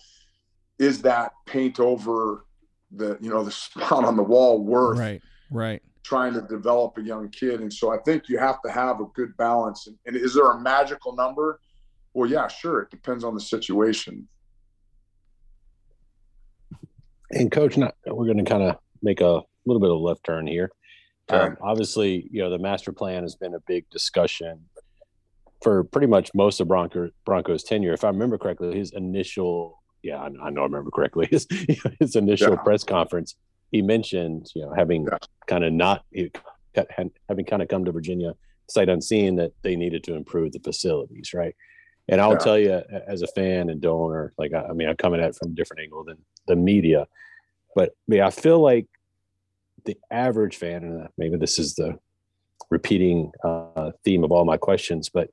is 0.79 1.03
that 1.03 1.33
paint 1.47 1.79
over 1.81 2.45
the 2.91 3.17
you 3.21 3.31
know 3.31 3.43
the 3.45 3.51
spot 3.51 4.05
on 4.05 4.17
the 4.17 4.23
wall 4.23 4.63
worth 4.63 4.99
Right, 4.99 5.23
right. 5.51 5.83
trying 6.05 6.35
to 6.35 6.43
develop 6.43 6.97
a 6.99 7.03
young 7.03 7.29
kid. 7.31 7.61
And 7.61 7.73
so 7.73 7.93
I 7.93 7.99
think 8.05 8.29
you 8.29 8.39
have 8.39 8.61
to 8.63 8.71
have 8.71 9.01
a 9.01 9.07
good 9.15 9.37
balance. 9.37 9.87
And, 9.87 9.97
and 10.07 10.17
is 10.17 10.35
there 10.35 10.51
a 10.51 10.61
magical 10.61 11.15
number? 11.15 11.61
Well, 12.13 12.31
yeah, 12.31 12.47
sure. 12.47 12.83
It 12.83 12.91
depends 12.91 13.25
on 13.25 13.35
the 13.35 13.41
situation. 13.41 14.29
And 17.31 17.51
coach, 17.51 17.77
not 17.77 17.95
we're 18.07 18.27
going 18.27 18.39
to 18.39 18.45
kind 18.45 18.63
of 18.63 18.77
make 19.03 19.21
a 19.21 19.41
little 19.67 19.81
bit 19.81 19.91
of 19.91 19.97
a 19.97 20.01
left 20.01 20.25
turn 20.25 20.47
here. 20.47 20.71
Um, 21.31 21.41
Okay. 21.41 21.55
obviously, 21.63 22.29
you 22.31 22.43
know 22.43 22.51
the 22.51 22.59
master 22.59 22.93
plan 22.93 23.23
has 23.23 23.35
been 23.35 23.55
a 23.55 23.61
big 23.67 23.89
discussion 23.91 24.61
for 25.63 25.83
pretty 25.85 26.07
much 26.07 26.31
most 26.35 26.61
of 26.61 26.69
Bronco, 26.69 27.09
Broncos 27.25 27.65
tenure. 27.65 27.95
If 27.95 28.05
I 28.05 28.09
remember 28.09 28.37
correctly, 28.37 28.77
his 28.79 28.93
initial 28.93 29.83
yeah, 30.05 30.19
I, 30.19 30.27
I 30.43 30.51
know 30.51 30.61
I 30.61 30.65
remember 30.65 30.91
correctly 30.91 31.27
his 31.31 31.47
his 31.99 32.17
initial 32.17 32.57
Yeah. 32.57 32.63
press 32.63 32.85
conference, 32.85 33.35
he 33.73 33.83
mentioned 33.83 34.51
you 34.55 34.63
know 34.63 34.73
having 34.77 35.07
Yeah. 35.07 35.19
kind 35.47 35.65
of 35.65 35.73
not 35.73 36.05
having 37.29 37.45
kind 37.47 37.63
of 37.63 37.69
come 37.69 37.85
to 37.85 37.93
Virginia 37.93 38.35
sight 38.69 38.89
unseen 38.89 39.37
that 39.37 39.53
they 39.63 39.77
needed 39.77 40.03
to 40.05 40.15
improve 40.15 40.53
the 40.53 40.61
facilities, 40.61 41.35
right? 41.35 41.55
And 42.09 42.21
I'll 42.21 42.33
Yeah. 42.33 42.39
tell 42.39 42.59
you, 42.59 42.83
as 43.07 43.23
a 43.23 43.27
fan 43.29 43.69
and 43.71 43.81
donor, 43.81 44.33
like 44.39 44.53
I, 44.55 44.63
I 44.63 44.73
mean, 44.73 44.89
I'm 44.89 44.97
coming 44.97 45.21
at 45.21 45.31
it 45.31 45.37
from 45.37 45.53
a 45.53 45.55
different 45.55 45.83
angle 45.83 46.05
than 46.05 46.19
the 46.47 46.57
media, 46.57 47.07
but 47.75 47.91
yeah, 48.09 48.27
I 48.27 48.31
feel 48.31 48.61
like 48.61 48.87
the 49.85 49.97
average 50.11 50.57
fan, 50.57 50.85
and 50.85 51.09
maybe 51.19 51.37
this 51.37 51.59
is 51.59 51.75
the 51.75 51.99
repeating 52.71 53.33
uh, 53.45 53.93
theme 54.05 54.25
of 54.25 54.33
all 54.33 54.45
my 54.45 54.57
questions, 54.57 55.09
but 55.09 55.31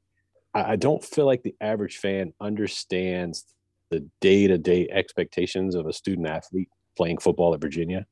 I, 0.53 0.73
I 0.73 0.75
don't 0.75 1.03
feel 1.03 1.25
like 1.25 1.43
the 1.43 1.55
average 1.61 1.97
fan 1.97 2.33
understands 2.39 3.45
the 3.91 4.07
day-to-day 4.21 4.87
expectations 4.89 5.75
of 5.75 5.85
a 5.85 5.93
student 5.93 6.27
athlete 6.27 6.69
playing 6.97 7.19
football 7.19 7.53
at 7.53 7.61
Virginia. 7.61 8.05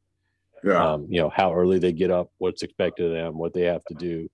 Yeah. 0.64 0.94
um, 0.94 1.08
you 1.10 1.22
know 1.22 1.30
how 1.30 1.54
early 1.54 1.80
they 1.80 1.94
get 1.94 2.12
up 2.12 2.32
what's 2.38 2.64
expected 2.64 3.06
of 3.06 3.14
them 3.14 3.38
what 3.38 3.54
they 3.54 3.64
have 3.64 3.84
to 3.86 3.94
do. 3.96 4.28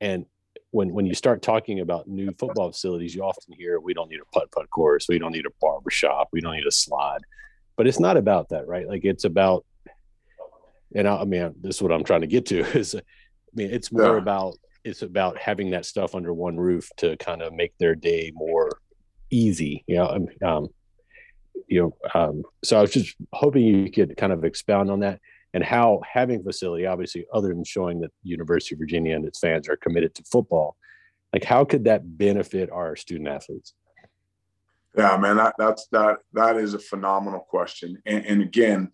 And 0.00 0.24
when 0.70 0.92
when 0.94 1.04
you 1.04 1.14
start 1.14 1.42
talking 1.42 1.80
about 1.80 2.06
new 2.06 2.30
football 2.38 2.70
facilities 2.70 3.12
you 3.14 3.22
often 3.24 3.54
hear 3.54 3.80
we 3.80 3.92
don't 3.92 4.08
need 4.08 4.20
a 4.20 4.30
putt 4.32 4.50
putt 4.52 4.70
course. 4.70 5.06
We 5.08 5.18
don't 5.18 5.32
need 5.32 5.46
a 5.46 5.50
barber 5.60 5.90
shop. 5.90 6.28
We 6.32 6.40
don't 6.40 6.54
need 6.54 6.66
a 6.66 6.70
slide. 6.70 7.22
But 7.76 7.86
it's 7.88 7.98
not 8.00 8.16
about 8.16 8.50
that 8.50 8.68
right? 8.68 8.86
Like 8.86 9.04
it's 9.04 9.24
about 9.24 9.64
and 10.94 11.08
I, 11.08 11.16
I 11.16 11.24
mean 11.24 11.54
this 11.60 11.76
is 11.76 11.82
what 11.82 11.92
i'm 11.92 12.04
trying 12.04 12.22
to 12.22 12.26
get 12.26 12.46
to 12.46 12.60
is 12.78 12.94
i 12.94 13.00
mean 13.54 13.70
it's 13.70 13.90
more 13.92 14.14
Yeah. 14.14 14.22
about 14.22 14.54
it's 14.84 15.02
about 15.02 15.36
having 15.38 15.70
that 15.70 15.84
stuff 15.86 16.14
under 16.14 16.32
one 16.32 16.56
roof 16.56 16.88
to 16.98 17.16
kind 17.16 17.42
of 17.42 17.52
make 17.52 17.76
their 17.78 17.94
day 17.94 18.30
more 18.34 18.70
easy 19.30 19.84
you 19.86 19.96
know 19.96 20.08
um, 20.08 20.28
um 20.44 20.68
you 21.68 21.80
know 21.80 21.96
um 22.14 22.42
so 22.64 22.78
i 22.78 22.80
was 22.80 22.92
just 22.92 23.16
hoping 23.32 23.62
you 23.62 23.90
could 23.90 24.16
kind 24.16 24.32
of 24.32 24.44
expound 24.44 24.90
on 24.90 25.00
that 25.00 25.20
and 25.54 25.64
how 25.64 26.00
having 26.10 26.42
facility 26.42 26.86
obviously 26.86 27.26
other 27.32 27.48
than 27.48 27.64
showing 27.64 28.00
that 28.00 28.12
university 28.22 28.74
of 28.74 28.78
virginia 28.78 29.14
and 29.14 29.24
its 29.26 29.38
fans 29.38 29.68
are 29.68 29.76
committed 29.76 30.14
to 30.14 30.22
football 30.24 30.76
like 31.32 31.44
how 31.44 31.64
could 31.64 31.84
that 31.84 32.16
benefit 32.18 32.70
our 32.70 32.96
student 32.96 33.28
athletes 33.28 33.74
Yeah, 34.96 35.16
man, 35.16 35.36
that 35.36 35.54
that's 35.58 35.86
that 35.92 36.18
that 36.32 36.56
is 36.56 36.74
a 36.74 36.78
phenomenal 36.78 37.40
question. 37.40 38.02
And, 38.06 38.24
and 38.26 38.42
again, 38.42 38.90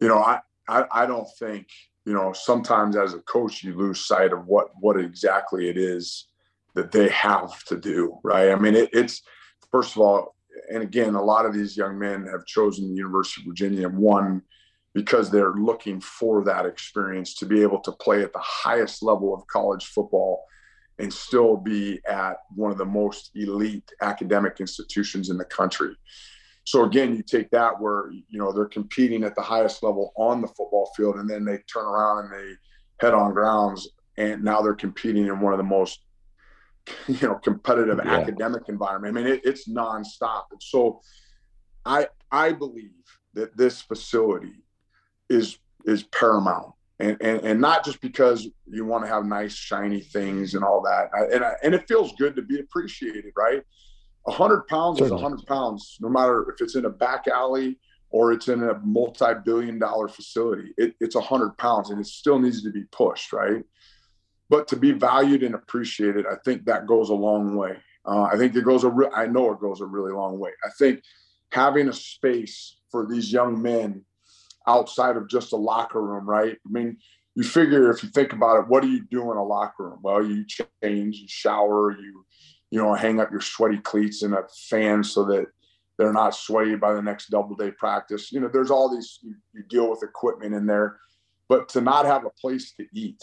you 0.00 0.08
know, 0.08 0.18
I, 0.18 0.40
I 0.68 0.84
I 0.90 1.06
don't 1.06 1.28
think 1.38 1.68
you 2.04 2.12
know 2.12 2.32
sometimes 2.32 2.96
as 2.96 3.14
a 3.14 3.20
coach 3.20 3.62
you 3.62 3.74
lose 3.76 4.04
sight 4.04 4.32
of 4.32 4.46
what 4.46 4.68
what 4.80 4.98
exactly 4.98 5.68
it 5.68 5.76
is 5.76 6.26
that 6.74 6.90
they 6.90 7.08
have 7.08 7.62
to 7.64 7.76
do, 7.76 8.18
right? 8.24 8.50
I 8.50 8.56
mean, 8.56 8.74
it, 8.74 8.90
it's 8.92 9.22
first 9.70 9.96
of 9.96 10.02
all, 10.02 10.34
and 10.70 10.82
again, 10.82 11.14
a 11.14 11.22
lot 11.22 11.46
of 11.46 11.54
these 11.54 11.76
young 11.76 11.98
men 11.98 12.26
have 12.26 12.46
chosen 12.46 12.88
the 12.88 12.96
University 12.96 13.42
of 13.42 13.46
Virginia 13.46 13.88
one 13.88 14.42
because 14.94 15.30
they're 15.30 15.52
looking 15.52 16.00
for 16.00 16.42
that 16.44 16.66
experience 16.66 17.34
to 17.34 17.46
be 17.46 17.62
able 17.62 17.80
to 17.80 17.92
play 17.92 18.22
at 18.22 18.32
the 18.32 18.40
highest 18.40 19.02
level 19.02 19.34
of 19.34 19.46
college 19.46 19.86
football 19.86 20.44
and 20.98 21.12
still 21.12 21.56
be 21.56 22.00
at 22.08 22.38
one 22.54 22.72
of 22.72 22.78
the 22.78 22.84
most 22.84 23.30
elite 23.34 23.88
academic 24.00 24.60
institutions 24.60 25.30
in 25.30 25.36
the 25.36 25.44
country. 25.44 25.94
So 26.64 26.84
again, 26.84 27.14
you 27.14 27.22
take 27.22 27.50
that 27.50 27.80
where 27.80 28.10
you 28.10 28.38
know 28.38 28.52
they're 28.52 28.66
competing 28.66 29.24
at 29.24 29.34
the 29.34 29.42
highest 29.42 29.82
level 29.82 30.12
on 30.16 30.42
the 30.42 30.48
football 30.48 30.90
field, 30.96 31.16
and 31.16 31.28
then 31.28 31.44
they 31.44 31.58
turn 31.72 31.86
around 31.86 32.24
and 32.24 32.32
they 32.32 32.52
head 33.00 33.14
on 33.14 33.32
grounds, 33.32 33.88
and 34.16 34.42
now 34.42 34.60
they're 34.60 34.74
competing 34.74 35.28
in 35.28 35.40
one 35.40 35.52
of 35.52 35.58
the 35.58 35.64
most 35.64 36.00
you 37.08 37.26
know 37.26 37.36
competitive 37.36 38.00
Yeah. 38.04 38.18
academic 38.18 38.68
environment. 38.68 39.16
I 39.16 39.20
mean, 39.22 39.32
it, 39.32 39.40
it's 39.44 39.68
nonstop, 39.68 40.44
and 40.50 40.62
so 40.62 41.00
I 41.84 42.08
I 42.30 42.52
believe 42.52 42.90
that 43.34 43.56
this 43.56 43.80
facility 43.82 44.64
is 45.28 45.58
is 45.84 46.02
paramount. 46.04 46.72
And, 47.00 47.16
and, 47.20 47.40
and 47.42 47.60
not 47.60 47.84
just 47.84 48.00
because 48.00 48.48
you 48.66 48.84
want 48.84 49.04
to 49.04 49.08
have 49.08 49.24
nice 49.24 49.52
shiny 49.54 50.00
things 50.00 50.54
and 50.54 50.64
all 50.64 50.82
that 50.82 51.10
I, 51.16 51.32
and 51.32 51.44
I, 51.44 51.52
and 51.62 51.72
it 51.72 51.86
feels 51.86 52.12
good 52.16 52.34
to 52.34 52.42
be 52.42 52.58
appreciated 52.58 53.32
right 53.36 53.62
a 54.26 54.32
hundred 54.32 54.66
pounds 54.66 55.00
is 55.00 55.12
a 55.12 55.16
hundred 55.16 55.46
pounds 55.46 55.96
no 56.00 56.08
matter 56.08 56.50
if 56.52 56.60
it's 56.60 56.74
in 56.74 56.86
a 56.86 56.90
back 56.90 57.28
alley 57.28 57.78
or 58.10 58.32
it's 58.32 58.48
in 58.48 58.64
a 58.64 58.80
multi-billion 58.80 59.78
dollar 59.78 60.08
facility 60.08 60.74
it, 60.76 60.96
it's 60.98 61.14
a 61.14 61.20
hundred 61.20 61.56
pounds 61.56 61.90
and 61.90 62.00
it 62.00 62.06
still 62.08 62.40
needs 62.40 62.64
to 62.64 62.70
be 62.72 62.82
pushed 62.90 63.32
right 63.32 63.62
but 64.50 64.68
to 64.68 64.76
be 64.76 64.92
valued 64.92 65.42
and 65.42 65.54
appreciated 65.54 66.26
i 66.26 66.36
think 66.44 66.64
that 66.64 66.86
goes 66.86 67.10
a 67.10 67.14
long 67.14 67.56
way. 67.56 67.76
Uh, 68.04 68.22
i 68.22 68.36
think 68.36 68.54
it 68.54 68.64
goes 68.64 68.84
a 68.84 68.88
re- 68.88 69.10
i 69.14 69.26
know 69.26 69.52
it 69.52 69.60
goes 69.60 69.80
a 69.80 69.86
really 69.86 70.12
long 70.12 70.38
way. 70.38 70.50
I 70.64 70.70
think 70.78 71.02
having 71.52 71.88
a 71.88 71.92
space 71.92 72.76
for 72.90 73.06
these 73.06 73.32
young 73.32 73.60
men 73.60 74.04
outside 74.66 75.16
of 75.16 75.28
just 75.28 75.52
a 75.52 75.56
locker 75.56 76.02
room 76.02 76.28
right? 76.28 76.56
I 76.66 76.70
mean 76.70 76.98
you 77.34 77.44
figure 77.44 77.90
if 77.90 78.02
you 78.02 78.08
think 78.08 78.32
about 78.32 78.60
it 78.60 78.68
what 78.68 78.82
do 78.82 78.88
you 78.88 79.04
do 79.10 79.30
in 79.30 79.38
a 79.38 79.44
locker 79.44 79.84
room? 79.90 80.00
Well 80.02 80.24
you 80.24 80.44
change 80.46 81.16
you 81.18 81.28
shower 81.28 81.92
you 81.92 82.24
you 82.70 82.80
know 82.80 82.94
hang 82.94 83.20
up 83.20 83.30
your 83.30 83.40
sweaty 83.40 83.78
cleats 83.78 84.22
in 84.22 84.34
a 84.34 84.42
fan 84.68 85.02
so 85.02 85.24
that 85.26 85.46
they're 85.98 86.12
not 86.12 86.34
sweaty 86.34 86.76
by 86.76 86.94
the 86.94 87.02
next 87.02 87.28
double 87.28 87.56
day 87.56 87.72
practice. 87.72 88.30
You 88.32 88.40
know 88.40 88.48
there's 88.48 88.70
all 88.70 88.94
these 88.94 89.18
you, 89.22 89.34
you 89.52 89.62
deal 89.64 89.90
with 89.90 90.02
equipment 90.02 90.54
in 90.54 90.66
there. 90.66 90.98
But 91.48 91.68
to 91.70 91.80
not 91.80 92.04
have 92.04 92.26
a 92.26 92.30
place 92.30 92.74
to 92.74 92.86
eat 92.92 93.22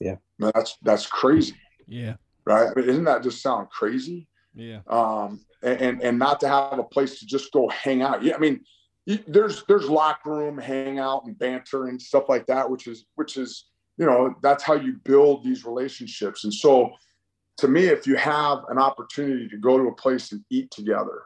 Yeah. 0.00 0.16
man, 0.38 0.52
that's 0.54 0.76
that's 0.82 1.06
crazy 1.06 1.54
Yeah. 1.86 2.14
right 2.44 2.68
I 2.74 2.80
mean, 2.80 2.88
isn't 2.88 3.04
that 3.04 3.22
just 3.22 3.42
sound 3.42 3.70
crazy 3.70 4.28
Yeah. 4.54 4.80
um, 4.86 5.40
and, 5.62 5.80
and 5.80 6.02
and 6.02 6.18
not 6.18 6.40
to 6.40 6.48
have 6.48 6.78
a 6.78 6.84
place 6.84 7.18
to 7.18 7.26
just 7.26 7.52
go 7.52 7.68
hang 7.68 8.00
out. 8.02 8.22
Yeah, 8.22 8.36
I 8.36 8.38
mean, 8.38 8.60
you, 9.06 9.18
there's 9.26 9.64
there's 9.64 9.88
locker 9.88 10.30
room 10.30 10.56
hangout 10.58 11.24
and 11.26 11.36
banter 11.38 11.88
and 11.88 12.00
stuff 12.00 12.28
like 12.28 12.46
that, 12.46 12.70
which 12.70 12.86
is 12.86 13.06
which 13.16 13.36
is 13.36 13.64
you 13.96 14.06
know 14.06 14.34
that's 14.42 14.62
how 14.62 14.74
you 14.74 15.00
build 15.04 15.44
these 15.44 15.64
relationships. 15.64 16.44
And 16.44 16.54
so, 16.54 16.90
to 17.56 17.66
me, 17.66 17.86
if 17.86 18.06
you 18.06 18.14
have 18.16 18.58
an 18.68 18.78
opportunity 18.78 19.48
to 19.48 19.56
go 19.56 19.78
to 19.78 19.88
a 19.88 19.94
place 19.94 20.30
and 20.30 20.44
eat 20.48 20.70
together, 20.70 21.22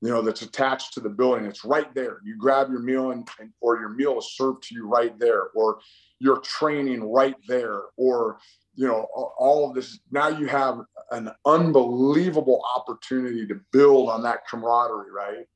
you 0.00 0.08
know 0.08 0.22
that's 0.22 0.40
attached 0.42 0.94
to 0.94 1.00
the 1.00 1.10
building, 1.10 1.44
it's 1.44 1.64
right 1.64 1.94
there. 1.94 2.20
You 2.24 2.36
grab 2.38 2.70
your 2.70 2.80
meal 2.80 3.10
and, 3.10 3.28
and 3.38 3.50
or 3.60 3.78
your 3.78 3.90
meal 3.90 4.18
is 4.18 4.34
served 4.36 4.62
to 4.64 4.74
you 4.74 4.86
right 4.88 5.18
there, 5.18 5.48
or 5.54 5.80
you're 6.18 6.40
training 6.40 7.02
right 7.02 7.36
there, 7.46 7.82
or 7.96 8.38
you 8.74 8.86
know 8.86 9.06
all 9.38 9.68
of 9.68 9.74
this. 9.74 9.98
Now 10.10 10.28
you 10.28 10.46
have 10.46 10.80
an 11.10 11.30
unbelievable 11.44 12.62
opportunity 12.74 13.46
to 13.46 13.60
build 13.72 14.08
on 14.08 14.22
that 14.22 14.46
camaraderie, 14.48 15.12
right? 15.12 15.46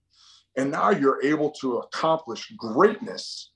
And 0.56 0.70
now 0.70 0.90
you're 0.90 1.22
able 1.22 1.50
to 1.60 1.78
accomplish 1.78 2.52
greatness 2.56 3.52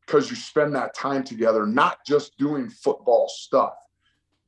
because 0.00 0.30
you 0.30 0.36
spend 0.36 0.74
that 0.74 0.94
time 0.94 1.24
together, 1.24 1.66
not 1.66 1.98
just 2.06 2.38
doing 2.38 2.70
football 2.70 3.28
stuff, 3.28 3.74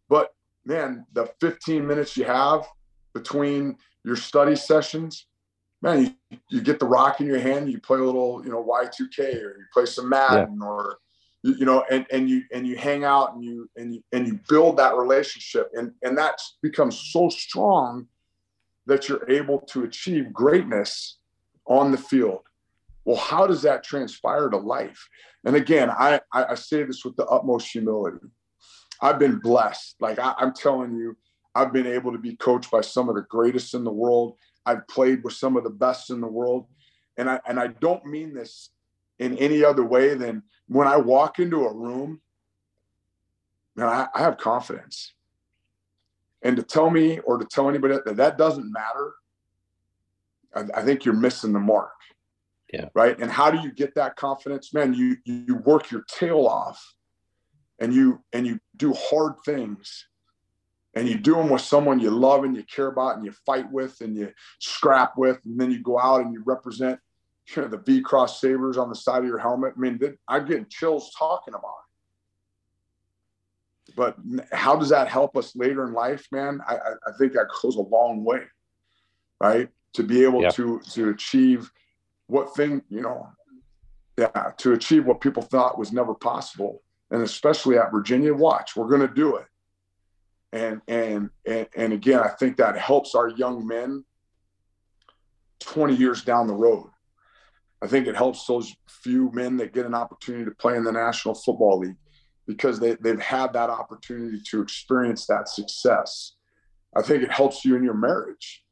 but 0.09 0.33
man, 0.65 1.05
the 1.13 1.29
15 1.41 1.85
minutes 1.87 2.17
you 2.17 2.25
have 2.25 2.67
between 3.15 3.77
your 4.05 4.17
study 4.17 4.55
sessions, 4.55 5.27
man, 5.83 6.17
you, 6.31 6.39
you 6.51 6.61
get 6.61 6.79
the 6.79 6.87
rock 6.87 7.21
in 7.21 7.27
your 7.27 7.41
hand, 7.41 7.71
you 7.71 7.81
play 7.81 7.99
a 7.99 8.03
little, 8.03 8.43
you 8.45 8.51
know, 8.51 8.65
Y2K 8.65 9.19
or 9.19 9.59
you 9.59 9.65
play 9.73 9.87
some 9.87 10.09
Madden 10.09 10.61
or 10.63 10.99
you, 11.43 11.65
know, 11.65 11.85
and, 11.91 12.07
and 12.11 12.29
you 12.29 12.43
and 12.53 12.67
you 12.67 12.77
hang 12.77 13.05
out 13.05 13.35
and 13.35 13.45
you 13.45 13.71
and 13.77 13.95
you 13.95 14.03
and 14.13 14.27
you 14.27 14.41
build 14.49 14.77
that 14.79 14.97
relationship 14.97 15.71
and 15.75 15.93
and 16.03 16.19
that 16.19 16.41
becomes 16.63 16.99
so 17.13 17.29
strong 17.29 18.07
that 18.87 19.09
you're 19.09 19.29
able 19.31 19.61
to 19.61 19.85
achieve 19.85 20.33
greatness 20.33 21.19
on 21.67 21.93
the 21.93 21.99
field. 21.99 22.41
Well, 23.05 23.17
how 23.17 23.47
does 23.47 23.63
that 23.63 23.85
transpire 23.85 24.49
to 24.49 24.57
life? 24.57 25.09
And 25.45 25.55
again, 25.55 25.91
I 25.91 26.21
I, 26.33 26.45
I 26.47 26.55
say 26.55 26.83
this 26.83 27.05
with 27.05 27.17
the 27.17 27.27
utmost 27.27 27.71
humility. 27.71 28.27
I've 29.01 29.19
been 29.19 29.39
blessed. 29.39 29.97
Like 30.01 30.19
I, 30.19 30.35
I'm 30.39 30.53
telling 30.53 30.97
you, 30.97 31.17
I've 31.55 31.73
been 31.73 31.87
able 31.87 32.13
to 32.13 32.19
be 32.19 32.37
coached 32.37 32.71
by 32.71 32.81
some 32.81 33.09
of 33.09 33.15
the 33.15 33.23
greatest 33.23 33.75
in 33.75 33.85
the 33.85 33.93
world. 33.93 34.35
I've 34.67 34.87
played 34.89 35.23
with 35.23 35.35
some 35.35 35.57
of 35.57 35.63
the 35.63 35.71
best 35.71 36.11
in 36.11 36.21
the 36.21 36.27
world, 36.27 36.67
and 37.17 37.31
I 37.31 37.41
and 37.47 37.61
I 37.61 37.69
don't 37.69 38.05
mean 38.05 38.35
this 38.35 38.71
in 39.19 39.37
any 39.39 39.65
other 39.65 39.85
way 39.85 40.15
than 40.15 40.43
when 40.69 40.87
I 40.87 40.97
walk 40.97 41.39
into 41.39 41.67
a 41.67 41.75
room, 41.75 42.21
man, 43.77 43.89
I, 43.89 44.09
I 44.15 44.21
have 44.21 44.39
confidence. 44.39 45.15
And 46.43 46.57
to 46.57 46.63
tell 46.63 46.91
me 46.91 47.19
or 47.21 47.39
to 47.39 47.45
tell 47.45 47.69
anybody 47.69 47.99
that 48.05 48.17
that 48.17 48.39
doesn't 48.39 48.71
matter, 48.71 49.13
I, 50.55 50.81
I 50.81 50.83
think 50.85 51.05
you're 51.05 51.15
missing 51.15 51.53
the 51.53 51.61
mark. 51.61 51.91
Yeah. 52.73 52.89
Right. 52.95 53.19
And 53.19 53.31
how 53.31 53.51
do 53.51 53.59
you 53.61 53.73
get 53.73 53.95
that 53.95 54.17
confidence? 54.17 54.75
Man, 54.75 54.93
you 54.93 55.17
you 55.25 55.57
work 55.65 55.91
your 55.91 56.05
tail 56.07 56.47
off 56.47 56.95
and 57.79 57.95
you 57.95 58.23
and 58.33 58.47
you 58.47 58.61
do 58.77 58.93
hard 58.93 59.35
things 59.45 60.07
and 60.95 61.09
you 61.09 61.17
do 61.17 61.35
them 61.35 61.49
with 61.49 61.63
someone 61.63 61.99
you 61.99 62.11
love 62.11 62.45
and 62.45 62.55
you 62.55 62.63
care 62.65 62.89
about 62.89 63.17
and 63.17 63.25
you 63.25 63.33
fight 63.47 63.71
with 63.73 64.01
and 64.01 64.17
you 64.17 64.33
scrap 64.59 65.17
with 65.17 65.39
and 65.45 65.59
then 65.59 65.71
you 65.71 65.83
go 65.83 65.99
out 65.99 66.21
and 66.21 66.33
you 66.35 66.43
represent 66.45 66.99
you 67.57 67.63
know, 67.63 67.69
the 67.69 67.79
V 67.79 68.01
Cross 68.01 68.41
Sabers 68.41 68.77
on 68.77 68.89
the 68.89 68.95
side 68.95 69.21
of 69.23 69.27
your 69.29 69.39
helmet. 69.39 69.75
I 69.77 69.81
mean, 69.81 70.01
I'm 70.27 70.47
getting 70.47 70.67
chills 70.69 71.13
talking 71.19 71.55
about 71.55 71.75
it. 73.89 73.97
But 73.97 74.17
how 74.53 74.77
does 74.77 74.91
that 74.91 75.09
help 75.09 75.37
us 75.37 75.57
later 75.57 75.87
in 75.87 75.93
life, 75.93 76.27
man? 76.31 76.61
I, 76.69 76.77
I, 76.77 77.13
think 77.19 77.33
that 77.33 77.47
goes 77.63 77.77
a 77.77 77.81
long 77.81 78.23
way, 78.23 78.43
right? 79.41 79.69
To 79.95 80.03
be 80.03 80.23
able 80.25 80.43
Yeah. 80.43 80.51
to 80.51 80.81
to 80.93 81.09
achieve 81.09 81.71
what 82.27 82.55
thing, 82.55 82.83
you 82.91 83.01
know, 83.01 83.29
yeah, 84.19 84.53
to 84.59 84.73
achieve 84.75 85.07
what 85.07 85.21
people 85.21 85.43
thought 85.43 85.79
was 85.79 85.93
never 85.93 86.15
possible, 86.15 86.83
and 87.11 87.23
especially 87.23 87.79
at 87.79 87.91
Virginia. 87.91 88.35
Watch, 88.35 88.77
we're 88.77 88.89
going 88.89 89.07
to 89.09 89.15
do 89.15 89.37
it. 89.37 89.47
And, 90.53 90.81
and 90.87 91.31
and 91.47 91.67
and 91.77 91.93
again, 91.93 92.21
I 92.21 92.29
think 92.29 92.59
that 92.59 92.77
helps 92.79 93.15
our 93.15 93.29
young 93.29 93.67
men 93.67 94.05
20 95.61 95.95
years 95.95 96.23
down 96.23 96.47
the 96.47 96.55
road. 96.55 96.91
I 97.81 97.87
think 97.87 98.07
it 98.07 98.17
helps 98.17 98.45
those 98.47 98.75
few 98.89 99.31
men 99.33 99.57
that 99.59 99.73
get 99.73 99.87
an 99.87 99.95
opportunity 99.95 100.45
to 100.45 100.51
play 100.51 100.77
in 100.77 100.85
the 100.85 100.93
National 100.93 101.35
Football 101.35 101.79
League 101.79 101.97
because 102.47 102.81
they, 102.81 102.95
they've 102.97 103.21
had 103.21 103.53
that 103.53 103.71
opportunity 103.71 104.41
to 104.51 104.63
experience 104.63 105.27
that 105.27 105.49
success. 105.49 106.35
I 106.97 107.03
think 107.03 107.23
it 107.23 107.31
helps 107.31 107.65
you 107.65 107.77
in 107.77 107.85
your 107.85 107.95
marriage. 107.95 108.65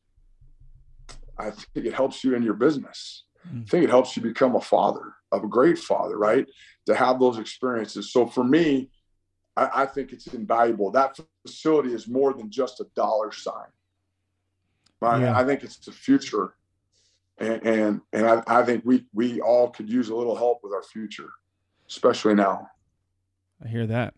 I 1.39 1.51
think 1.51 1.87
it 1.87 1.95
helps 1.95 2.25
you 2.25 2.35
in 2.35 2.43
your 2.43 2.55
business. 2.55 3.25
Hmm. 3.49 3.61
I 3.67 3.69
think 3.69 3.85
it 3.85 3.91
helps 3.91 4.17
you 4.17 4.23
become 4.23 4.57
a 4.57 4.61
father, 4.61 5.15
of 5.31 5.45
a 5.45 5.49
great 5.49 5.79
father, 5.79 6.19
right? 6.19 6.47
To 6.87 6.95
have 6.95 7.21
those 7.21 7.39
experiences. 7.39 8.13
So 8.13 8.27
for 8.27 8.43
me, 8.43 8.91
I, 9.57 9.83
I 9.83 9.87
think 9.87 10.13
it's 10.13 10.27
invaluable. 10.29 10.91
That 10.91 11.19
facility 11.47 11.93
is 11.93 12.09
more 12.09 12.33
than 12.33 12.51
just 12.51 12.81
a 12.81 12.87
dollar 12.97 13.31
sign. 13.31 13.69
I, 15.03 15.21
Yeah. 15.21 15.39
I 15.39 15.45
think 15.45 15.63
it's 15.63 15.77
the 15.77 15.93
future 15.93 16.55
and 17.39 17.63
and, 17.67 18.01
and 18.13 18.27
I, 18.27 18.43
I 18.47 18.63
think 18.65 18.85
we 18.85 19.05
we 19.13 19.41
all 19.41 19.71
could 19.71 19.89
use 19.91 20.09
a 20.09 20.15
little 20.15 20.37
help 20.37 20.61
with 20.63 20.73
our 20.73 20.83
future, 20.83 21.31
especially 21.89 22.35
now. 22.35 22.69
I 23.65 23.69
hear 23.69 23.87
that. 23.87 24.15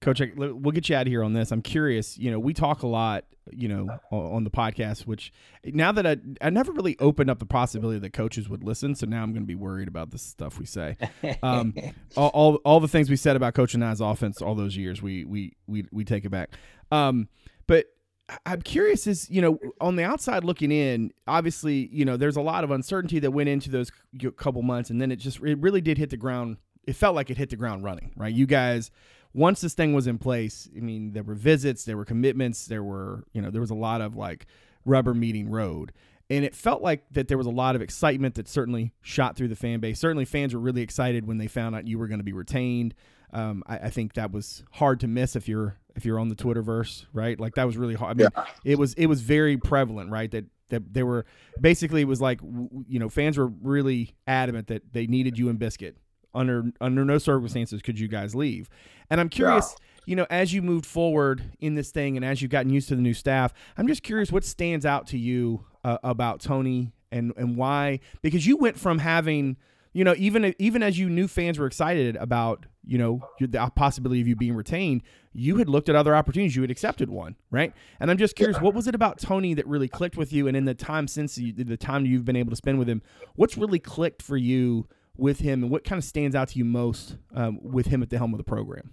Coach, 0.00 0.20
I- 0.20 0.30
we'll 0.36 0.72
get 0.72 0.88
you 0.88 0.94
out 0.96 1.02
of 1.02 1.08
here 1.08 1.24
on 1.24 1.32
this. 1.32 1.50
I'm 1.50 1.62
curious. 1.62 2.16
You 2.16 2.30
know, 2.30 2.38
we 2.38 2.54
talk 2.54 2.84
a 2.84 2.86
lot, 2.86 3.24
you 3.50 3.66
know, 3.66 3.88
on, 4.12 4.32
on 4.36 4.44
the 4.44 4.50
podcast. 4.50 5.06
Which 5.08 5.32
now 5.64 5.90
that 5.92 6.06
I 6.06 6.16
I 6.40 6.50
never 6.50 6.70
really 6.72 6.96
opened 7.00 7.30
up 7.30 7.40
the 7.40 7.46
possibility 7.46 7.98
that 7.98 8.12
coaches 8.12 8.48
would 8.48 8.62
listen, 8.62 8.94
so 8.94 9.06
now 9.06 9.22
I'm 9.24 9.32
going 9.32 9.42
to 9.42 9.46
be 9.48 9.56
worried 9.56 9.88
about 9.88 10.10
the 10.12 10.18
stuff 10.18 10.58
we 10.60 10.66
say. 10.66 10.96
Um, 11.42 11.74
all, 12.16 12.28
all 12.28 12.54
all 12.64 12.80
the 12.80 12.86
things 12.88 13.10
we 13.10 13.16
said 13.16 13.34
about 13.34 13.54
Coach 13.54 13.74
Anae's 13.74 14.00
offense 14.00 14.40
all 14.40 14.54
those 14.54 14.76
years, 14.76 15.02
we 15.02 15.24
we 15.24 15.56
we 15.66 15.86
we 15.90 16.04
take 16.04 16.24
it 16.24 16.30
back. 16.30 16.50
Um, 16.92 17.28
but 17.66 17.86
I- 17.86 17.97
I'm 18.44 18.62
curious 18.62 19.06
is 19.06 19.30
you 19.30 19.40
know 19.40 19.58
on 19.80 19.96
the 19.96 20.04
outside 20.04 20.44
looking 20.44 20.70
in, 20.70 21.12
obviously 21.26 21.88
you 21.92 22.04
know 22.04 22.16
there's 22.16 22.36
a 22.36 22.42
lot 22.42 22.64
of 22.64 22.70
uncertainty 22.70 23.18
that 23.20 23.30
went 23.30 23.48
into 23.48 23.70
those 23.70 23.90
couple 24.36 24.62
months, 24.62 24.90
and 24.90 25.00
then 25.00 25.10
it 25.10 25.16
just 25.16 25.40
it 25.40 25.58
really 25.58 25.80
did 25.80 25.98
hit 25.98 26.10
the 26.10 26.16
ground. 26.16 26.58
It 26.86 26.94
felt 26.94 27.14
like 27.14 27.30
it 27.30 27.36
hit 27.36 27.50
the 27.50 27.56
ground 27.56 27.84
running, 27.84 28.12
right? 28.16 28.32
You 28.32 28.46
guys, 28.46 28.90
once 29.34 29.60
this 29.60 29.74
thing 29.74 29.94
was 29.94 30.06
in 30.06 30.18
place, 30.18 30.68
I 30.76 30.80
mean, 30.80 31.12
there 31.12 31.22
were 31.22 31.34
visits, 31.34 31.84
there 31.84 31.96
were 31.96 32.04
commitments, 32.04 32.66
there 32.66 32.82
were 32.82 33.24
you 33.32 33.40
know 33.40 33.50
there 33.50 33.60
was 33.60 33.70
a 33.70 33.74
lot 33.74 34.00
of 34.00 34.16
like 34.16 34.46
rubber 34.84 35.14
meeting 35.14 35.50
road. 35.50 35.92
And 36.30 36.44
it 36.44 36.54
felt 36.54 36.82
like 36.82 37.04
that 37.12 37.28
there 37.28 37.38
was 37.38 37.46
a 37.46 37.50
lot 37.50 37.74
of 37.74 37.80
excitement 37.80 38.34
that 38.34 38.48
certainly 38.48 38.92
shot 39.00 39.34
through 39.34 39.48
the 39.48 39.56
fan 39.56 39.80
base. 39.80 39.98
Certainly, 39.98 40.26
fans 40.26 40.52
were 40.52 40.60
really 40.60 40.82
excited 40.82 41.26
when 41.26 41.38
they 41.38 41.46
found 41.46 41.74
out 41.74 41.86
you 41.86 41.98
were 41.98 42.06
going 42.06 42.20
to 42.20 42.24
be 42.24 42.34
retained. 42.34 42.94
Um, 43.32 43.62
I, 43.66 43.78
I 43.78 43.90
think 43.90 44.14
that 44.14 44.32
was 44.32 44.62
hard 44.72 45.00
to 45.00 45.08
miss 45.08 45.36
if 45.36 45.48
you're 45.48 45.76
if 45.96 46.04
you're 46.04 46.18
on 46.18 46.28
the 46.28 46.36
Twitterverse, 46.36 47.06
right? 47.12 47.38
Like 47.38 47.56
that 47.56 47.66
was 47.66 47.76
really 47.76 47.94
hard. 47.94 48.12
I 48.12 48.14
mean, 48.14 48.28
it 48.64 48.78
was 48.78 48.94
it 48.94 49.06
was 49.06 49.20
very 49.20 49.56
prevalent, 49.56 50.10
right? 50.10 50.30
That 50.30 50.46
that 50.70 50.92
they 50.92 51.02
were 51.02 51.24
basically 51.60 52.02
it 52.02 52.08
was 52.08 52.20
like 52.20 52.40
you 52.88 52.98
know 52.98 53.08
fans 53.08 53.38
were 53.38 53.46
really 53.46 54.14
adamant 54.26 54.68
that 54.68 54.92
they 54.92 55.06
needed 55.06 55.38
you 55.38 55.48
and 55.48 55.58
Biscuit 55.58 55.96
under 56.34 56.70
under 56.80 57.04
no 57.04 57.18
circumstances 57.18 57.82
could 57.82 57.98
you 57.98 58.08
guys 58.08 58.34
leave. 58.34 58.68
And 59.10 59.20
I'm 59.20 59.28
curious, 59.28 59.74
you 60.06 60.16
know, 60.16 60.26
as 60.30 60.52
you 60.52 60.62
moved 60.62 60.86
forward 60.86 61.42
in 61.60 61.74
this 61.74 61.90
thing 61.90 62.16
and 62.16 62.24
as 62.24 62.42
you've 62.42 62.50
gotten 62.50 62.70
used 62.70 62.88
to 62.88 62.96
the 62.96 63.02
new 63.02 63.14
staff, 63.14 63.52
I'm 63.76 63.88
just 63.88 64.02
curious 64.02 64.30
what 64.30 64.44
stands 64.44 64.84
out 64.84 65.06
to 65.08 65.18
you 65.18 65.64
uh, 65.84 65.98
about 66.02 66.40
Tony 66.40 66.92
and 67.10 67.32
and 67.36 67.56
why 67.56 68.00
because 68.22 68.46
you 68.46 68.56
went 68.56 68.78
from 68.78 68.98
having 68.98 69.56
you 69.92 70.04
know 70.04 70.14
even 70.18 70.54
even 70.58 70.82
as 70.82 70.98
you 70.98 71.08
knew 71.08 71.26
fans 71.26 71.58
were 71.58 71.66
excited 71.66 72.16
about 72.16 72.66
you 72.88 72.98
know 72.98 73.20
the 73.40 73.70
possibility 73.76 74.20
of 74.20 74.26
you 74.26 74.34
being 74.34 74.54
retained 74.54 75.02
you 75.32 75.58
had 75.58 75.68
looked 75.68 75.88
at 75.88 75.94
other 75.94 76.16
opportunities 76.16 76.56
you 76.56 76.62
had 76.62 76.70
accepted 76.70 77.10
one 77.10 77.36
right? 77.50 77.72
And 78.00 78.10
i'm 78.10 78.18
just 78.18 78.34
curious 78.34 78.60
what 78.60 78.74
was 78.74 78.88
it 78.88 78.94
about 78.94 79.18
tony 79.18 79.54
that 79.54 79.66
really 79.66 79.88
clicked 79.88 80.16
with 80.16 80.32
you? 80.32 80.48
And 80.48 80.56
in 80.56 80.64
the 80.64 80.74
time 80.74 81.06
since 81.06 81.38
you, 81.38 81.52
the 81.52 81.76
time 81.76 82.06
you've 82.06 82.24
been 82.24 82.36
able 82.36 82.50
to 82.50 82.56
spend 82.56 82.78
with 82.78 82.88
him 82.88 83.02
what's 83.36 83.56
really 83.56 83.78
clicked 83.78 84.22
for 84.22 84.36
you 84.36 84.88
with 85.18 85.40
him? 85.40 85.64
And 85.64 85.70
what 85.70 85.84
kind 85.84 85.98
of 85.98 86.04
stands 86.04 86.34
out 86.34 86.48
to 86.48 86.58
you 86.58 86.64
most 86.64 87.16
um, 87.34 87.58
with 87.60 87.86
him 87.86 88.02
at 88.02 88.08
the 88.08 88.16
helm 88.16 88.32
of 88.32 88.38
the 88.38 88.44
program? 88.44 88.92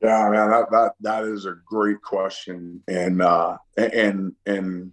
Yeah, 0.00 0.28
man, 0.30 0.50
that 0.50 0.70
that 0.70 0.92
that 1.00 1.24
is 1.24 1.44
a 1.44 1.56
great 1.66 2.00
question, 2.02 2.84
and 2.86 3.20
uh, 3.20 3.56
and 3.76 4.32
and 4.46 4.92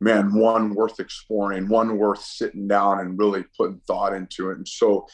man, 0.00 0.34
one 0.34 0.74
worth 0.74 0.98
exploring, 0.98 1.68
one 1.68 1.98
worth 1.98 2.22
sitting 2.22 2.66
down 2.66 3.00
and 3.00 3.18
really 3.18 3.44
putting 3.54 3.82
thought 3.86 4.14
into 4.14 4.50
it. 4.50 4.56
And 4.56 4.66
so, 4.66 5.06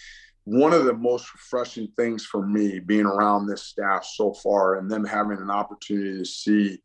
one 0.44 0.72
of 0.72 0.84
the 0.84 0.94
most 0.94 1.32
refreshing 1.34 1.88
things 1.96 2.24
for 2.24 2.46
me 2.46 2.80
being 2.80 3.06
around 3.06 3.46
this 3.46 3.62
staff 3.62 4.04
so 4.04 4.32
far, 4.34 4.76
and 4.76 4.90
them 4.90 5.04
having 5.04 5.38
an 5.38 5.50
opportunity 5.50 6.18
to 6.18 6.24
see 6.24 6.78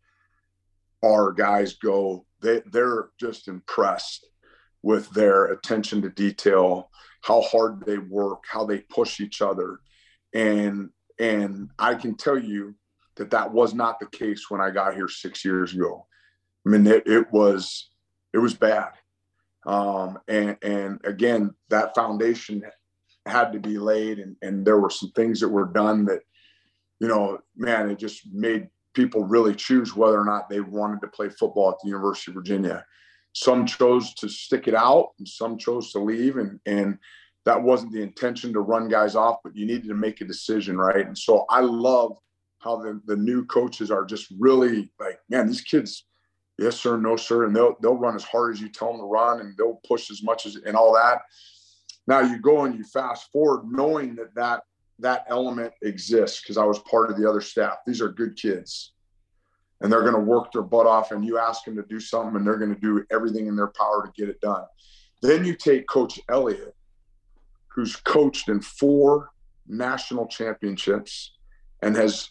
our 1.04 1.32
guys 1.32 1.76
go, 1.76 2.26
they 2.42 2.62
they're 2.72 3.10
just 3.20 3.48
impressed 3.48 4.28
with 4.84 5.10
their 5.12 5.46
attention 5.46 6.02
to 6.02 6.10
detail, 6.10 6.90
how 7.22 7.42
hard 7.42 7.84
they 7.86 7.98
work, 7.98 8.44
how 8.50 8.66
they 8.66 8.80
push 8.80 9.20
each 9.20 9.42
other, 9.42 9.80
and 10.34 10.90
and 11.20 11.72
I 11.80 11.96
can 11.96 12.16
tell 12.16 12.38
you 12.38 12.76
that 13.16 13.32
that 13.32 13.52
was 13.52 13.74
not 13.74 14.00
the 14.00 14.06
case 14.06 14.50
when 14.50 14.62
I 14.62 14.70
got 14.70 14.94
here 14.94 15.08
six 15.08 15.44
years 15.44 15.74
ago. 15.74 16.06
I 16.66 16.70
mean, 16.70 16.86
it, 16.86 17.08
it 17.08 17.32
was 17.32 17.90
it 18.34 18.38
was 18.38 18.54
bad, 18.54 18.92
um, 19.66 20.20
and 20.28 20.58
and 20.62 21.02
again, 21.04 21.56
that 21.70 21.96
foundation 21.96 22.62
had 23.28 23.52
to 23.54 23.60
be 23.60 23.78
laid, 23.78 24.20
and 24.20 24.36
and 24.42 24.66
there 24.66 24.80
were 24.80 24.90
some 24.90 25.12
things 25.12 25.40
that 25.40 25.50
were 25.50 25.66
done 25.66 26.06
that, 26.06 26.22
you 27.00 27.08
know, 27.08 27.40
man, 27.56 27.90
it 27.90 28.00
just 28.00 28.22
made 28.32 28.70
people 28.94 29.24
really 29.24 29.54
choose 29.54 29.96
whether 29.96 30.20
or 30.20 30.26
not 30.26 30.50
they 30.50 30.60
wanted 30.60 31.02
to 31.02 31.08
play 31.08 31.30
football 31.30 31.70
at 31.70 31.76
the 31.84 31.90
University 31.90 32.32
of 32.32 32.36
Virginia. 32.36 32.86
Some 33.34 33.68
chose 33.68 34.14
to 34.16 34.28
stick 34.28 34.68
it 34.68 34.74
out, 34.74 35.10
and 35.20 35.28
some 35.28 35.58
chose 35.58 35.92
to 35.92 36.00
leave, 36.00 36.38
and 36.38 36.60
and 36.66 36.98
that 37.46 37.62
wasn't 37.64 37.94
the 37.94 38.02
intention 38.02 38.52
to 38.52 38.60
run 38.60 38.90
guys 38.90 39.16
off, 39.16 39.38
but 39.42 39.56
you 39.56 39.66
needed 39.66 39.88
to 39.88 39.94
make 39.94 40.20
a 40.20 40.26
decision, 40.26 40.78
right? 40.78 41.08
And 41.08 41.18
so 41.18 41.46
I 41.50 41.62
love 41.62 42.18
how 42.60 42.76
the, 42.76 43.00
the 43.06 43.16
new 43.16 43.46
coaches 43.46 43.90
are 43.90 44.04
just 44.04 44.28
really 44.38 44.92
like, 45.00 45.20
man, 45.30 45.48
these 45.48 45.62
kids, 45.62 46.04
yes 46.58 46.78
sir, 46.78 46.98
no 46.98 47.16
sir, 47.16 47.46
and 47.46 47.56
they'll 47.56 47.76
they'll 47.82 47.96
run 47.96 48.16
as 48.16 48.24
hard 48.24 48.54
as 48.54 48.62
you 48.62 48.68
tell 48.68 48.92
them 48.92 49.00
to 49.00 49.06
run, 49.06 49.40
and 49.40 49.56
they'll 49.56 49.80
push 49.88 50.12
as 50.12 50.22
much 50.24 50.46
as 50.46 50.56
and 50.56 50.76
all 50.76 50.94
that. 50.94 51.22
Now 52.08 52.22
you 52.22 52.40
go 52.40 52.64
and 52.64 52.78
you 52.78 52.84
fast 52.84 53.32
forward, 53.32 53.70
knowing 53.70 54.16
that 54.16 54.34
that 54.36 54.64
that 55.00 55.26
element 55.30 55.74
exists 55.84 56.42
because 56.42 56.58
I 56.58 56.64
was 56.66 56.80
part 56.80 57.12
of 57.12 57.18
the 57.18 57.30
other 57.30 57.42
staff. 57.42 57.78
These 57.86 58.02
are 58.02 58.10
good 58.10 58.36
kids, 58.36 58.94
and 59.82 59.92
they're 59.92 60.02
going 60.02 60.14
to 60.14 60.20
work 60.20 60.52
their 60.52 60.64
butt 60.64 60.88
off. 60.88 61.12
And 61.12 61.24
you 61.24 61.38
ask 61.38 61.66
them 61.66 61.76
to 61.76 61.84
do 61.84 62.00
something, 62.00 62.36
and 62.36 62.48
they're 62.48 62.58
going 62.58 62.74
to 62.74 62.82
do 62.82 63.06
everything 63.12 63.48
in 63.48 63.56
their 63.56 63.68
power 63.68 64.06
to 64.06 64.12
get 64.20 64.30
it 64.30 64.42
done. 64.42 64.64
Then 65.22 65.46
you 65.46 65.56
take 65.56 65.88
Coach 65.88 66.20
Elliott, 66.30 66.76
who's 67.68 67.96
coached 67.96 68.50
in 68.50 68.62
four 68.62 69.30
national 69.68 70.28
championships 70.28 71.34
and 71.82 71.96
has 71.96 72.30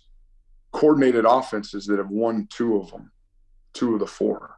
coordinated 0.72 1.24
offenses 1.24 1.86
that 1.86 1.98
have 1.98 2.10
won 2.10 2.48
two 2.50 2.76
of 2.76 2.90
them, 2.90 3.10
two 3.72 3.94
of 3.94 4.00
the 4.00 4.06
four. 4.06 4.56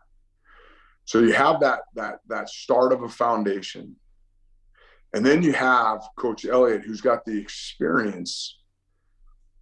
So 1.05 1.21
you 1.21 1.33
have 1.33 1.61
that 1.61 1.81
that 1.95 2.21
that 2.29 2.49
start 2.49 2.93
of 2.93 3.03
a 3.03 3.09
foundation. 3.09 3.97
And 5.15 5.25
then 5.25 5.43
you 5.43 5.53
have 5.53 6.03
Coach 6.17 6.45
Elliott, 6.45 6.83
who's 6.83 7.01
got 7.01 7.25
the 7.25 7.39
experience 7.39 8.59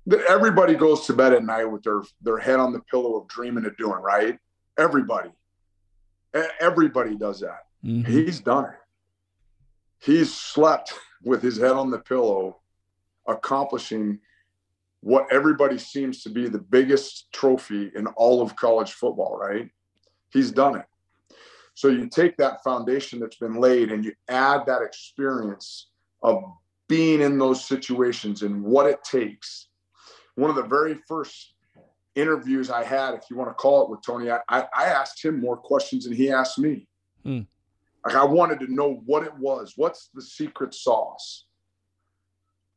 that 0.07 0.21
everybody 0.29 0.75
goes 0.75 1.07
to 1.07 1.13
bed 1.13 1.33
at 1.33 1.45
night 1.45 1.65
with 1.65 1.83
their 1.83 2.03
their 2.23 2.39
head 2.39 2.59
on 2.61 2.73
the 2.73 2.81
pillow 2.81 3.17
of 3.17 3.29
dreaming 3.29 3.65
of 3.65 3.77
doing, 3.77 4.01
right? 4.01 4.39
Everybody. 4.79 5.31
Everybody 6.61 7.17
does 7.17 7.41
that. 7.41 7.67
Mhm. 7.85 8.07
He's 8.07 8.41
done 8.41 8.67
it. 8.67 8.79
He's 9.99 10.35
slept 10.35 10.93
with 11.23 11.43
his 11.43 11.57
head 11.57 11.73
on 11.73 11.91
the 11.91 11.99
pillow, 11.99 12.61
accomplishing 13.27 14.21
what 15.01 15.27
everybody 15.33 15.79
seems 15.79 16.23
to 16.23 16.29
be 16.29 16.49
the 16.49 16.59
biggest 16.59 17.33
trophy 17.33 17.91
in 17.95 18.07
all 18.09 18.43
of 18.43 18.57
college 18.57 18.93
football, 18.93 19.39
right? 19.39 19.71
He's 20.31 20.51
done 20.51 20.77
it. 20.77 20.87
So 21.77 21.89
you 21.89 22.09
take 22.09 22.39
that 22.39 22.65
foundation 22.65 23.21
that's 23.21 23.37
been 23.37 23.57
laid 23.57 23.93
and 23.93 24.03
you 24.03 24.15
add 24.29 24.65
that 24.65 24.81
experience 24.81 25.91
of 26.23 26.43
being 26.89 27.21
in 27.21 27.39
those 27.39 27.63
situations 27.63 28.41
and 28.41 28.63
what 28.63 28.87
it 28.87 29.05
takes. 29.05 29.69
One 30.37 30.49
of 30.49 30.57
the 30.57 30.63
very 30.63 30.95
first 31.07 31.53
interviews 32.15 32.71
I 32.71 32.83
had, 32.83 33.13
if 33.13 33.25
you 33.29 33.37
want 33.37 33.51
to 33.51 33.55
call 33.55 33.85
it 33.85 33.91
with 33.91 34.01
Tony, 34.01 34.31
I, 34.31 34.41
I 34.49 34.85
asked 34.87 35.23
him 35.23 35.39
more 35.39 35.59
questions 35.59 36.05
than 36.05 36.15
he 36.15 36.31
asked 36.31 36.59
me. 36.59 36.89
Hmm. 37.25 37.41
Like 38.07 38.15
I 38.15 38.25
wanted 38.25 38.61
to 38.61 38.73
know 38.73 39.03
what 39.05 39.25
it 39.25 39.37
was. 39.37 39.75
What's 39.77 40.09
the 40.15 40.23
secret 40.23 40.73
sauce? 40.73 41.45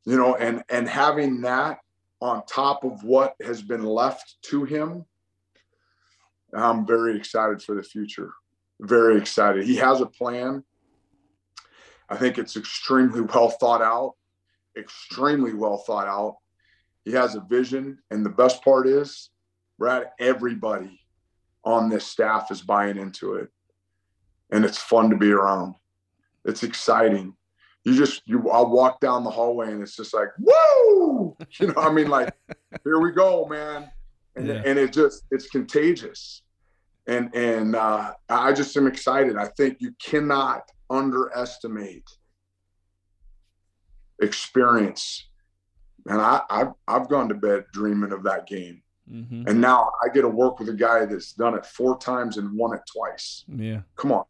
You 0.05 0.17
know, 0.17 0.35
and 0.35 0.61
and 0.69 0.89
having 0.89 1.39
that 1.41 1.79
on 2.19 2.45
top 2.47 2.83
of 2.83 3.01
what 3.03 3.35
has 3.41 3.61
been 3.61 3.85
left 3.85 4.35
to 4.47 4.65
him, 4.65 5.05
I'm 6.53 6.85
very 6.85 7.15
excited 7.15 7.61
for 7.61 7.75
the 7.75 7.83
future. 7.83 8.33
Very 8.79 9.17
excited. 9.17 9.65
He 9.65 9.75
has 9.77 10.01
a 10.01 10.05
plan. 10.05 10.63
I 12.09 12.15
think 12.15 12.37
it's 12.37 12.57
extremely 12.57 13.21
well 13.21 13.49
thought 13.49 13.81
out, 13.81 14.15
extremely 14.77 15.53
well 15.53 15.77
thought 15.77 16.07
out. 16.07 16.37
He 17.03 17.11
has 17.11 17.35
a 17.35 17.41
vision. 17.41 17.99
And 18.09 18.25
the 18.25 18.29
best 18.29 18.63
part 18.63 18.87
is, 18.87 19.29
Brad, 19.77 20.09
everybody 20.19 20.99
on 21.63 21.89
this 21.89 22.05
staff 22.05 22.51
is 22.51 22.61
buying 22.61 22.97
into 22.97 23.35
it. 23.35 23.49
And 24.51 24.65
it's 24.65 24.77
fun 24.77 25.09
to 25.09 25.17
be 25.17 25.31
around. 25.31 25.75
It's 26.45 26.63
exciting. 26.63 27.35
You 27.83 27.95
just 27.95 28.21
you 28.25 28.49
I 28.49 28.61
walk 28.61 28.99
down 28.99 29.23
the 29.23 29.29
hallway 29.29 29.71
and 29.71 29.81
it's 29.81 29.95
just 29.95 30.13
like, 30.13 30.29
woo! 30.39 31.37
You 31.59 31.67
know, 31.67 31.73
I 31.77 31.91
mean, 31.91 32.07
like, 32.07 32.33
here 32.83 32.99
we 32.99 33.11
go, 33.11 33.45
man. 33.45 33.89
And 34.35 34.47
Yeah. 34.47 34.61
and 34.65 34.79
it 34.79 34.91
just 34.93 35.23
it's 35.31 35.47
contagious. 35.47 36.43
And 37.09 37.33
and 37.35 37.75
uh 37.75 38.13
I 38.29 38.53
just 38.53 38.77
am 38.77 38.85
excited. 38.85 39.35
I 39.35 39.47
think 39.57 39.77
you 39.81 39.91
cannot 39.99 40.61
underestimate 40.91 42.07
experience. 44.21 45.27
And 46.05 46.21
I, 46.21 46.41
I've 46.49 46.71
I've 46.87 47.09
gone 47.09 47.27
to 47.29 47.35
bed 47.35 47.65
dreaming 47.73 48.11
of 48.11 48.23
that 48.23 48.47
game. 48.47 48.81
Mhm. 49.11 49.49
And 49.49 49.59
now 49.59 49.91
I 50.03 50.09
get 50.09 50.21
to 50.21 50.29
work 50.29 50.59
with 50.59 50.69
a 50.69 50.73
guy 50.73 51.05
that's 51.05 51.33
done 51.33 51.55
it 51.55 51.65
four 51.65 51.97
times 51.97 52.37
and 52.37 52.55
won 52.55 52.75
it 52.75 52.81
twice. 52.95 53.43
yeah 53.47 53.81
Come 53.95 54.11
on. 54.11 54.25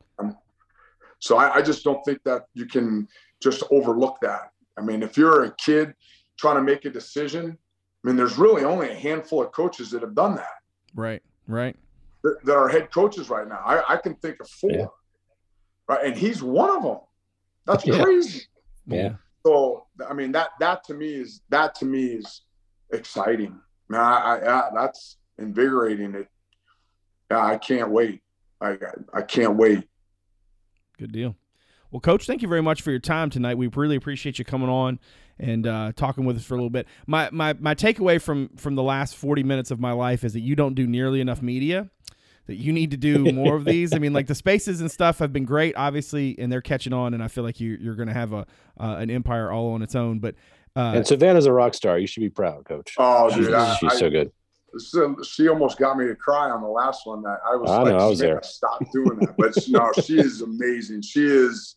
So 1.19 1.36
I, 1.36 1.55
I 1.55 1.61
just 1.61 1.84
don't 1.84 2.01
think 2.05 2.23
that 2.23 2.45
you 2.53 2.65
can 2.65 3.05
just 3.41 3.61
overlook 3.71 4.19
that. 4.21 4.51
I 4.77 4.82
mean, 4.82 5.03
if 5.03 5.17
you're 5.17 5.43
a 5.43 5.51
kid 5.55 5.93
trying 6.38 6.55
to 6.55 6.61
make 6.61 6.86
a 6.86 6.89
decision, 6.89 7.57
I 7.57 8.07
mean, 8.07 8.15
there's 8.15 8.38
really 8.38 8.63
only 8.63 8.89
a 8.89 8.95
handful 8.95 9.43
of 9.43 9.51
coaches 9.51 9.91
that 9.91 10.01
have 10.01 10.15
done 10.15 10.36
that, 10.36 10.59
right 10.95 11.21
right 11.47 11.75
that, 12.24 12.38
that 12.45 12.55
are 12.55 12.67
head 12.67 12.91
coaches 12.91 13.30
right 13.30 13.47
now. 13.47 13.61
I, 13.65 13.93
I 13.93 13.97
can 13.97 14.15
think 14.15 14.38
of 14.41 14.49
four, 14.49 14.72
Yeah. 14.72 14.86
right? 15.88 16.05
And 16.05 16.15
he's 16.17 16.41
one 16.43 16.70
of 16.70 16.84
them. 16.84 16.97
That's 17.65 17.86
Yeah. 17.86 18.03
crazy. 18.03 18.41
yeah 18.86 19.13
So 19.45 19.86
I 20.07 20.13
mean, 20.13 20.32
that 20.34 20.49
that 20.59 20.84
to 20.86 20.93
me 20.93 21.13
is 21.13 21.41
that 21.49 21.76
to 21.76 21.86
me 21.86 22.05
is 22.07 22.41
exciting. 22.91 23.59
Man, 23.89 24.01
I, 24.01 24.38
I, 24.38 24.59
I 24.59 24.70
that's 24.76 25.17
invigorating. 25.38 26.15
It. 26.15 26.28
Yeah, 27.32 27.45
I 27.45 27.57
can't 27.57 27.91
wait. 27.91 28.22
I 28.61 28.78
I 29.13 29.22
can't 29.22 29.55
wait. 29.55 29.88
Good 30.97 31.11
deal. 31.11 31.36
Well, 31.91 32.01
Coach, 32.01 32.28
thank 32.28 32.41
you 32.41 32.47
very 32.47 32.61
much 32.61 32.82
for 32.82 32.91
your 32.91 32.99
time 32.99 33.30
tonight. 33.30 33.57
We 33.57 33.67
really 33.67 33.95
appreciate 33.95 34.38
you 34.38 34.45
coming 34.45 34.70
on 34.70 34.99
and 35.40 35.66
uh, 35.66 35.92
talking 35.96 36.26
with 36.26 36.38
us 36.38 36.44
for 36.44 36.54
a 36.56 36.58
little 36.58 36.70
bit. 36.70 36.88
My, 37.08 37.30
my 37.32 37.54
my 37.54 37.76
takeaway 37.76 38.22
from 38.22 38.50
from 38.58 38.76
the 38.76 38.84
last 38.84 39.16
forty 39.16 39.44
minutes 39.44 39.72
of 39.72 39.80
my 39.80 39.92
life 39.94 40.24
is 40.24 40.34
that 40.34 40.42
you 40.42 40.56
don't 40.56 40.76
do 40.76 40.86
nearly 40.86 41.22
enough 41.22 41.42
media. 41.42 41.90
That 42.48 42.56
you 42.56 42.74
need 42.74 42.90
to 42.92 42.98
do 42.98 43.32
more 43.32 43.56
of 43.56 43.64
these. 43.64 43.94
I 43.94 44.00
mean, 44.00 44.12
like 44.12 44.26
the 44.26 44.34
spaces 44.34 44.82
and 44.82 44.90
stuff 44.92 45.20
have 45.20 45.32
been 45.32 45.46
great, 45.46 45.76
obviously, 45.78 46.36
and 46.40 46.52
they're 46.52 46.62
catching 46.62 46.94
on. 46.94 47.14
And 47.14 47.24
I 47.24 47.28
feel 47.28 47.44
like 47.44 47.60
you 47.60 47.78
you're 47.80 47.94
going 47.94 48.08
to 48.08 48.14
have 48.14 48.34
a 48.34 48.48
uh, 48.80 48.96
an 48.98 49.12
empire 49.12 49.52
all 49.52 49.74
on 49.74 49.84
its 49.84 49.94
own. 49.94 50.18
But 50.18 50.34
uh, 50.76 50.94
and 50.96 51.06
Savannah's 51.06 51.46
a 51.46 51.54
rock 51.54 51.76
star. 51.76 52.00
You 52.00 52.08
should 52.08 52.22
be 52.22 52.30
proud, 52.30 52.66
Coach. 52.66 52.96
Oh, 52.98 53.30
she's 53.30 53.46
dude, 53.46 53.54
I, 53.54 53.76
she's 53.76 53.94
I, 53.94 53.96
so 53.98 54.10
good. 54.10 54.32
so 54.78 55.16
she 55.24 55.48
almost 55.48 55.78
got 55.78 55.98
me 55.98 56.08
to 56.08 56.16
cry 56.16 56.50
on 56.50 56.62
the 56.62 56.68
last 56.68 57.06
one. 57.06 57.22
That 57.22 57.38
I 57.48 57.56
was 57.56 57.70
I 57.70 57.84
like, 57.84 57.94
know, 57.94 58.00
I 58.00 58.08
was 58.08 58.20
there." 58.20 58.42
Stop 58.42 58.80
doing 58.92 59.20
that. 59.20 59.36
But 59.38 59.56
no, 59.68 59.92
she 60.04 60.20
is 60.20 60.42
amazing. 60.42 61.04
She 61.04 61.26
is 61.26 61.76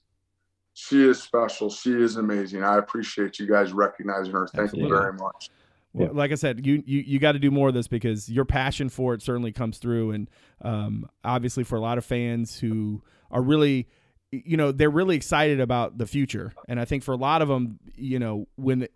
she 0.75 1.07
is 1.09 1.23
special. 1.23 1.71
She 1.71 1.93
is 1.93 2.17
amazing. 2.17 2.63
I 2.65 2.79
appreciate 2.79 3.39
you 3.39 3.47
guys 3.47 3.73
recognizing 3.73 4.33
her. 4.33 4.47
Thank 4.49 4.65
Absolutely. 4.71 4.91
you 4.91 4.97
very 4.97 5.13
much. 5.15 5.51
Well, 5.93 6.09
Yeah. 6.09 6.15
like 6.19 6.33
I 6.33 6.37
said, 6.37 6.65
you 6.67 6.83
you, 6.87 7.01
you 7.07 7.19
got 7.19 7.33
to 7.33 7.39
do 7.39 7.51
more 7.51 7.69
of 7.69 7.75
this 7.75 7.89
because 7.89 8.29
your 8.31 8.45
passion 8.47 8.89
for 8.89 9.13
it 9.15 9.23
certainly 9.23 9.53
comes 9.53 9.79
through, 9.79 10.13
and 10.13 10.31
um, 10.63 11.09
obviously 11.25 11.65
for 11.65 11.77
a 11.77 11.81
lot 11.81 11.99
of 11.99 12.05
fans 12.05 12.59
who 12.59 13.03
are 13.31 13.43
really, 13.43 13.87
you 14.31 14.57
know, 14.57 14.73
they're 14.73 14.89
really 14.91 15.17
excited 15.17 15.61
about 15.61 15.99
the 15.99 16.07
future, 16.07 16.55
and 16.69 16.81
I 16.81 16.87
think 16.87 17.03
for 17.03 17.13
a 17.13 17.17
lot 17.19 17.43
of 17.43 17.49
them, 17.49 17.79
you 17.95 18.19
know, 18.19 18.49
when 18.57 18.89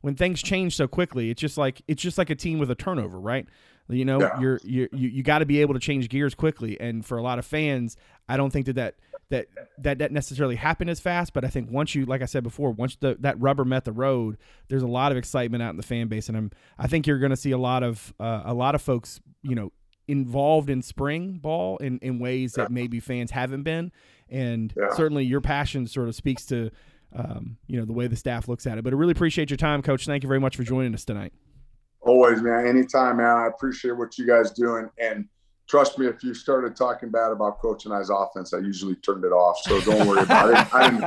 when 0.00 0.14
things 0.14 0.40
change 0.40 0.76
so 0.76 0.86
quickly, 0.86 1.30
it's 1.30 1.40
just 1.40 1.58
like 1.58 1.82
it's 1.88 2.00
just 2.00 2.18
like 2.18 2.30
a 2.30 2.36
team 2.36 2.60
with 2.60 2.70
a 2.70 2.76
turnover, 2.76 3.18
right? 3.18 3.46
You 3.88 4.04
know, 4.04 4.20
Yeah. 4.20 4.38
you're, 4.40 4.60
you're 4.62 4.88
you 4.92 5.08
you 5.08 5.22
got 5.24 5.40
to 5.40 5.46
be 5.46 5.60
able 5.60 5.74
to 5.74 5.80
change 5.80 6.08
gears 6.08 6.34
quickly, 6.36 6.78
and 6.80 7.04
for 7.04 7.18
a 7.18 7.22
lot 7.22 7.40
of 7.40 7.44
fans, 7.44 7.96
I 8.28 8.36
don't 8.36 8.50
think 8.52 8.66
that 8.66 8.74
that 8.74 8.94
that 9.30 9.46
that 9.78 9.98
that 9.98 10.10
necessarily 10.12 10.56
happened 10.56 10.88
as 10.90 11.00
fast, 11.00 11.32
but 11.32 11.44
I 11.44 11.48
think 11.48 11.70
once 11.70 11.94
you, 11.94 12.06
like 12.06 12.22
I 12.22 12.24
said 12.24 12.42
before, 12.42 12.70
once 12.70 12.96
the 12.96 13.16
that 13.20 13.38
rubber 13.40 13.64
met 13.64 13.84
the 13.84 13.92
road, 13.92 14.38
there's 14.68 14.82
a 14.82 14.86
lot 14.88 15.12
of 15.12 15.18
excitement 15.18 15.62
out 15.62 15.70
in 15.70 15.76
the 15.76 15.82
fan 15.82 16.08
base, 16.08 16.28
and 16.28 16.36
I'm 16.36 16.50
I 16.78 16.86
think 16.86 17.06
you're 17.06 17.18
going 17.18 17.30
to 17.30 17.36
see 17.36 17.50
a 17.50 17.58
lot 17.58 17.82
of 17.82 18.14
uh, 18.18 18.42
a 18.46 18.54
lot 18.54 18.74
of 18.74 18.80
folks, 18.82 19.20
you 19.42 19.54
know, 19.54 19.70
involved 20.06 20.70
in 20.70 20.80
spring 20.80 21.38
ball 21.38 21.76
in 21.78 21.98
in 21.98 22.18
ways 22.18 22.54
that 22.54 22.70
maybe 22.72 23.00
fans 23.00 23.30
haven't 23.30 23.64
been, 23.64 23.92
and 24.30 24.72
Yeah. 24.76 24.94
certainly 24.94 25.24
your 25.24 25.40
passion 25.42 25.86
sort 25.86 26.08
of 26.08 26.14
speaks 26.14 26.46
to. 26.46 26.70
Um, 27.10 27.56
you 27.66 27.78
know 27.78 27.86
the 27.86 27.94
way 27.94 28.06
the 28.06 28.16
staff 28.16 28.48
looks 28.48 28.66
at 28.66 28.76
it, 28.76 28.84
but 28.84 28.92
I 28.92 28.96
really 28.96 29.12
appreciate 29.12 29.48
your 29.48 29.56
time, 29.56 29.80
Coach. 29.80 30.04
Thank 30.04 30.22
you 30.22 30.28
very 30.28 30.40
much 30.40 30.56
for 30.56 30.62
joining 30.62 30.92
us 30.92 31.06
tonight. 31.06 31.32
Always, 32.02 32.42
man. 32.42 32.66
Anytime, 32.66 33.16
man. 33.16 33.26
I 33.34 33.46
appreciate 33.46 33.92
what 33.96 34.18
you 34.18 34.26
guys 34.26 34.50
doing, 34.50 34.90
and 35.00 35.26
trust 35.68 35.98
me, 35.98 36.06
if 36.06 36.24
you 36.24 36.34
started 36.34 36.74
talking 36.74 37.10
bad 37.10 37.30
about 37.30 37.60
Coach 37.60 37.86
Anae's 37.86 38.10
offense, 38.10 38.54
I 38.54 38.58
usually 38.58 38.96
turned 38.96 39.24
it 39.24 39.32
off. 39.32 39.58
So 39.60 39.80
don't 39.82 40.08
worry 40.08 40.22
about 40.22 40.50
it. 40.50 40.74
I 40.74 40.90
didn't. 40.90 41.04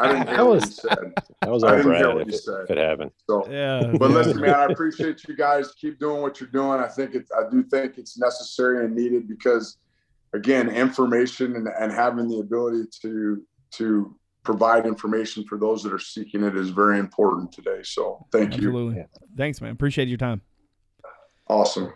I 0.00 0.12
didn't 0.12 0.28
hear 0.28 0.36
That 0.36 0.46
what 0.46 0.60
you 0.60 0.70
said. 0.70 1.12
That 1.42 1.50
was 1.50 1.64
I 1.64 1.70
all 1.70 1.76
didn't 1.76 1.96
hear 1.96 2.14
what 2.14 2.22
if 2.22 2.28
you 2.28 2.34
it, 2.34 2.42
said. 2.42 2.60
if 2.64 2.70
it 2.70 2.78
happened. 2.78 3.10
So, 3.28 3.46
Yeah, 3.50 3.92
but 3.98 4.10
listen, 4.10 4.40
man, 4.40 4.54
I 4.54 4.66
appreciate 4.66 5.24
you 5.28 5.36
guys. 5.36 5.72
Keep 5.74 5.98
doing 5.98 6.22
what 6.22 6.40
you're 6.40 6.48
doing. 6.50 6.80
I 6.80 6.88
think 6.88 7.14
it. 7.14 7.28
I 7.36 7.50
do 7.50 7.62
think 7.64 7.98
it's 7.98 8.16
necessary 8.16 8.84
and 8.84 8.94
needed 8.94 9.28
because, 9.28 9.78
again, 10.32 10.68
information 10.70 11.56
and, 11.56 11.68
and 11.78 11.92
having 11.92 12.28
the 12.28 12.38
ability 12.38 12.88
to 13.02 13.42
to 13.72 14.16
provide 14.44 14.86
information 14.86 15.42
for 15.44 15.58
those 15.58 15.82
that 15.82 15.92
are 15.92 15.98
seeking 15.98 16.44
it 16.44 16.54
is 16.56 16.70
very 16.70 16.98
important 16.98 17.50
today. 17.50 17.80
So, 17.82 18.26
thank 18.30 18.50
you. 18.52 18.68
absolutely. 18.68 19.04
Thanks, 19.36 19.60
man. 19.60 19.72
Appreciate 19.72 20.06
your 20.06 20.18
time. 20.18 20.40
Awesome. 21.48 21.92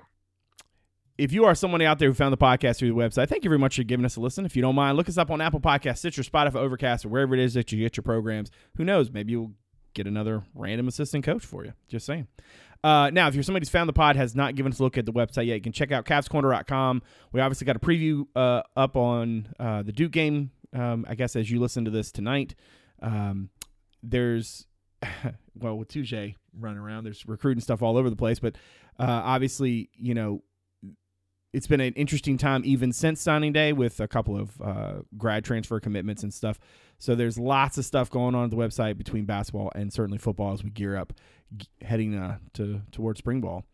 If 1.19 1.33
you 1.33 1.45
are 1.45 1.55
somebody 1.55 1.85
out 1.85 1.99
there 1.99 2.09
who 2.09 2.15
found 2.15 2.33
the 2.33 2.39
podcast 2.39 2.79
through 2.79 2.89
the 2.89 2.95
website, 2.95 3.29
thank 3.29 3.43
you 3.43 3.51
very 3.51 3.59
much 3.59 3.77
for 3.77 3.83
giving 3.83 4.07
us 4.07 4.17
a 4.17 4.21
listen. 4.21 4.47
If 4.47 4.55
you 4.55 4.63
don't 4.63 4.77
mind, 4.77 4.97
look 4.97 5.09
us 5.09 5.19
up 5.19 5.31
on 5.31 5.41
Apple 5.41 5.61
Podcasts, 5.61 5.99
Stitcher, 5.99 6.23
Spotify, 6.23 6.57
Overcast, 6.57 7.05
or 7.05 7.09
wherever 7.09 7.35
it 7.35 7.41
is 7.41 7.55
that 7.55 7.73
you 7.73 7.81
get 7.81 7.97
your 7.97 8.05
programs. 8.05 8.53
Who 8.77 8.85
knows? 8.85 9.11
Maybe 9.11 9.33
you'll 9.33 9.53
get 9.95 10.07
another 10.07 10.45
random 10.55 10.87
assistant 10.87 11.25
coach 11.25 11.45
for 11.45 11.65
you. 11.65 11.73
Just 11.89 12.07
saying. 12.07 12.29
Uh, 12.85 13.11
now, 13.11 13.27
if 13.27 13.35
you're 13.35 13.43
somebody 13.43 13.65
who's 13.65 13.71
found 13.71 13.89
the 13.89 13.93
pod, 13.93 14.15
has 14.15 14.37
not 14.37 14.55
given 14.55 14.71
us 14.71 14.79
a 14.79 14.83
look 14.85 14.97
at 14.97 15.07
the 15.07 15.13
website 15.13 15.47
yet, 15.47 15.55
you 15.57 15.61
can 15.61 15.73
check 15.73 15.91
out 15.91 16.05
CavsCorner.com. 16.05 17.03
We 17.33 17.41
obviously 17.41 17.65
got 17.65 17.75
a 17.75 17.81
preview 17.81 18.27
uh, 18.37 18.63
up 18.77 18.97
on 18.97 19.49
uh, 19.59 19.83
the 19.83 19.91
Duke 19.91 20.13
game, 20.13 20.53
um, 20.73 21.05
I 21.09 21.17
guess, 21.17 21.35
as 21.35 21.51
you 21.51 21.59
listen 21.59 21.85
to 21.87 21.91
this 21.91 22.13
tonight. 22.13 22.55
Um, 23.03 23.51
there's, 24.05 24.67
well, 25.57 25.77
with 25.77 25.89
Touche 25.89 26.35
running 26.57 26.79
around, 26.79 27.03
there's 27.03 27.27
recruiting 27.27 27.61
stuff 27.61 27.83
all 27.83 27.97
over 27.97 28.09
the 28.09 28.17
place, 28.17 28.39
but 28.39 28.55
uh, 29.01 29.23
obviously, 29.25 29.91
you 29.97 30.15
know, 30.15 30.43
it's 31.53 31.67
been 31.67 31.81
an 31.81 31.95
interesting 31.95 32.37
time 32.37 32.63
even 32.65 32.93
since 32.93 33.21
signing 33.21 33.53
day 33.53 33.73
with 33.73 34.01
a 34.01 34.09
couple 34.09 34.39
of 34.39 34.61
uh, 34.61 34.95
grad 35.17 35.45
transfer 35.45 35.81
commitments 35.81 36.23
and 36.23 36.33
stuff. 36.33 36.59
So 36.99 37.15
there's 37.15 37.39
lots 37.39 37.79
of 37.79 37.85
stuff 37.85 38.11
going 38.11 38.35
on 38.35 38.45
at 38.45 38.51
the 38.51 38.57
website 38.57 38.99
between 38.99 39.25
basketball 39.25 39.73
and 39.75 39.93
certainly 39.93 40.19
football 40.19 40.53
as 40.53 40.63
we 40.63 40.71
gear 40.71 40.97
up 40.97 41.13
g- 41.57 41.67
heading 41.83 42.17
uh, 42.17 42.39
to 42.55 42.83
towards 42.93 43.19
spring 43.19 43.41
ball. 43.41 43.65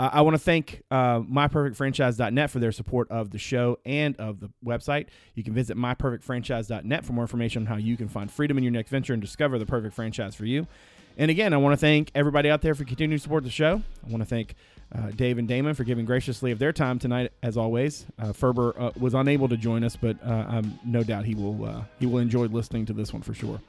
Uh, 0.00 0.10
I 0.12 0.20
want 0.20 0.34
to 0.34 0.38
thank 0.38 0.82
uh, 0.92 1.20
myperfectfranchise.net 1.20 2.50
for 2.50 2.60
their 2.60 2.70
support 2.70 3.10
of 3.10 3.30
the 3.30 3.38
show 3.38 3.78
and 3.84 4.16
of 4.18 4.38
the 4.38 4.50
website. 4.64 5.08
You 5.34 5.42
can 5.42 5.54
visit 5.54 5.76
myperfectfranchise.net 5.76 7.04
for 7.04 7.12
more 7.12 7.24
information 7.24 7.62
on 7.62 7.66
how 7.66 7.76
you 7.76 7.96
can 7.96 8.06
find 8.08 8.30
freedom 8.30 8.58
in 8.58 8.64
your 8.64 8.72
next 8.72 8.90
venture 8.90 9.12
and 9.12 9.20
discover 9.20 9.58
the 9.58 9.66
perfect 9.66 9.94
franchise 9.94 10.36
for 10.36 10.44
you. 10.44 10.68
And 11.16 11.32
again, 11.32 11.52
I 11.52 11.56
want 11.56 11.72
to 11.72 11.76
thank 11.76 12.12
everybody 12.14 12.48
out 12.48 12.62
there 12.62 12.76
for 12.76 12.84
continuing 12.84 13.18
to 13.18 13.22
support 13.22 13.42
the 13.42 13.50
show. 13.50 13.82
I 14.06 14.10
want 14.10 14.20
to 14.20 14.24
thank 14.28 14.54
uh, 14.94 15.10
Dave 15.10 15.38
and 15.38 15.46
Damon 15.46 15.74
for 15.74 15.84
giving 15.84 16.04
graciously 16.04 16.50
of 16.50 16.58
their 16.58 16.72
time 16.72 16.98
tonight, 16.98 17.32
as 17.42 17.56
always. 17.56 18.06
Uh, 18.18 18.32
Ferber 18.32 18.74
uh, 18.78 18.90
was 18.98 19.14
unable 19.14 19.48
to 19.48 19.56
join 19.56 19.84
us, 19.84 19.96
but 19.96 20.16
uh, 20.24 20.46
I'm 20.48 20.78
no 20.84 21.02
doubt 21.02 21.24
he 21.24 21.34
will 21.34 21.64
uh, 21.64 21.82
he 21.98 22.06
will 22.06 22.18
enjoy 22.18 22.46
listening 22.46 22.86
to 22.86 22.92
this 22.92 23.12
one 23.12 23.22
for 23.22 23.34
sure. 23.34 23.60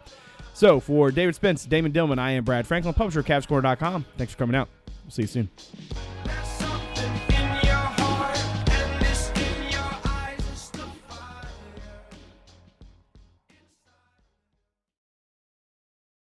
So 0.54 0.80
for 0.80 1.12
David 1.12 1.36
Spence, 1.36 1.66
Damon 1.66 1.92
Dillman, 1.92 2.20
I 2.20 2.32
am 2.32 2.44
Brad 2.44 2.68
Franklin, 2.68 2.94
publisher 2.94 3.20
of 3.20 3.26
CavsCorner.com. 3.26 4.06
Thanks 4.18 4.34
for 4.34 4.40
coming 4.40 4.56
out. 4.56 4.70
We'll 5.04 5.12
see 5.12 5.24
you 5.24 5.28
soon. 5.28 5.50